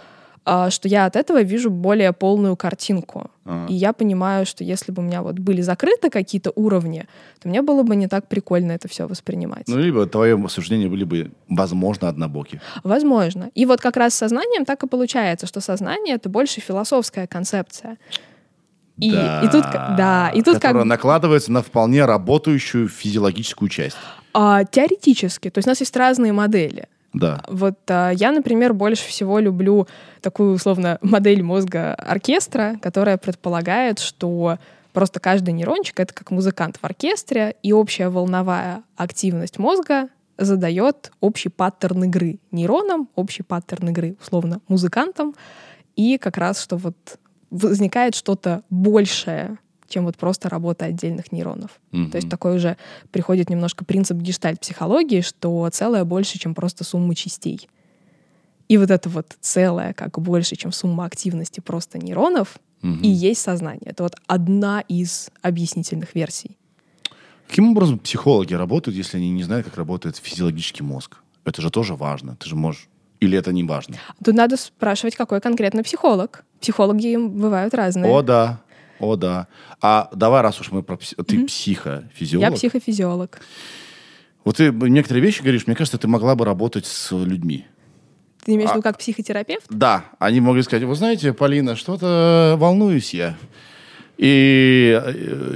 [0.45, 3.31] а, что я от этого вижу более полную картинку.
[3.45, 3.67] Ага.
[3.69, 7.07] И я понимаю, что если бы у меня вот были закрыты какие-то уровни,
[7.41, 9.67] то мне было бы не так прикольно это все воспринимать.
[9.67, 12.61] Ну, либо твое суждение были бы, возможно, однобоки.
[12.85, 13.51] Возможно.
[13.57, 17.97] И вот как раз с сознанием так и получается, что сознание— это больше философская концепция.
[18.99, 19.65] И, и тут,
[19.97, 23.97] да, и тут как Которая накладывается на вполне работающую физиологическую часть.
[24.33, 26.89] а, теоретически, то есть у нас есть разные модели.
[27.13, 27.43] Да.
[27.49, 29.87] Вот а, я, например, больше всего люблю
[30.23, 34.59] такую, условно, модель мозга оркестра, которая предполагает, что
[34.93, 41.49] просто каждый нейрончик— это как музыкант в оркестре, и общая волновая активность мозга задает общий
[41.49, 45.35] паттерн игры нейронам, общий паттерн игры, условно, музыкантам,
[45.97, 46.97] и как раз, что вот
[47.57, 51.71] возникает что-то большее, чем вот просто работа отдельных нейронов.
[51.93, 52.11] Мгм.
[52.11, 52.77] То есть такой уже
[53.13, 57.69] приходит немножко принцип гештальт-психологии, что целое больше, чем просто сумма частей.
[58.69, 63.01] И вот это вот целое, как больше, чем сумма активности просто нейронов, Мгм.
[63.03, 63.91] и есть сознание.
[63.91, 66.57] Это вот одна из объяснительных версий.
[67.49, 71.19] Каким образом психологи работают, если они не знают, как работает физиологический мозг?
[71.45, 72.35] Это же тоже важно.
[72.37, 72.89] Ты же можешь...
[73.21, 73.97] Или это не важно?
[74.25, 76.45] Тут надо спрашивать, какой конкретно психолог.
[76.61, 78.11] Психологи бывают разные.
[78.13, 78.61] О, да.
[78.99, 79.47] О, да.
[79.81, 80.97] А давай, раз уж мы про...
[80.97, 82.51] пси- Ты психофизиолог.
[82.51, 83.41] Я психофизиолог.
[84.45, 87.67] Вот ты некоторые вещи говоришь, мне кажется, ты могла бы работать с людьми.
[88.45, 89.67] Ты имеешь в А- виду как психотерапевт?
[89.69, 93.37] Да, они могли сказать, вы знаете, Полина, что-то волнуюсь я.
[94.19, 94.99] И,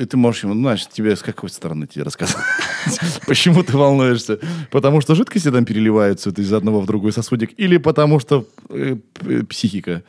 [0.00, 2.36] и ты можешь ему, ну, значит, тебе с какой стороны тебе рассказать?
[3.26, 4.38] Почему ты волнуешься?
[4.70, 7.52] Потому что жидкости там переливаются из одного в другой сосудик?
[7.58, 8.96] Или потому что э,
[9.48, 10.02] психика?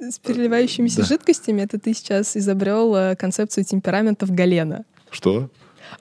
[0.00, 1.06] С, переливающимися Да.
[1.06, 4.84] жидкостями это ты сейчас изобрел э, концепцию темпераментов Галена.
[5.10, 5.48] Что?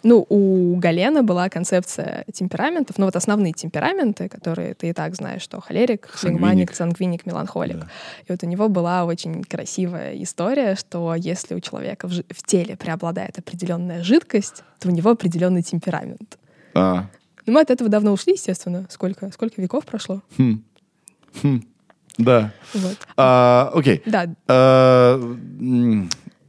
[0.03, 5.41] Ну, у Галена была концепция темпераментов, ну вот основные темпераменты, которые ты и так знаешь,
[5.41, 6.19] что холерик, Сангвиник.
[6.19, 7.77] флегманик, сангвиник, меланхолик.
[7.77, 7.87] Да.
[8.27, 12.75] И вот у него была очень красивая история, что если у человека в, в теле
[12.75, 16.37] преобладает определенная жидкость, то у него определенный темперамент.
[16.73, 17.05] А,
[17.45, 18.85] Но мы от этого давно ушли, естественно.
[18.89, 20.21] Сколько, сколько веков прошло?
[20.37, 20.61] хм.
[21.41, 21.61] Хм.
[22.17, 22.51] Да.
[22.73, 22.97] Вот.
[23.15, 24.01] А, окей.
[24.05, 25.21] Да, А,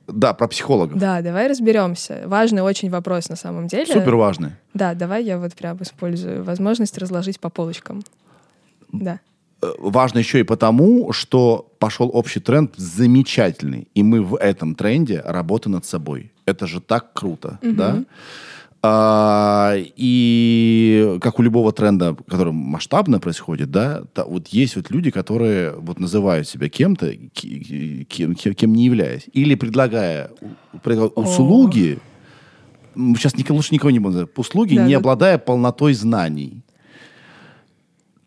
[0.07, 0.99] да, про психологов.
[0.99, 2.23] да, давай разберемся.
[2.27, 3.93] Важный очень вопрос на самом деле.
[3.93, 4.57] Супер важно.
[4.75, 8.03] Да, давай я вот прям использую возможность разложить по полочкам.
[8.91, 9.21] Да.
[9.61, 15.21] Э, важно еще и потому, что пошел общий тренд замечательный, и мы в этом тренде
[15.25, 16.33] работаем над собой.
[16.47, 18.03] Это же так круто, да?
[18.91, 25.73] А, и как у любого тренда, который масштабно происходит, да, вот есть вот люди, которые
[25.73, 30.31] вот называют себя кем-то, кем, кем- не являясь, или предлагая
[31.15, 31.99] услуги,
[32.95, 34.99] сейчас лучше никого не буду услуги, не да.
[34.99, 36.63] обладая полнотой знаний.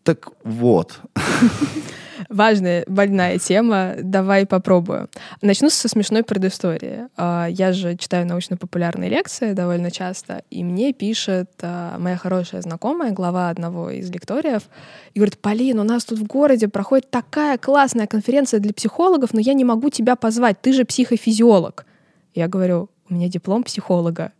[0.04, 1.00] Так вот,
[2.32, 3.92] Важная, больная тема.
[4.02, 5.10] Давай попробую.
[5.42, 7.08] Начну со смешной предыстории.
[7.14, 13.12] А, Я же читаю научно-популярные лекции довольно часто, и мне пишет а, моя хорошая знакомая,
[13.12, 14.62] глава одного из лекториев,
[15.12, 19.40] и говорит, Полин, у нас тут в городе проходит такая классная конференция для психологов, но
[19.40, 21.84] я не могу тебя позвать, ты же психофизиолог.
[22.34, 24.32] Я говорю, у меня диплом психолога.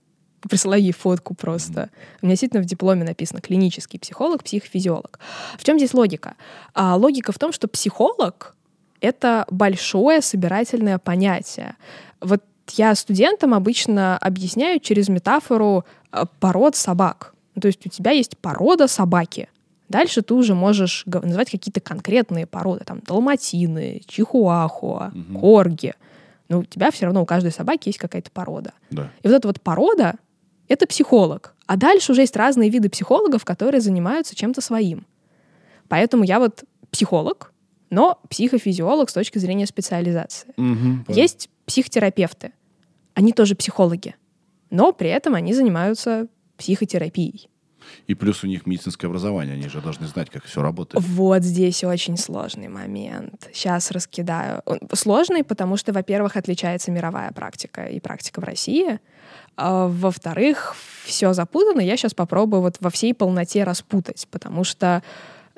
[0.49, 1.90] Присылаю ей фотку просто.
[2.20, 5.18] У меня действительно в дипломе написано клинический психолог, психофизиолог.
[5.59, 6.34] В чем здесь логика?
[6.74, 8.57] А, логика в том, что психолог—
[9.01, 11.76] это большое собирательное понятие.
[12.20, 17.34] Вот я студентам обычно объясняю через метафору а, пород собак.
[17.55, 19.49] Ну, То есть у тебя есть порода собаки,
[19.88, 25.38] Дальше ты уже можешь называть какие-то конкретные породы, там, далматины, чихуахуа, Мгм.
[25.38, 25.93] корги.
[26.49, 28.72] Но у тебя все равно у каждой собаки есть какая-то порода.
[28.90, 29.11] Да.
[29.22, 30.14] И вот эта вот порода—
[30.68, 31.54] это психолог.
[31.66, 35.06] А дальше уже есть разные виды психологов, которые занимаются чем-то своим.
[35.88, 37.52] Поэтому я вот психолог,
[37.90, 40.52] но психофизиолог с точки зрения специализации.
[40.56, 41.04] Понял.
[41.08, 42.52] Есть психотерапевты.
[43.14, 44.14] Они тоже психологи.
[44.70, 47.48] Но при этом они занимаются психотерапией.
[48.06, 51.04] И плюс у них медицинское образование, они же должны знать, как все работает.
[51.04, 53.48] Вот здесь очень сложный момент.
[53.52, 54.62] Сейчас раскидаю.
[54.92, 59.00] Сложный, потому что, во-первых, отличается мировая практика и практика в России.
[59.57, 60.74] А, во-вторых,
[61.05, 61.80] все запутано.
[61.80, 65.03] Я сейчас попробую вот во всей полноте распутать, потому что,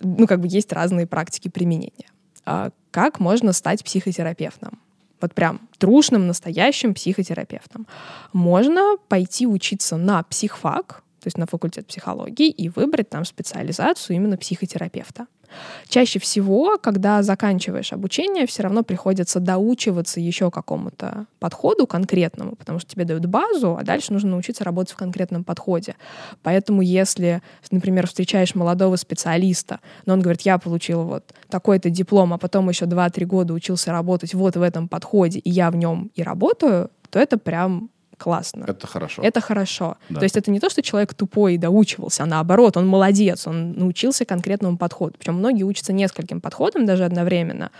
[0.00, 2.10] ну, как бы есть разные практики применения.
[2.44, 4.80] А как можно стать психотерапевтом?
[5.20, 7.86] Вот прям трушным, настоящим психотерапевтом.
[8.32, 14.36] Можно пойти учиться на психфак, то есть на факультет психологии, и выбрать там специализацию именно
[14.36, 15.26] психотерапевта.
[15.88, 22.90] Чаще всего, когда заканчиваешь обучение, все равно приходится доучиваться еще какому-то подходу конкретному, потому что
[22.90, 25.94] тебе дают базу, а дальше нужно научиться работать в конкретном подходе.
[26.42, 32.38] Поэтому если, например, встречаешь молодого специалиста, но он говорит, я получил вот такой-то диплом, а
[32.38, 36.22] потом еще 2-3 года учился работать вот в этом подходе, и я в нем и
[36.22, 38.64] работаю, то это прям классно.
[38.66, 39.22] Это хорошо.
[39.22, 39.96] Это хорошо.
[40.08, 40.20] Да.
[40.20, 43.72] То есть это не то, что человек тупой и доучивался, а наоборот, он молодец, он
[43.72, 45.14] научился конкретному подходу.
[45.18, 47.70] Причем многие учатся нескольким подходам даже одновременно,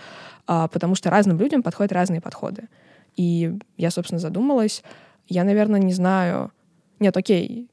[0.47, 2.67] а, потому что разным людям подходят разные подходы.
[3.15, 4.83] И я, собственно, задумалась,
[5.27, 6.51] я, наверное, не знаю...
[6.99, 7.67] Нет, окей,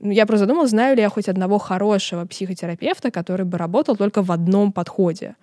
[0.00, 4.30] я просто задумалась, знаю ли я хоть одного хорошего психотерапевта, который бы работал только в
[4.30, 5.36] одном подходе.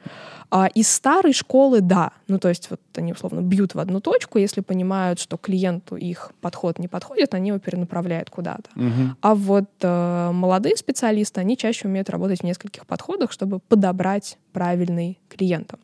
[0.49, 2.11] А, из старой школы— да.
[2.27, 6.33] Ну, то есть вот они, условно, бьют в одну точку, если понимают, что клиенту их
[6.41, 8.69] подход не подходит, они его перенаправляют куда-то.
[8.75, 9.17] Мгм.
[9.21, 15.19] А вот э, молодые специалисты, они чаще умеют работать в нескольких подходах, чтобы подобрать правильный
[15.29, 15.79] клиентам.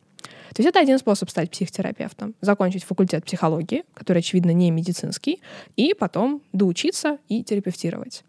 [0.54, 2.34] То есть это один способ стать психотерапевтом.
[2.40, 5.40] Закончить факультет психологии, который, очевидно, не медицинский,
[5.76, 8.24] и потом доучиться и терапевтировать.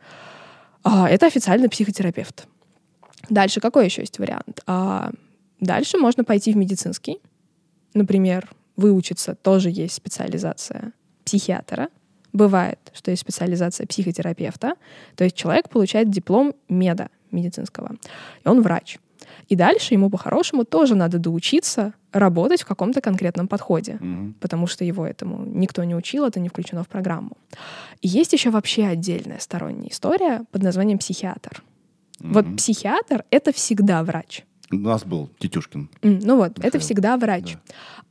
[0.84, 2.48] А, это официальный психотерапевт.
[3.30, 4.62] Дальше какой еще есть вариант?
[4.66, 5.12] А,
[5.60, 7.20] дальше можно пойти в медицинский.
[7.94, 10.94] Например, выучиться, тоже есть специализация
[11.26, 11.90] психиатра.
[12.32, 14.76] Бывает, что есть специализация психотерапевта.
[15.16, 17.96] То есть человек получает диплом меда медицинского.
[18.44, 19.00] И он врач.
[19.50, 24.36] И дальше ему по-хорошему тоже надо доучиться работать в каком-то конкретном подходе, Мгм.
[24.40, 27.32] потому что его этому никто не учил, это не включено в программу.
[28.02, 31.64] И есть еще вообще отдельная сторонняя история под названием психиатр.
[32.20, 32.58] Вот Мгм.
[32.58, 34.44] психиатр— это всегда врач.
[34.72, 35.90] У нас был Тетюшкин.
[36.04, 36.82] Ну вот, это Михаил.
[36.82, 37.58] всегда врач.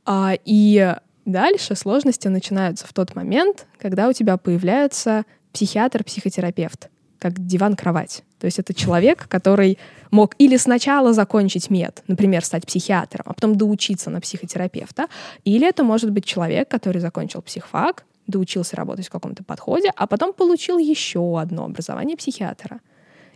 [0.05, 0.93] А, и
[1.25, 5.23] дальше сложности начинаются в тот момент, когда у тебя появляется
[5.53, 8.23] психиатр-психотерапевт, как диван-кровать.
[8.39, 9.77] То есть это человек, который
[10.09, 15.07] мог или сначала закончить мед, например, стать психиатром, а потом доучиться на психотерапевта,
[15.43, 20.33] или это может быть человек, который закончил психфак, доучился работать в каком-то подходе, а потом
[20.33, 22.79] получил еще одно образование психиатра.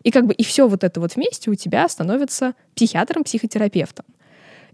[0.03, 4.05] И как бы и все вот это вот вместе у тебя становится психиатром-психотерапевтом.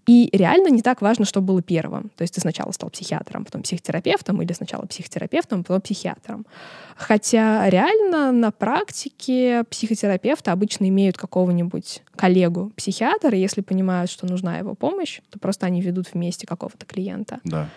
[0.10, 2.10] И реально не так важно, что было первым.
[2.18, 6.48] То есть ты сначала стал психиатром, потом психотерапевтом, или сначала психотерапевтом, потом психиатром.
[6.96, 14.58] Хотя реально на практике психотерапевты обычно имеют какого-нибудь коллегу психиатра, и если понимают, что нужна
[14.58, 17.40] его помощь, то просто они ведут вместе какого-то клиента.
[17.44, 17.70] Да.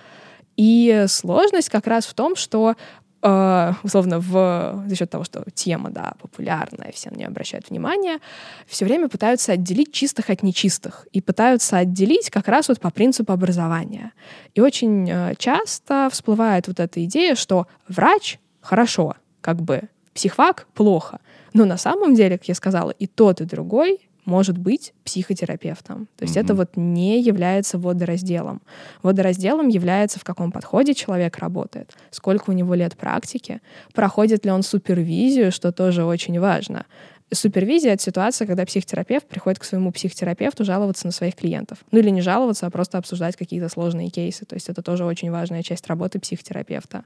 [0.57, 2.76] И сложность как раз в том, что
[3.23, 8.18] условно, в, за счет того, что тема, да, популярная, все на нее обращают внимание,
[8.66, 11.07] все время пытаются отделить чистых от нечистых.
[11.12, 14.12] И пытаются отделить как раз вот по принципу образования.
[14.55, 19.83] И очень э, часто всплывает вот эта идея, что врач хорошо, как бы
[20.14, 21.20] психфак плохо.
[21.53, 26.09] Но на самом деле, как я сказала, и тот, и другой может быть психотерапевтом.
[26.16, 26.57] То есть это Мгм.
[26.59, 28.62] вот не является водоразделом.
[29.03, 33.61] Водоразделом является, в каком подходе человек работает, сколько у него лет практики,
[33.95, 36.87] проходит ли он супервизию, что тоже очень важно.
[37.35, 41.79] Супервизия— это ситуация, когда психотерапевт приходит к своему психотерапевту жаловаться на своих клиентов.
[41.91, 44.45] Ну или не жаловаться, а просто обсуждать какие-то сложные кейсы.
[44.45, 47.05] То есть это тоже очень важная часть работы психотерапевта.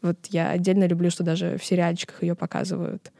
[0.00, 3.12] Вот я отдельно люблю, что даже в сериальчиках ее показывают.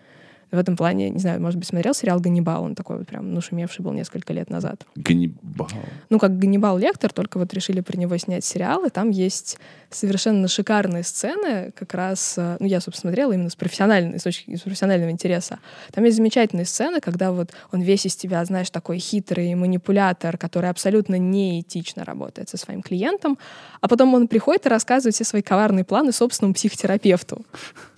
[0.53, 3.41] В этом плане, не знаю, может быть, смотрел сериал «Ганнибал», он такой вот прям, ну,
[3.41, 4.87] шумевший был несколько лет назад.
[4.97, 5.69] Ганнибал.
[6.11, 10.49] Ну, как Ганнибал Лектор, только вот решили про него снять сериал, и там есть совершенно
[10.49, 14.61] шикарные сцены, как раз, э, ну, я, собственно, смотрела именно с профессиональной, с точки с
[14.61, 15.59] профессионального интереса.
[15.91, 20.69] Там есть замечательные сцены, когда вот он весь из тебя, знаешь, такой хитрый манипулятор, который
[20.69, 23.39] абсолютно неэтично работает со своим клиентом,
[23.83, 27.45] а потом он приходит и рассказывает все свои коварные планы собственному психотерапевту.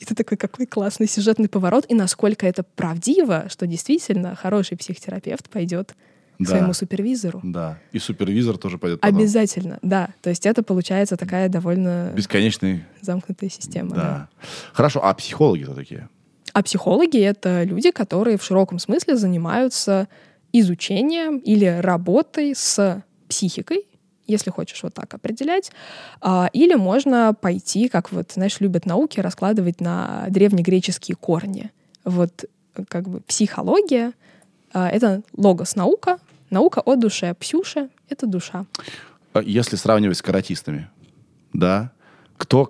[0.00, 5.48] И ты такой, какой классный сюжетный поворот, и насколько это правдиво, что действительно хороший психотерапевт
[5.50, 6.50] пойдет к Да.
[6.50, 7.40] своему супервизору.
[7.44, 7.78] Да.
[7.92, 9.16] И супервизор тоже пойдет потом.
[9.18, 10.08] Обязательно, да.
[10.22, 12.82] То есть это получается такая довольно Бесконечный.
[13.02, 13.90] замкнутая система.
[13.90, 14.02] Да.
[14.02, 14.28] да.
[14.72, 16.08] Хорошо, а психологи-то такие?
[16.54, 20.08] А психологи— это люди, которые в широком смысле занимаются
[20.52, 23.86] изучением или работой с психикой,
[24.26, 25.70] если хочешь вот так определять.
[26.20, 31.70] А, Или можно пойти, как вот, знаешь, любят науки, раскладывать на древнегреческие корни.
[32.04, 32.44] Вот
[32.88, 34.12] как бы психология
[34.72, 36.18] а,— это логос-наука,
[36.50, 37.34] наука о душе.
[37.34, 38.66] Псюша— это душа.
[39.32, 40.88] А Если сравнивать с каратистами,
[41.52, 41.90] да,
[42.36, 42.64] кто,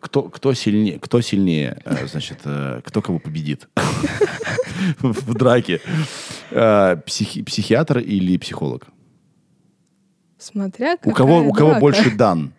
[0.00, 3.68] кто, кто сильнее, кто сильнее, э, значит, э, кто кого победит
[5.00, 5.80] в драке?
[6.50, 8.86] Э, психи- Психиатр или психолог?
[10.42, 11.80] Смотря У кого, какая у кого драка.
[11.80, 12.52] больше дан?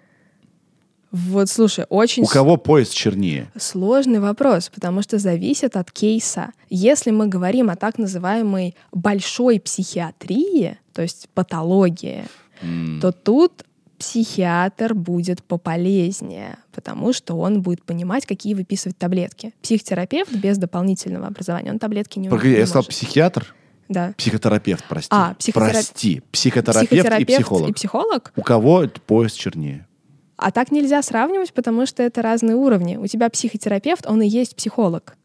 [1.11, 3.51] Вот, слушай, очень У кого пояс чернее?
[3.55, 6.53] Сложный вопрос, потому что зависит от кейса.
[6.69, 12.23] Если мы говорим о так называемой большой психиатрии, то есть патологии,
[12.61, 13.63] М, то тут
[13.99, 19.53] психиатр будет пополезнее, потому что он будет понимать, какие выписывать таблетки.
[19.61, 23.53] Психотерапевт без дополнительного образования, он таблетки не, Погоди, я сказал психиатр?
[23.89, 24.13] Да.
[24.17, 25.09] Психотерапевт, прости.
[25.11, 26.21] А, психотера- Прости.
[26.31, 27.69] Психотерапевт, и психолог.
[27.69, 28.33] и психолог?
[28.35, 29.87] У кого пояс чернее?
[30.37, 32.97] А так нельзя сравнивать, потому что это разные уровни.
[32.97, 35.15] У тебя психотерапевт, он и есть психолог.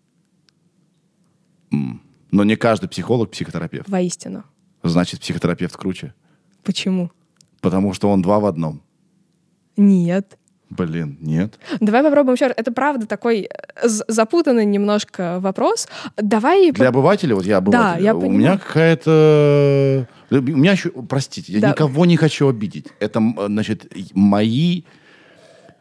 [1.70, 3.88] Но не каждый психолог психотерапевт.
[3.88, 4.44] воистину.
[4.82, 6.14] Значит, психотерапевт круче.
[6.62, 7.10] Почему?
[7.60, 8.82] Потому что он два в одном.
[9.76, 10.38] Нет.
[10.70, 11.58] Блин, нет.
[11.80, 12.54] Давай попробуем еще раз.
[12.58, 15.88] Это правда такой э, запутанный немножко вопрос.
[16.16, 16.72] Давай...
[16.72, 18.38] Для обывателя, вот я обыватель, я у понимаю.
[18.38, 20.06] меня какая-то...
[20.30, 20.90] У меня еще...
[20.90, 21.70] Простите, я Да.
[21.70, 22.86] никого не хочу обидеть.
[23.00, 24.82] Это, м, значит, мои...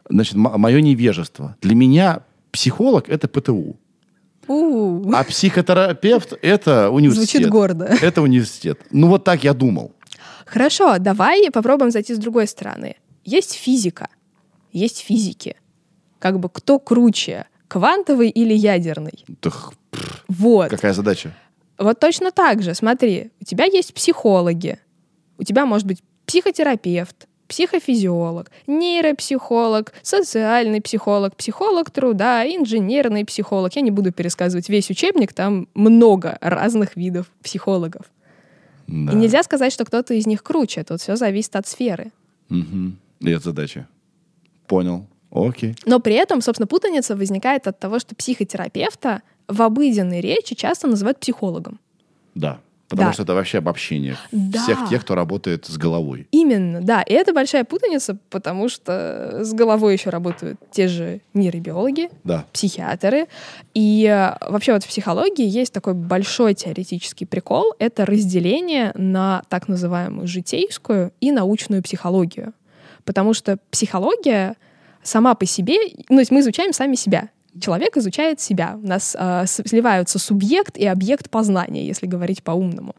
[0.08, 1.54] Значит, мое невежество.
[1.60, 2.20] Для меня
[2.50, 3.76] психолог— это ПТУ.
[4.46, 7.28] У, А психотерапевт— это университет.
[7.30, 7.84] Звучит гордо.
[8.00, 8.80] Это университет.
[8.90, 9.92] Ну, вот так я думал.
[10.46, 12.96] Хорошо, давай попробуем зайти с другой стороны.
[13.24, 14.08] Есть физика,
[14.72, 15.56] есть физики.
[16.18, 19.24] Как бы кто круче, квантовый или ядерный?
[19.40, 19.72] Так,
[20.28, 20.70] Вот.
[20.70, 21.34] какая задача?
[21.78, 22.74] Вот точно так же.
[22.74, 24.78] Смотри, у тебя есть психологи,
[25.38, 33.74] у тебя может быть психотерапевт, психофизиолог, нейропсихолог, социальный психолог, психолог труда, инженерный психолог.
[33.76, 38.02] Я не буду пересказывать весь учебник, там много разных видов психологов.
[38.86, 39.12] Да.
[39.12, 40.82] И нельзя сказать, что кто-то из них круче.
[40.84, 42.10] Тут все зависит от сферы.
[42.48, 42.98] Мгм.
[43.20, 43.86] И это задача.
[44.68, 45.06] Понял.
[45.30, 45.74] Окей.
[45.84, 51.18] Но при этом, собственно, путаница возникает от того, что психотерапевта в обыденной речи часто называют
[51.18, 51.80] психологом.
[52.34, 52.60] Да.
[52.88, 53.12] Потому Да.
[53.12, 54.62] что это вообще обобщение Да.
[54.62, 56.26] всех тех, кто работает с головой.
[56.30, 57.02] Именно, да.
[57.02, 62.46] И это большая путаница, потому что с головой еще работают те же нейробиологи, Да.
[62.54, 63.26] психиатры.
[63.74, 67.74] И э, вообще вот в психологии есть такой большой теоретический прикол.
[67.78, 72.54] Это разделение на так называемую житейскую и научную психологию.
[73.08, 74.54] Потому что психология
[75.02, 75.78] сама по себе,
[76.10, 77.30] ну, то есть мы изучаем сами себя.
[77.58, 78.78] Человек изучает себя.
[78.82, 82.94] У нас э, сливаются субъект и объект познания, если говорить по-умному.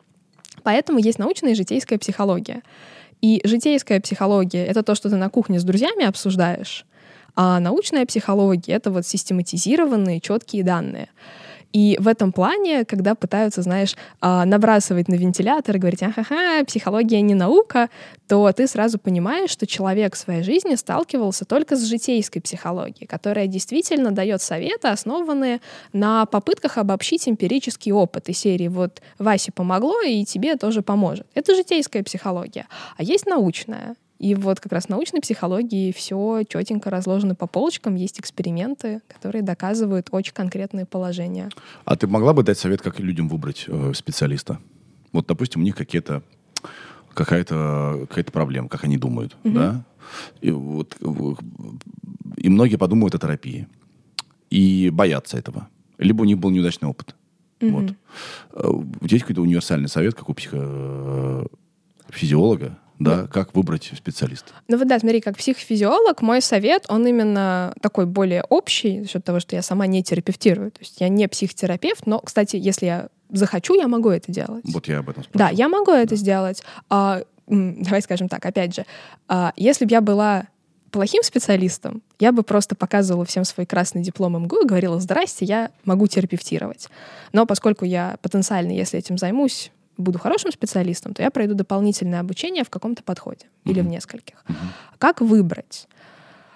[0.63, 2.63] Поэтому есть научная и житейская психология.
[3.21, 6.87] И житейская психология— это то, что ты на кухне с друзьями обсуждаешь,
[7.35, 11.09] а научная психология— это вот систематизированные, четкие данные.
[11.71, 17.21] И в этом плане, когда пытаются, знаешь, а, набрасывать на вентилятор и говорить, ага, психология
[17.21, 17.89] не наука,
[18.27, 23.47] то ты сразу понимаешь, что человек в своей жизни сталкивался только с житейской психологией, которая
[23.47, 25.61] действительно дает советы, основанные
[25.93, 31.27] на попытках обобщить эмпирический опыт из серии «вот Васе помогло, и тебе тоже поможет».
[31.35, 32.67] Это житейская психология.
[32.97, 33.95] А есть научная.
[34.19, 39.41] И вот как раз в научной психологии все четенько разложено по полочкам, есть эксперименты, которые
[39.41, 41.49] доказывают очень конкретные положения.
[41.85, 44.59] А ты могла бы дать совет, как людям выбрать э, специалиста?
[45.13, 46.21] Вот, допустим, у них какие-то
[47.13, 49.85] какая-то какая проблема, как они думают, да?
[50.41, 51.35] И вот э,
[52.37, 53.69] и многие подумают о терапии
[54.49, 57.15] и боятся этого, либо у них был неудачный опыт.
[57.61, 57.93] Вот.
[58.51, 64.51] Э, У тебя есть какой-то универсальный совет, как у психофизиолога, да, как выбрать специалиста?
[64.67, 69.23] Ну вот да, смотри, как психофизиолог, мой совет, он именно такой более общий, за счет
[69.23, 70.71] того, что я сама не терапевтирую.
[70.71, 74.63] То есть я не психотерапевт, но, кстати, если я захочу, я могу это делать.
[74.65, 75.57] Вот я об этом Да, спрашиваю.
[75.57, 76.63] я могу это сделать.
[76.89, 78.85] А, давай скажем так, опять же,
[79.27, 80.45] а, если бы я была
[80.91, 85.69] плохим специалистом, я бы просто показывала всем свой красный диплом МГУ и говорила, здрасте, я
[85.85, 86.87] могу терапевтировать.
[87.31, 92.63] Но поскольку я потенциально, если этим займусь, буду хорошим специалистом, то я пройду дополнительное обучение
[92.63, 94.43] в каком-то подходе или в нескольких.
[94.97, 95.87] Как выбрать?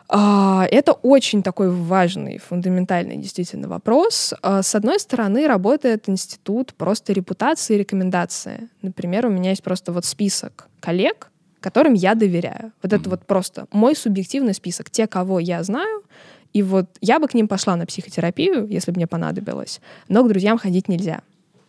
[0.10, 4.34] А, Это очень такой важный, фундаментальный действительно вопрос.
[4.42, 8.70] А, С одной стороны, работает институт просто репутации и рекомендации.
[8.82, 12.74] Например, у меня есть просто вот список коллег, которым я доверяю.
[12.82, 14.90] Вот это вот просто мой субъективный список.
[14.90, 16.04] Те, кого я знаю,
[16.52, 20.28] и вот я бы к ним пошла на психотерапию, если бы мне понадобилось, но к
[20.28, 21.22] друзьям ходить нельзя.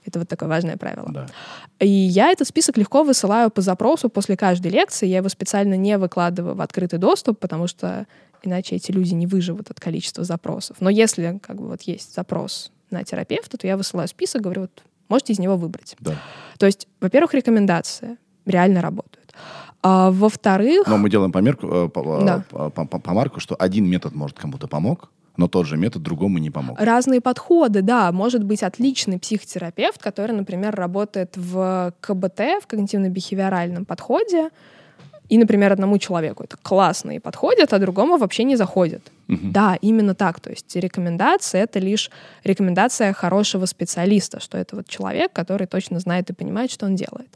[0.04, 1.08] Это вот такое важное правило.
[1.10, 1.26] Да.
[1.80, 5.06] И я этот список легко высылаю по запросу после каждой лекции.
[5.06, 8.06] Я его специально не выкладываю в открытый доступ, потому что
[8.42, 10.76] иначе эти люди не выживут от количества запросов.
[10.80, 14.82] Но если как бы вот есть запрос на терапевта, то я высылаю список, говорю, вот
[15.08, 15.96] можете из него выбрать.
[16.00, 16.14] Да.
[16.58, 19.32] То есть, во-первых, рекомендации реально работают.
[19.82, 22.44] А, во-вторых, Но мы делаем померку, э, по- Да.
[22.50, 26.38] по- по- по- помарку, что один метод может кому-то помог, но тот же метод другому
[26.38, 26.80] не помог.
[26.80, 28.12] разные подходы, да.
[28.12, 34.50] Может быть отличный психотерапевт, который, например, работает в КБТ, в когнитивно-бихевиоральном подходе,
[35.30, 39.10] и, например, одному человеку это классно и подходит, а другому вообще не заходит.
[39.26, 40.38] Да, именно так.
[40.38, 42.10] То есть рекомендация— это лишь
[42.44, 47.30] рекомендация хорошего специалиста, что это вот человек, который точно знает и понимает, что он делает.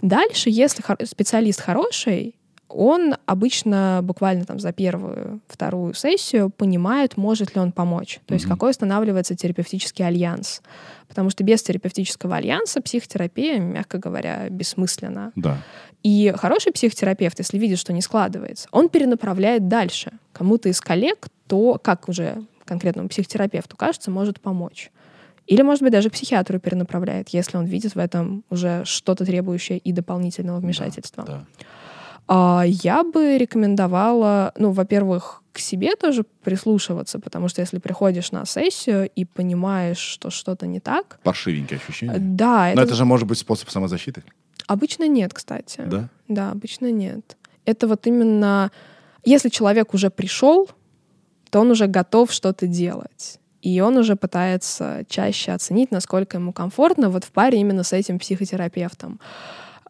[0.00, 2.36] Дальше, если специалист хороший,
[2.74, 8.20] он обычно буквально там за первую, вторую сессию понимает, может ли он помочь.
[8.26, 10.60] То есть какой устанавливается терапевтический альянс.
[11.08, 15.32] Потому что без терапевтического альянса психотерапия, мягко говоря, бессмысленна.
[15.36, 15.58] Да.
[16.02, 20.12] И хороший психотерапевт, если видит, что не складывается, он перенаправляет дальше.
[20.32, 24.90] Кому-то из коллег, то, как уже конкретному психотерапевту кажется, может помочь.
[25.46, 29.78] Или, может быть, даже к психиатру перенаправляет, если он видит в этом уже что-то требующее
[29.78, 31.24] и дополнительного вмешательства.
[31.24, 31.32] Да.
[31.32, 31.64] А,
[32.28, 39.08] Я бы рекомендовала, ну, во-первых, к себе тоже прислушиваться, потому что если приходишь на сессию
[39.14, 42.16] и понимаешь, что что-то не так, Паршивенькие ощущения.
[42.18, 44.24] да, Но это, это же может быть способ самозащиты,
[44.66, 45.82] обычно нет, кстати.
[45.86, 46.08] да?
[46.28, 47.36] Да, обычно нет.
[47.66, 48.70] Это вот именно,
[49.24, 50.68] если человек уже пришел,
[51.50, 53.38] то он уже готов что-то делать.
[53.62, 58.18] И он уже пытается чаще оценить, насколько ему комфортно вот в паре именно с этим
[58.18, 59.20] психотерапевтом.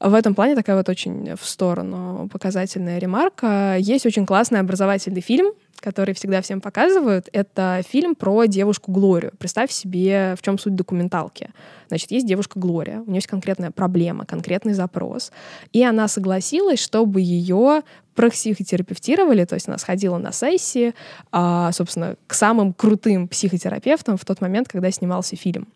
[0.01, 3.77] В этом плане такая вот очень в сторону показательная ремарка.
[3.79, 5.53] Есть очень классный образовательный фильм,
[5.85, 7.29] который всегда всем показывают.
[7.33, 9.33] Это фильм про девушку Глорию.
[9.39, 11.51] Представь себе, в чем суть документалки.
[11.89, 15.31] Значит, есть девушка Глория, у нее есть конкретная проблема, конкретный запрос,
[15.73, 17.83] и она согласилась, чтобы ее
[18.15, 20.95] пропсихотерапевтировали, то есть она сходила на сессии,
[21.33, 25.69] а, собственно, к самым крутым психотерапевтам в тот момент, когда снимался фильм.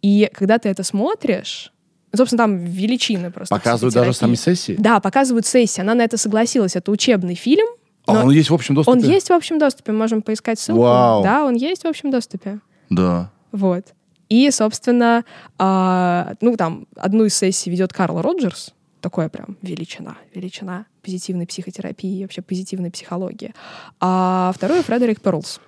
[0.00, 1.72] И когда ты это смотришь,
[2.14, 3.54] собственно, там величины просто.
[3.54, 4.76] Показывают даже сами сессии?
[4.78, 5.80] Да, показывают сессии.
[5.80, 6.76] Она на это согласилась.
[6.76, 7.66] Это учебный фильм.
[8.06, 8.98] А он есть в общем доступе?
[8.98, 9.92] он есть в общем доступе.
[9.92, 10.82] Можем поискать ссылку.
[10.82, 11.22] Вау.
[11.22, 12.60] Да, он есть в общем доступе.
[12.90, 13.30] Да.
[13.52, 13.86] Вот.
[14.28, 15.24] И, собственно,
[15.58, 22.22] а, ну, там, одну из сессий ведет Карл Роджерс, такое прям величина, величина позитивной психотерапии
[22.22, 23.54] вообще позитивной психологии.
[24.00, 25.60] А вторую Фредерик Перлс.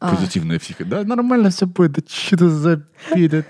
[0.00, 0.84] А, Позитивная психика.
[0.84, 1.92] Да, нормально все будет.
[1.92, 2.82] Да что за
[3.12, 3.44] пида?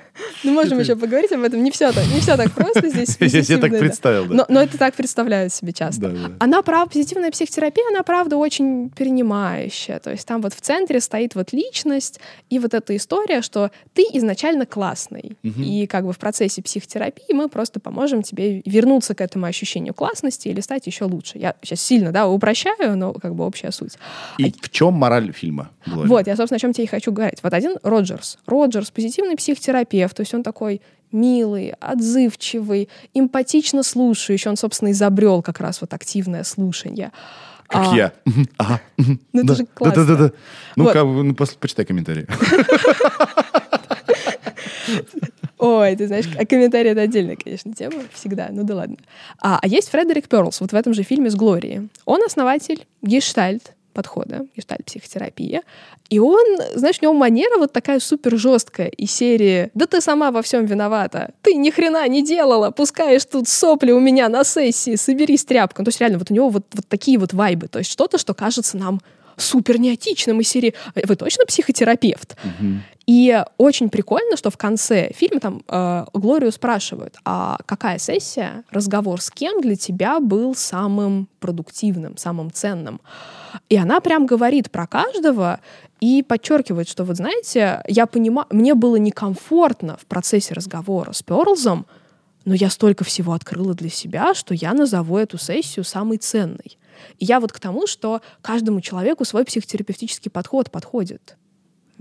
[0.44, 1.62] ну, можем еще поговорить об этом.
[1.62, 3.16] Не все так, не все так просто здесь.
[3.20, 4.46] Я себе так представил, да.
[4.48, 6.14] Но, это так представляют себе часто.
[6.38, 9.98] Она, правда, позитивная психотерапия, она, правда, очень перенимающая.
[9.98, 12.20] То есть там вот в центре стоит вот личность
[12.50, 15.36] и вот эта история, что ты изначально классный.
[15.42, 20.48] И как бы в процессе психотерапии мы просто поможем тебе вернуться к этому ощущению классности
[20.48, 21.38] или стать еще лучше.
[21.38, 23.98] Я сейчас сильно, да, упрощаю, но как бы общая суть.
[24.38, 25.70] И в чем мораль фильма?
[25.86, 26.06] Глория?
[26.26, 27.38] Вот, я, собственно, о чем тебе и хочу говорить.
[27.42, 28.38] Вот один Роджерс.
[28.46, 30.80] Роджерс, позитивный психотерапевт, то есть он такой
[31.12, 34.50] милый, отзывчивый, эмпатично слушающий.
[34.50, 37.12] Он, собственно, изобрел как раз вот активное слушание.
[37.68, 38.12] Как А, я.
[38.58, 38.80] Ага.
[39.32, 40.04] Ну, это Да, же классно.
[40.04, 40.32] Да, да, да.
[40.74, 40.92] Ну, Вот.
[40.92, 42.26] как ну, пос- почитай комментарии.
[45.58, 48.96] Ой, ты знаешь, а комментарий— это отдельная, конечно, тема, всегда, ну да ладно.
[49.40, 51.88] А, а есть Фредерик Перлс, вот в этом же фильме с Глорией.
[52.04, 55.62] Он основатель гештальт подхода, гештальт-психотерапия.
[56.08, 56.44] И он,
[56.74, 60.64] знаешь, у него манера вот такая супер жесткая из серии «Да ты сама во всем
[60.66, 65.82] виновата, ты ни хрена не делала, пускаешь тут сопли у меня на сессии, соберись тряпкой».
[65.82, 68.18] Ну, то есть реально вот у него вот, вот такие вот вайбы, то есть что-то,
[68.18, 69.00] что кажется нам
[69.36, 72.36] супер неотичным из серии «Вы точно психотерапевт?»
[73.06, 79.20] И очень прикольно, что в конце фильма там э, Глорию спрашивают, а какая сессия, разговор
[79.20, 83.00] с кем для тебя был самым продуктивным, самым ценным?
[83.68, 85.60] И она прям говорит про каждого
[86.00, 91.86] и подчеркивает, что вот знаете, я понимаю, мне было некомфортно в процессе разговора с Перлзом,
[92.44, 96.76] но я столько всего открыла для себя, что я назову эту сессию самой ценной.
[97.18, 101.36] И я вот к тому, что каждому человеку свой психотерапевтический подход подходит.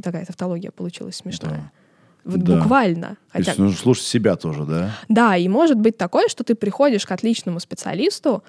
[0.01, 1.71] Такая тавтология получилась смешная.
[2.23, 2.55] Вот Да.
[2.57, 3.09] буквально.
[3.09, 4.91] То Хотя, есть нужно слушать себя тоже, да?
[5.09, 8.43] да, и может быть такое, что ты приходишь к отличному специалисту,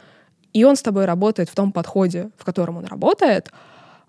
[0.52, 3.50] и он с тобой работает в том подходе, в котором он работает,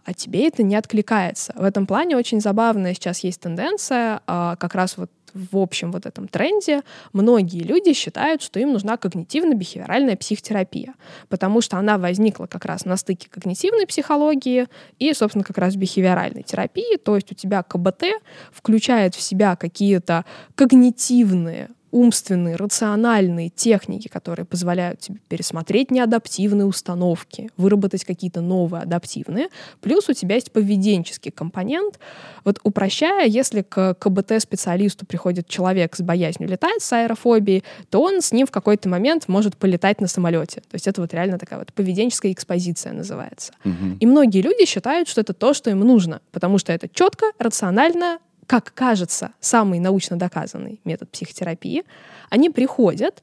[0.06, 1.52] а тебе это не откликается.
[1.58, 6.06] В этом плане очень забавная сейчас есть тенденция, а, как раз вот в общем вот
[6.06, 6.82] этом тренде
[7.14, 10.94] многие люди считают, что им нужна когнитивно-бихевиоральная психотерапия,
[11.30, 14.68] потому что она возникла как раз на стыке когнитивной психологии
[15.00, 18.06] и, собственно, как раз бихевиоральной терапии, то есть у тебя КБТ
[18.52, 20.26] включает в себя какие-то
[20.56, 29.50] когнитивные умственные, рациональные техники, которые позволяют тебе пересмотреть неадаптивные установки, выработать какие-то новые адаптивные.
[29.82, 32.00] Плюс у тебя есть поведенческий компонент.
[32.44, 38.32] Вот упрощая, если к КБТ-специалисту приходит человек с боязнью летать, с аэрофобией, то он с
[38.32, 40.62] ним в какой-то момент может полетать на самолете.
[40.62, 43.54] То есть это вот реально такая вот поведенческая экспозиция называется.
[44.00, 48.20] И многие люди считают, что это то, что им нужно, потому что это четко, рационально,
[48.48, 51.84] как кажется, самый научно доказанный метод психотерапии,
[52.30, 53.22] они приходят,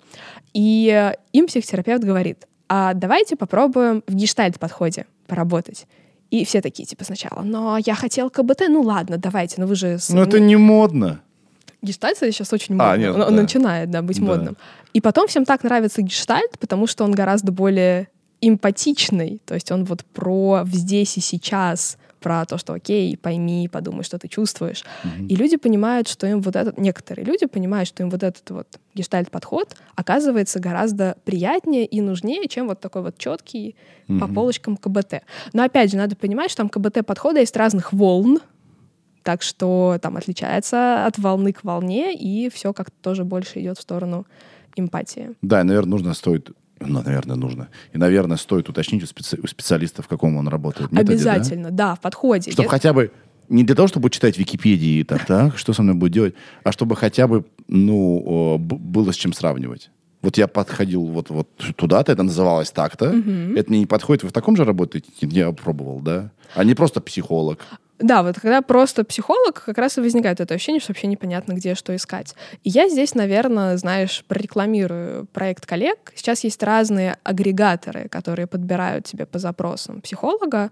[0.52, 5.86] и им психотерапевт говорит, а давайте попробуем в гештальт-подходе поработать.
[6.30, 9.98] И все такие, типа, сначала, но я хотел КБТ, ну ладно, давайте, ну вы же...
[9.98, 11.20] с- Ну, это не модно.
[11.82, 12.92] Гештальт сейчас очень модно.
[12.92, 13.42] А, нет, он, он да.
[13.42, 14.24] начинает, да, быть Да.
[14.24, 14.56] модным.
[14.94, 18.08] И потом всем так нравится гештальт, потому что он гораздо более
[18.40, 19.40] эмпатичный.
[19.44, 24.18] То есть он вот про здесь и сейчас, про то, что окей, пойми, подумай, что
[24.18, 24.82] ты чувствуешь.
[25.28, 28.66] И люди понимают, что им вот этот, некоторые люди понимают, что им вот этот вот
[28.94, 33.76] гештальт-подход оказывается гораздо приятнее и нужнее, чем вот такой вот четкий
[34.08, 35.22] по полочкам КБТ.
[35.52, 38.40] Но опять же, надо понимать, что там КБТ-подхода есть разных волн,
[39.22, 43.82] так что там отличается от волны к волне, и все как-то тоже больше идет в
[43.82, 44.26] сторону
[44.76, 45.34] эмпатии.
[45.42, 46.50] Да, и, наверное, нужно стоит...
[46.86, 47.68] Ну, наверное, нужно.
[47.92, 51.32] И, наверное, стоит уточнить у, специ- у специалиста, в каком он работает методе, да?
[51.32, 51.94] Обязательно, да?
[51.94, 52.50] в подходе.
[52.50, 53.10] Чтобы Е- хотя бы
[53.48, 56.72] не для того, чтобы читать Википедии и так, так, что со мной будет делать, а
[56.72, 59.90] чтобы хотя бы, ну, было с чем сравнивать.
[60.22, 63.06] Вот я подходил вот, вот туда-то, это называлось так-то.
[63.56, 64.22] Это мне не подходит.
[64.22, 65.08] Вы в таком же работаете?
[65.20, 66.30] Я пробовал, да?
[66.54, 67.58] А не просто психолог.
[67.98, 71.74] Да, вот когда просто психолог, как раз и возникает это ощущение, что вообще непонятно, где
[71.74, 72.34] что искать.
[72.64, 76.12] И я здесь, наверное, знаешь, прорекламирую проект коллег.
[76.16, 80.70] Сейчас есть разные агрегаторы, которые подбирают тебе по запросам психолога.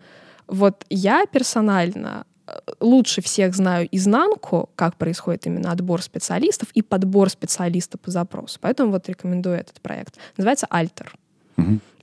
[0.48, 7.30] Вот я персонально э, лучше всех знаю изнанку, как происходит именно отбор специалистов и подбор
[7.30, 8.58] специалиста по запросу.
[8.60, 10.16] Поэтому вот рекомендую этот проект.
[10.36, 11.14] Называется «Альтер».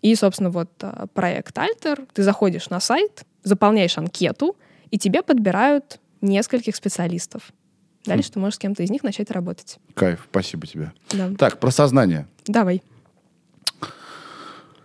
[0.02, 2.06] И, собственно, вот э, проект «Альтер».
[2.14, 4.56] Ты заходишь на сайт, заполняешь анкету,
[4.92, 7.52] и тебе подбирают нескольких специалистов.
[8.06, 9.78] Дальше ты можешь с кем-то из них начать работать.
[9.94, 10.92] Кайф, спасибо тебе.
[11.12, 11.32] Да.
[11.38, 12.28] Так, про сознание.
[12.48, 12.82] Давай.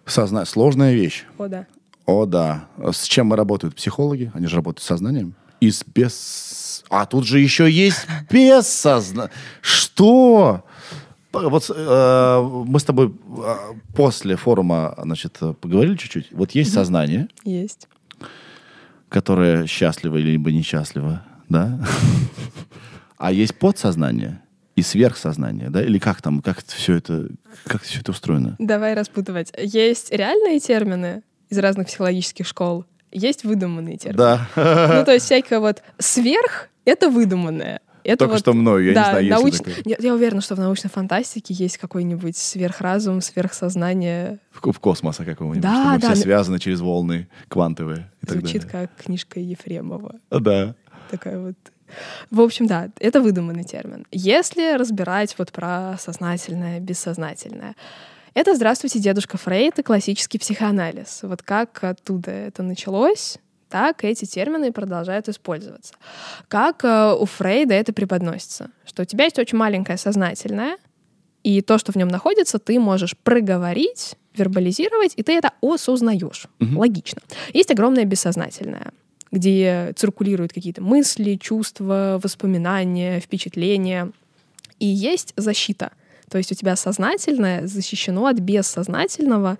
[0.04, 0.46] Сознание.
[0.46, 1.24] Сложная вещь.
[1.38, 1.66] О, да.
[2.06, 2.68] О, да.
[2.78, 4.30] С чем работают психологи?
[4.34, 5.34] Они же работают с сознанием.
[5.60, 6.84] И с без...
[6.90, 9.30] А тут же еще есть без сознания.
[9.62, 10.64] Что?
[11.32, 13.56] Вот э, мы с тобой э,
[13.94, 16.32] после форума, значит, поговорили чуть-чуть.
[16.32, 17.88] Вот есть сознание, Есть.
[19.14, 21.78] Которое счастливо или либо несчастливо, да?
[23.16, 24.42] А есть подсознание
[24.74, 25.84] и сверхсознание, да?
[25.84, 27.28] Или как там, как все это,
[27.64, 28.56] как все это устроено?
[28.58, 29.52] Давай распутывать.
[29.56, 34.18] Есть реальные термины из разных психологических школ, есть выдуманные термины.
[34.18, 34.48] Да.
[34.56, 37.82] Ну, то есть всякое вот сверх— это выдуманное.
[38.04, 39.74] Это Только вот, что мною, я не да, знаю, есть науч- такое.
[39.84, 44.38] Я, я уверена, что в научной фантастике есть какой-нибудь сверхразум, сверхсознание.
[44.52, 48.26] В, в космоса какого-нибудь, Да, что мы да, все ну- связаны через волны квантовые и
[48.26, 48.88] так Звучит далее.
[48.88, 50.16] как книжка Ефремова.
[50.30, 50.74] Да.
[51.10, 51.54] Такая вот.
[52.30, 54.06] В общем, да, это выдуманный термин.
[54.10, 57.74] Если разбирать вот про сознательное, бессознательное,
[58.34, 61.20] это «Здравствуйте, дедушка Фрейд» и классический психоанализ.
[61.22, 63.38] Вот как оттуда это началось,
[63.74, 65.94] так эти термины продолжают использоваться.
[66.46, 68.70] Как э, у Фрейда это преподносится?
[68.86, 70.76] Что у тебя есть очень маленькое сознательное,
[71.42, 76.46] и то, что в нем находится, ты можешь проговорить, вербализировать, и ты это осознаешь.
[76.60, 77.20] Логично.
[77.52, 78.92] Есть огромное бессознательное,
[79.32, 84.12] где циркулируют какие-то мысли, чувства, воспоминания, впечатления.
[84.78, 85.90] И есть защита.
[86.30, 89.58] То есть у тебя сознательное защищено от бессознательного,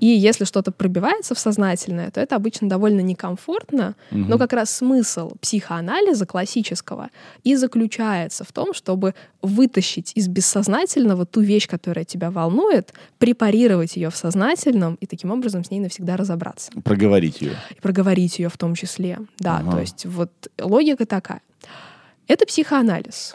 [0.00, 5.32] и если что-то пробивается в сознательное, то это обычно довольно некомфортно, но как раз смысл
[5.40, 7.10] психоанализа классического
[7.44, 14.10] и заключается в том, чтобы вытащить из бессознательного ту вещь, которая тебя волнует, препарировать ее
[14.10, 17.52] в сознательном и таким образом с ней навсегда разобраться Проговорить ее.
[17.76, 19.18] и проговорить ее в том числе.
[19.38, 19.72] Да, Ага.
[19.72, 21.42] то есть вот логика такая.
[22.26, 23.34] Это психоанализ.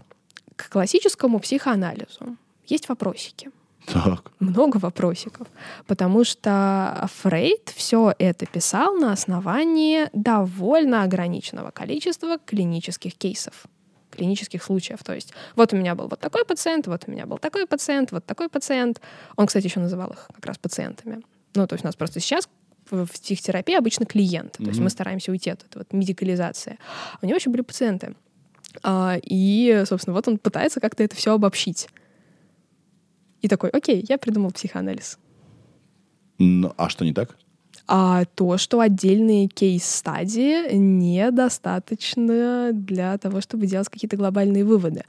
[0.56, 2.38] К классическому психоанализу
[2.68, 3.50] есть вопросики.
[3.88, 4.32] Так.
[4.40, 5.48] Много вопросиков.
[5.88, 13.66] Потому что Фрейд все это писал на основании довольно ограниченного количества клинических кейсов
[14.12, 15.04] клинических случаев.
[15.04, 18.14] То есть вот у меня был вот такой пациент, вот у меня был такой пациент,
[18.14, 19.02] вот такой пациент.
[19.36, 21.22] Он, кстати, еще называл их как раз пациентами.
[21.54, 22.48] Ну, то есть у нас просто сейчас
[22.90, 24.54] в психотерапии обычно клиент.
[24.54, 26.78] То есть мы стараемся уйти от этой вот медикализации.
[27.22, 28.16] У него еще были пациенты.
[28.84, 31.90] А, и, собственно, вот он пытается как-то это все обобщить.
[33.46, 35.20] И такой, окей, я придумал психоанализ.
[36.40, 37.38] Ну, а что не так?
[37.88, 45.04] А то, что отдельные кейс-стадии недостаточно для того, чтобы делать какие-то глобальные выводы.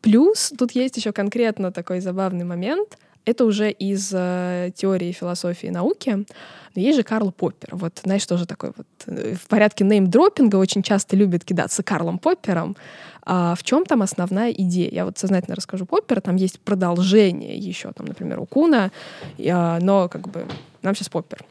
[0.00, 2.96] Плюс тут есть еще конкретно такой забавный момент.
[3.24, 6.24] Это уже из э, теории философии и науки.
[6.74, 7.68] Но есть же Карл Поппер.
[7.72, 12.76] Вот знаешь, тоже такой вот э, в порядке неймдропинга очень часто любят кидаться Карлом Поппером.
[13.24, 14.90] А в чем там основная идея?
[14.90, 16.20] Я вот сознательно расскажу Поппера.
[16.20, 18.90] Там есть продолжение еще, там, например, у Куна.
[19.38, 20.46] А, но как бы
[20.82, 21.44] нам сейчас Поппер.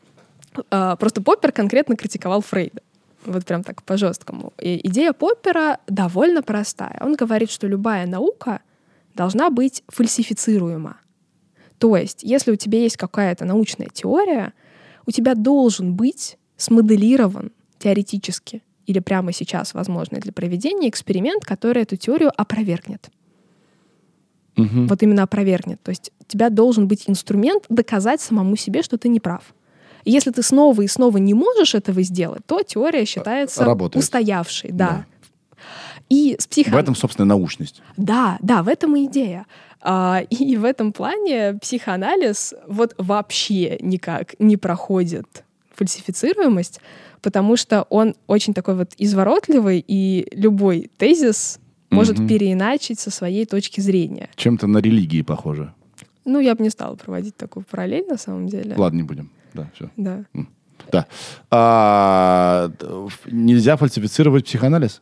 [0.70, 2.82] А, Просто Поппер конкретно критиковал Фрейда.
[3.26, 4.52] Вот прям так по-жесткому.
[4.58, 6.98] Идея Поппера довольно простая.
[7.02, 8.62] Он говорит, что любая наука
[9.14, 10.98] должна быть фальсифицируема.
[11.82, 14.54] То есть, если у тебя есть какая-то научная теория,
[15.08, 21.96] у тебя должен быть смоделирован теоретически или прямо сейчас возможный для проведения эксперимент, который эту
[21.96, 23.10] теорию опровергнет.
[24.58, 24.86] Мгм.
[24.86, 25.82] Вот именно опровергнет.
[25.82, 29.56] То есть у тебя должен быть инструмент доказать самому себе, что ты не прав.
[30.04, 34.04] И если ты снова и снова не можешь этого сделать, то теория считается Работает.
[34.04, 34.72] устоявшей.
[34.72, 35.08] Да.
[36.10, 36.70] И с психо...
[36.70, 37.82] В этом, собственно, научность.
[37.98, 39.48] Да, да, в этом и идея.
[39.82, 45.44] А, и в этом плане психоанализ вот вообще никак не проходит
[45.76, 46.80] фальсифицируемость,
[47.22, 51.60] потому что он очень такой вот изворотливый, и любой тезис
[51.90, 52.28] может Мгм.
[52.28, 54.30] переиначить со своей точки зрения.
[54.36, 55.74] Чем-то на религии похоже.
[56.24, 58.76] Ну, я бы не стала проводить такую параллель на самом деле.
[58.78, 59.30] Ладно, не будем.
[59.54, 59.90] Да, все.
[59.98, 60.24] Да.
[60.92, 61.06] Да.
[61.50, 62.72] А,
[63.26, 65.02] нельзя фальсифицировать психоанализ?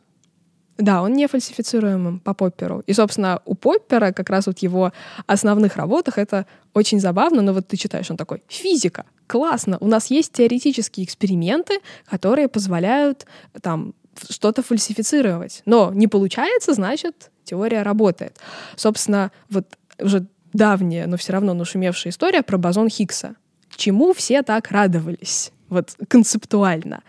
[0.80, 2.82] Да, он не фальсифицируемым по Попперу.
[2.86, 4.92] И, собственно, у Поппера как раз вот его
[5.26, 10.10] основных работах это очень забавно, но вот ты читаешь, он такой, физика, классно, у нас
[10.10, 13.26] есть теоретические эксперименты, которые позволяют
[13.60, 13.94] там
[14.28, 15.62] что-то фальсифицировать.
[15.66, 18.38] Но не получается, значит, теория работает.
[18.76, 19.66] Собственно, вот
[19.98, 23.36] уже давняя, но все равно нашумевшая история про бозон Хиггса.
[23.76, 25.52] Чему все так радовались?
[25.68, 27.02] Вот концептуально.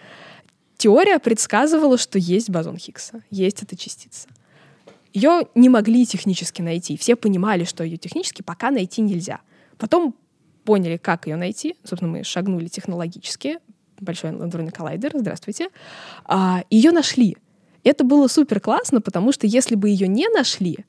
[0.82, 4.28] Теория предсказывала, что есть бозон Хиггса, есть эта частица.
[5.14, 6.98] Ее не могли технически найти.
[6.98, 9.41] Все понимали, что ее технически пока найти нельзя.
[9.78, 10.16] Потом
[10.64, 11.76] поняли, как ее найти.
[11.84, 13.60] Собственно, мы шагнули технологически.
[13.99, 15.70] Большой адронный коллайдер, здравствуйте.
[16.26, 17.38] А, ее нашли.
[17.84, 20.80] Это было супер классно, потому что если бы ее не нашли,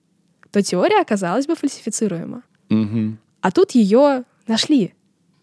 [0.52, 2.44] то теория оказалась бы фальсифицируема.
[2.70, 3.19] Мгм.
[3.43, 4.94] А тут ее нашли.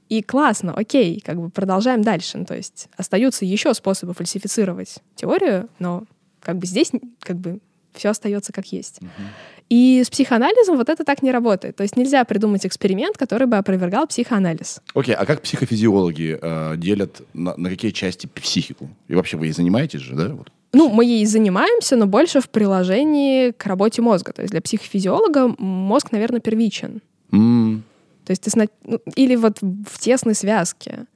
[0.09, 2.39] И классно, окей, как бы продолжаем дальше.
[2.39, 6.03] Ну, то есть остаются еще способы фальсифицировать теорию, но
[6.41, 6.91] как бы здесь
[7.21, 7.59] как бы
[7.93, 8.99] все остается как есть.
[9.69, 11.75] И с психоанализом вот это так не работает.
[11.75, 14.81] То есть нельзя придумать эксперимент, который бы опровергал психоанализ.
[14.95, 18.89] Окей, а как психофизиологи э, делят на, на какие части психику?
[19.07, 20.29] И вообще вы ей занимаетесь же, да?
[20.29, 20.51] Вот.
[20.73, 24.33] Ну, мы ей занимаемся, но больше в приложении к работе мозга.
[24.33, 27.01] То есть для психофизиолога мозг, наверное, первичен.
[27.31, 27.83] М,
[28.29, 31.07] То есть ты сна- ну, или вот в тесной связке.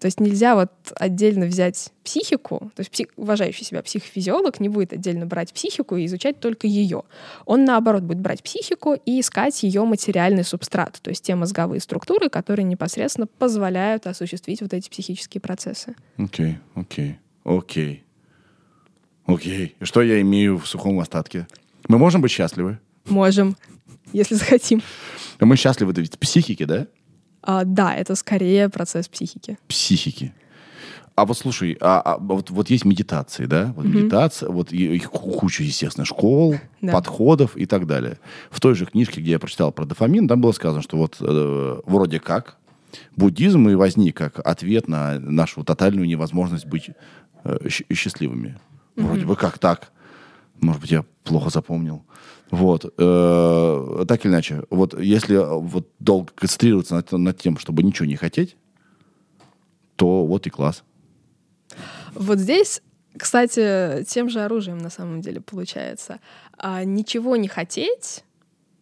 [0.00, 4.94] То есть нельзя вот отдельно взять психику, то есть псих- уважающий себя психофизиолог не будет
[4.94, 7.02] отдельно брать психику и изучать только ее.
[7.44, 12.30] Он, наоборот, будет брать психику и искать ее материальный субстрат, то есть те мозговые структуры,
[12.30, 15.94] которые непосредственно позволяют осуществить вот эти психические процессы.
[16.16, 18.04] Окей, окей, окей.
[19.26, 19.76] Окей.
[19.82, 21.46] Что я имею в сухом остатке?
[21.88, 22.78] Мы можем быть счастливы?
[23.04, 23.54] Можем,
[24.14, 24.80] если захотим.
[25.40, 26.86] Мы счастливы ведь психики, да?
[27.42, 29.58] А, да, это скорее процесс психики.
[29.68, 30.32] Психики.
[31.16, 33.72] А вот слушай, а, а вот, вот есть медитации, да?
[33.76, 36.92] Вот медитация, вот их ку- куча, естественно, школ, Да.
[36.92, 38.18] подходов и так далее.
[38.50, 41.80] В той же книжке, где я прочитал про дофамин, там было сказано, что вот э,
[41.86, 42.56] вроде как
[43.16, 46.90] буддизм и возник как ответ на нашу тотальную невозможность быть
[47.44, 47.58] э,
[47.92, 48.58] счастливыми.
[48.96, 49.92] Вроде бы как так.
[50.60, 52.04] Может быть, я плохо запомнил.
[52.54, 52.94] Вот.
[52.98, 58.06] Э, так или иначе, вот если э, вот долго концентрироваться над, над тем, чтобы ничего
[58.06, 58.56] не хотеть,
[59.96, 60.84] то вот и класс.
[62.14, 62.80] Вот здесь,
[63.16, 66.20] кстати, тем же оружием на самом деле получается.
[66.56, 68.22] А ничего не хотеть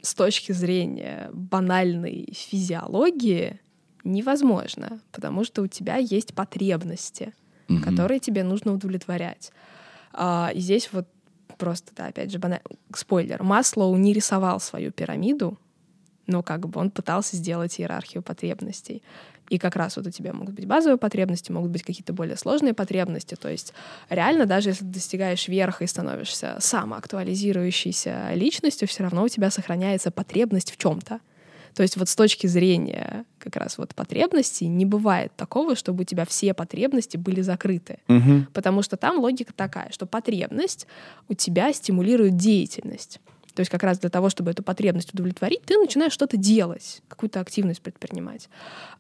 [0.02, 3.58] с точки зрения банальной физиологии
[4.04, 7.32] невозможно, потому что у тебя есть потребности,
[7.82, 9.50] которые тебе нужно удовлетворять.
[10.12, 11.06] А, и здесь вот
[11.62, 12.60] просто, да, опять же, бана-
[12.92, 13.40] спойлер.
[13.40, 15.60] Маслоу не рисовал свою пирамиду,
[16.26, 19.00] но как бы он пытался сделать иерархию потребностей.
[19.48, 22.74] И как раз вот у тебя могут быть базовые потребности, могут быть какие-то более сложные
[22.74, 23.36] потребности.
[23.36, 23.74] То есть
[24.10, 30.10] реально, даже если ты достигаешь верха и становишься самоактуализирующейся личностью, все равно у тебя сохраняется
[30.10, 31.20] потребность в чем-то.
[31.74, 36.04] То есть вот с точки зрения как раз вот потребностей не бывает такого, чтобы у
[36.04, 37.98] тебя все потребности были закрыты.
[38.08, 38.48] Мгм.
[38.52, 40.86] Потому что там логика такая, что потребность
[41.28, 43.20] у тебя стимулирует деятельность.
[43.54, 47.40] То есть как раз для того, чтобы эту потребность удовлетворить, ты начинаешь что-то делать, какую-то
[47.40, 48.48] активность предпринимать.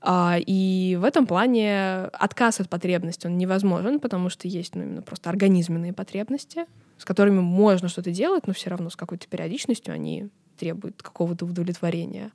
[0.00, 5.02] А, и в этом плане отказ от потребности, он невозможен, потому что есть ну, именно
[5.02, 6.66] просто организменные потребности,
[6.98, 10.28] с которыми можно что-то делать, но все равно с какой-то периодичностью они
[10.62, 12.30] требуют какого-то удовлетворения.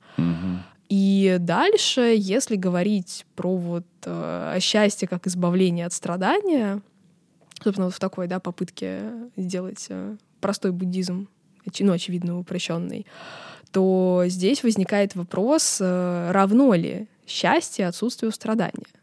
[0.90, 6.80] И дальше, если говорить про вот э, счастье как избавление от страдания,
[7.62, 9.00] собственно, вот в такой да, попытке
[9.36, 11.28] сделать э, простой буддизм,
[11.80, 13.06] ну, очевидно, упрощенный,
[13.70, 18.94] то здесь возникает вопрос, э, равно ли счастье отсутствию страдания.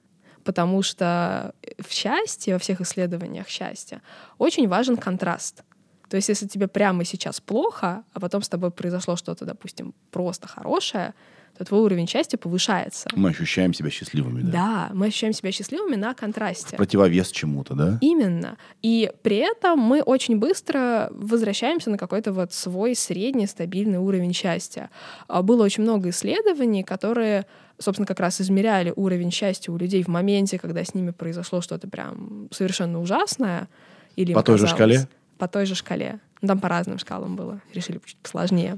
[0.44, 4.02] Потому что в счастье, во всех исследованиях счастья,
[4.40, 5.64] очень важен контраст.
[6.10, 10.48] То есть, если тебе прямо сейчас плохо, а потом с тобой произошло что-то, допустим, просто
[10.48, 11.14] хорошее,
[11.58, 13.08] то твой уровень счастья повышается.
[13.16, 14.52] Мы ощущаем себя счастливыми, да?
[14.52, 16.76] Да, мы ощущаем себя счастливыми на контрасте.
[16.76, 17.98] Противовес чему-то, да?
[18.02, 18.58] Именно.
[18.82, 24.90] И при этом мы очень быстро возвращаемся на какой-то вот свой средний стабильный уровень счастья.
[25.30, 27.46] А, Было очень много исследований, которые,
[27.80, 31.88] собственно, как раз измеряли уровень счастья у людей в моменте, когда с ними произошло что-то
[31.88, 33.70] прям совершенно ужасное.
[34.18, 35.08] Или По той же казалось- шкале?
[35.38, 36.20] По той же шкале.
[36.42, 37.62] Ну, Там по разным шкалам было.
[37.74, 38.78] Решили чуть посложнее.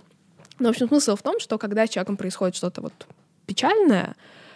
[0.59, 2.93] Но, в общем, смысл в том, что когда с человеком происходит что-то вот
[3.45, 4.15] печальное,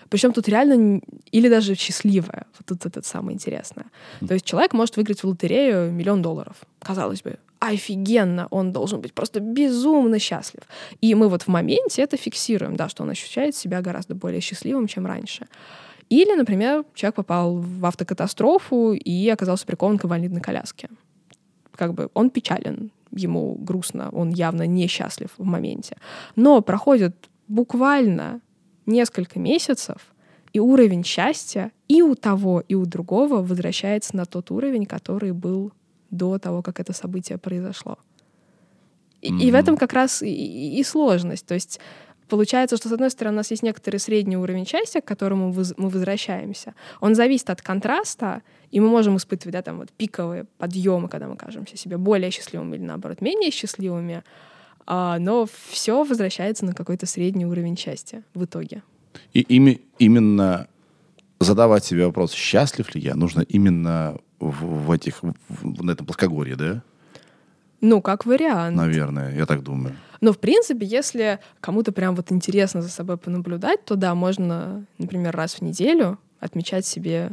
[0.10, 1.02] причем тут реально
[1.32, 2.46] или даже счастливое.
[2.58, 3.86] Вот тут это самое интересное.
[4.28, 6.56] То есть человек может выиграть в лотерею миллион долларов.
[6.80, 10.64] Казалось бы, офигенно, он должен быть просто безумно счастлив.
[11.00, 14.88] И мы вот в моменте это фиксируем, да, что он ощущает себя гораздо более счастливым,
[14.88, 15.48] чем раньше.
[16.10, 20.90] Или, например, человек попал в автокатастрофу и оказался прикован к инвалидной коляске.
[21.82, 25.96] Как бы он печален, ему грустно, он явно несчастлив в моменте.
[26.36, 27.14] Но проходит
[27.48, 28.40] буквально
[28.86, 29.98] несколько месяцев,
[30.54, 35.72] и уровень счастья и у того, и у другого возвращается на тот уровень, который был
[36.12, 37.98] до того, как это событие произошло.
[39.22, 41.48] И, и в этом как раз и- и сложность.
[41.48, 41.80] То есть
[42.32, 45.90] получается, что, с одной стороны, у нас есть некоторый средний уровень счастья, к которому мы
[45.90, 46.74] возвращаемся.
[47.02, 48.42] Он зависит от контраста,
[48.72, 52.76] и мы можем испытывать да, там, вот, пиковые подъемы, когда мы кажемся себе более счастливыми
[52.78, 54.24] или, наоборот, менее счастливыми.
[54.88, 58.82] А, но все возвращается на какой-то средний уровень счастья в итоге.
[59.34, 60.68] И ими- именно
[61.40, 66.56] задавать себе вопрос, счастлив ли я, нужно именно в, в этих, в- на этом плоскогорье,
[66.56, 66.82] да?
[67.82, 68.78] Ну, как вариант.
[68.78, 69.96] Наверное, я так думаю.
[70.22, 75.36] Но, в принципе, если кому-то прям вот интересно за собой понаблюдать, то да, можно, например,
[75.36, 77.32] раз в неделю отмечать себе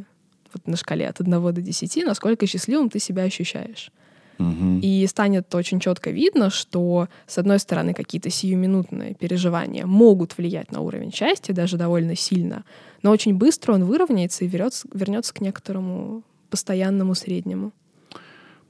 [0.55, 3.93] вот на шкале от 1 до 10, насколько счастливым ты себя ощущаешь.
[4.39, 4.81] Мгм.
[4.81, 10.81] И станет очень четко видно, что, с одной стороны, какие-то сиюминутные переживания могут влиять на
[10.81, 12.65] уровень счастья, даже довольно сильно,
[13.03, 17.73] но очень быстро он выровняется и вернется, вернется к некоторому постоянному среднему.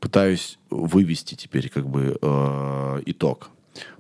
[0.01, 3.51] Пытаюсь вывести теперь как бы э, итог.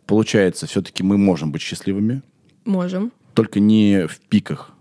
[0.07, 2.23] Получается, все-таки мы можем быть счастливыми,
[2.65, 3.12] Можем.
[3.35, 4.73] только не в пиках.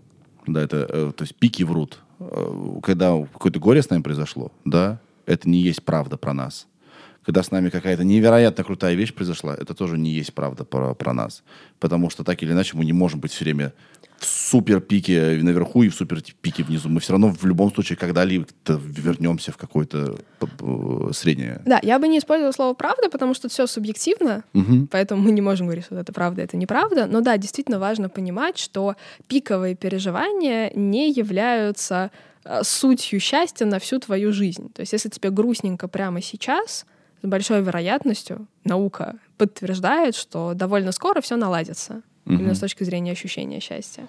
[0.46, 1.98] Да, это, э, то есть пики врут.
[2.20, 6.66] Э, Когда какое-то горе с нами произошло, да, это не есть правда про нас.
[7.24, 11.12] Когда с нами какая-то невероятно крутая вещь произошла, это тоже не есть правда про, про
[11.12, 11.42] нас.
[11.78, 13.74] Потому что так или иначе мы не можем быть все время
[14.18, 16.88] в супер пике наверху и в супер пике внизу.
[16.88, 21.62] Мы все равно в любом случае когда-либо вернемся в какое-то п- среднее.
[21.64, 24.88] Да, я бы не использовала слово «правда», потому что все субъективно, Мгм.
[24.88, 27.06] поэтому мы не можем говорить, что это правда, это неправда.
[27.06, 28.96] Но да, действительно важно понимать, что
[29.28, 32.10] пиковые переживания не являются
[32.44, 34.72] э, сутью счастья на всю твою жизнь.
[34.72, 36.86] То есть если тебе грустненько прямо сейчас,
[37.22, 42.02] с большой вероятностью наука подтверждает, что довольно скоро все наладится.
[42.28, 44.06] Именно с точки зрения ощущения счастья.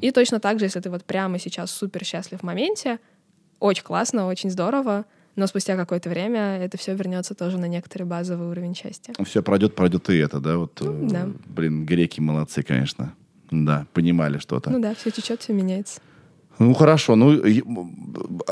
[0.00, 2.98] И точно так же, если ты вот прямо сейчас супер счастлив в моменте,
[3.60, 5.04] очень классно, очень здорово,
[5.36, 9.14] но спустя какое-то время это все вернется тоже на некоторый базовый уровень счастья.
[9.24, 10.58] Все пройдет, пройдет и это, да?
[10.58, 11.28] Вот, э, да.
[11.46, 13.14] Блин, греки молодцы, конечно.
[13.50, 14.70] Да, понимали что-то.
[14.70, 16.00] Ну да, все течет, все меняется.
[16.58, 17.42] Ну хорошо, ну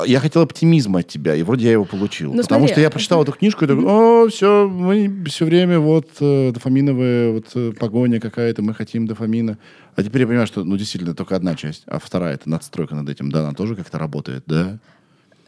[0.05, 2.33] я хотел оптимизма от тебя, и вроде я его получил.
[2.33, 5.79] Ну, Потому смотри, что я прочитал эту книжку и такой, о, все, мы все время
[5.79, 9.57] вот э, дофаминовая вот э, погоня какая-то, мы хотим дофамина.
[9.95, 13.09] А теперь я понимаю, что ну действительно только одна часть, а вторая это надстройка над
[13.09, 14.79] этим, да, она тоже как-то работает, да?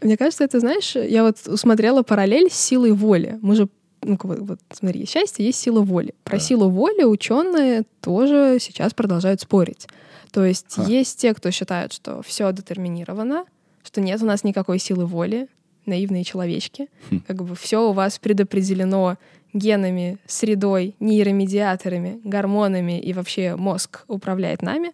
[0.02, 3.40] Мне кажется, это, знаешь, я вот усмотрела параллель с силой воли.
[3.42, 3.68] Мы же,
[4.04, 6.14] ну, бы, вот смотри, счастье есть сила воли.
[6.24, 6.44] Про Да.
[6.44, 9.88] силу воли ученые тоже сейчас продолжают спорить.
[10.36, 10.84] То есть Ха.
[10.84, 13.46] есть те, кто считают, что все детерминировано,
[13.86, 15.48] что нет у нас никакой силы воли,
[15.86, 16.90] наивные человечки.
[17.10, 17.22] Хм.
[17.26, 19.16] Как бы все у вас предопределено
[19.54, 24.92] генами, средой, нейромедиаторами, гормонами и вообще мозг управляет нами.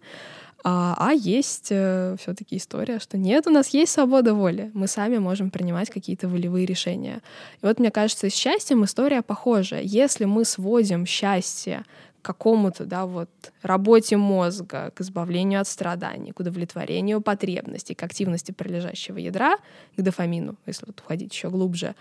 [0.62, 4.70] А, а есть э, все-таки история, что нет, у нас есть свобода воли.
[4.74, 7.20] Мы сами можем принимать какие-то волевые решения.
[7.62, 9.82] И вот мне кажется, с счастьем история похожая.
[9.82, 11.84] Если мы сводим счастье
[12.22, 13.28] какому-то, да, вот
[13.62, 19.58] работе мозга, к избавлению от страданий, к удовлетворению потребностей, к активности прилежащего ядра,
[19.96, 21.94] к дофамину, если вот уходить еще глубже,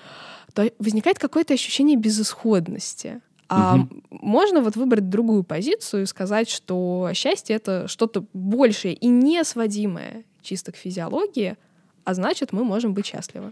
[0.53, 3.21] то возникает какое-то ощущение безысходности.
[3.53, 3.79] А
[4.09, 10.23] можно вот выбрать другую позицию и сказать, что счастье— это что-то большее и не сводимое
[10.41, 11.57] чисто к физиологии,
[12.05, 13.51] а значит, мы можем быть счастливы.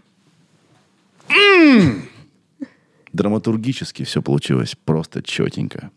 [3.12, 5.90] Драматургически все получилось просто четенько.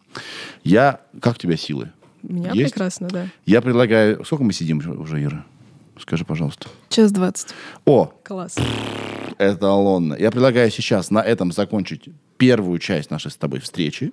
[0.64, 1.02] Я...
[1.22, 1.91] Как у тебя силы?
[2.23, 2.73] У меня Есть?
[2.73, 3.27] прекрасно, да.
[3.45, 4.23] Я предлагаю...
[4.26, 5.45] Сколько мы сидим уже- Ира?
[5.99, 6.69] Скажи, пожалуйста.
[6.90, 7.49] Час двадцать.
[7.85, 8.56] О, Класс.
[9.38, 10.15] эталонно.
[10.15, 12.06] Я предлагаю сейчас на этом закончить
[12.38, 14.11] первую часть нашей с тобой встречи.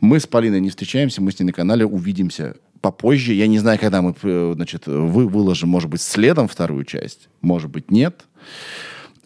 [0.00, 3.32] Мы с Полиной не встречаемся, мы с ней на канале увидимся попозже.
[3.32, 7.70] Я не знаю, когда мы э, значит, вы выложим, может быть, следом вторую часть, может
[7.70, 8.24] быть, нет.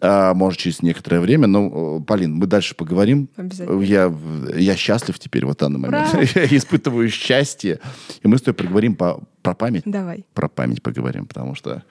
[0.05, 1.47] А, может, через некоторое время.
[1.47, 3.29] Но, э, Полин, мы дальше поговорим.
[3.37, 3.81] Обязательно.
[3.81, 4.13] Я,
[4.57, 6.13] я счастлив теперь вот в данный момент.
[6.35, 7.79] Я испытываю счастье.
[8.21, 10.25] И мы с тобой поговорим по, про память Давай.
[10.33, 11.83] про память поговорим, потому что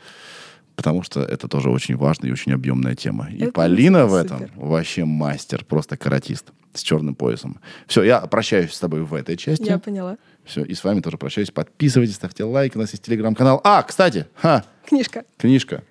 [0.77, 3.29] потому что это тоже очень важная и очень объемная тема.
[3.31, 4.25] И Это Полина в супер.
[4.37, 7.61] этом вообще мастер, просто каратист с черным поясом.
[7.87, 9.65] Все, я прощаюсь с тобой в этой части.
[9.65, 10.17] Я поняла.
[10.45, 11.51] Все, и с вами тоже прощаюсь.
[11.51, 12.75] Подписывайтесь, ставьте лайк.
[12.75, 13.61] У нас есть телеграм-канал.
[13.65, 15.25] А, кстати, ха, Книжка.
[15.39, 15.83] книжка.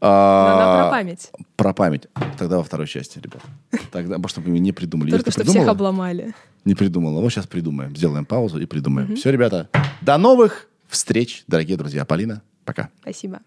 [0.00, 1.30] Но А, она про память.
[1.56, 2.06] Про память.
[2.38, 3.42] Тогда во второй части, ребят.
[3.90, 5.10] Тогда, потому что мы не придумали.
[5.10, 6.34] Только что всех обломали.
[6.64, 7.20] Не придумала.
[7.20, 7.96] Вот сейчас придумаем.
[7.96, 9.16] Сделаем паузу и придумаем.
[9.16, 9.68] Все, ребята.
[10.02, 12.04] До новых встреч, дорогие друзья.
[12.04, 12.90] Полина, пока.
[13.00, 13.40] Спасибо.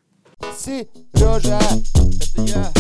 [0.57, 2.71] Сережа, это я.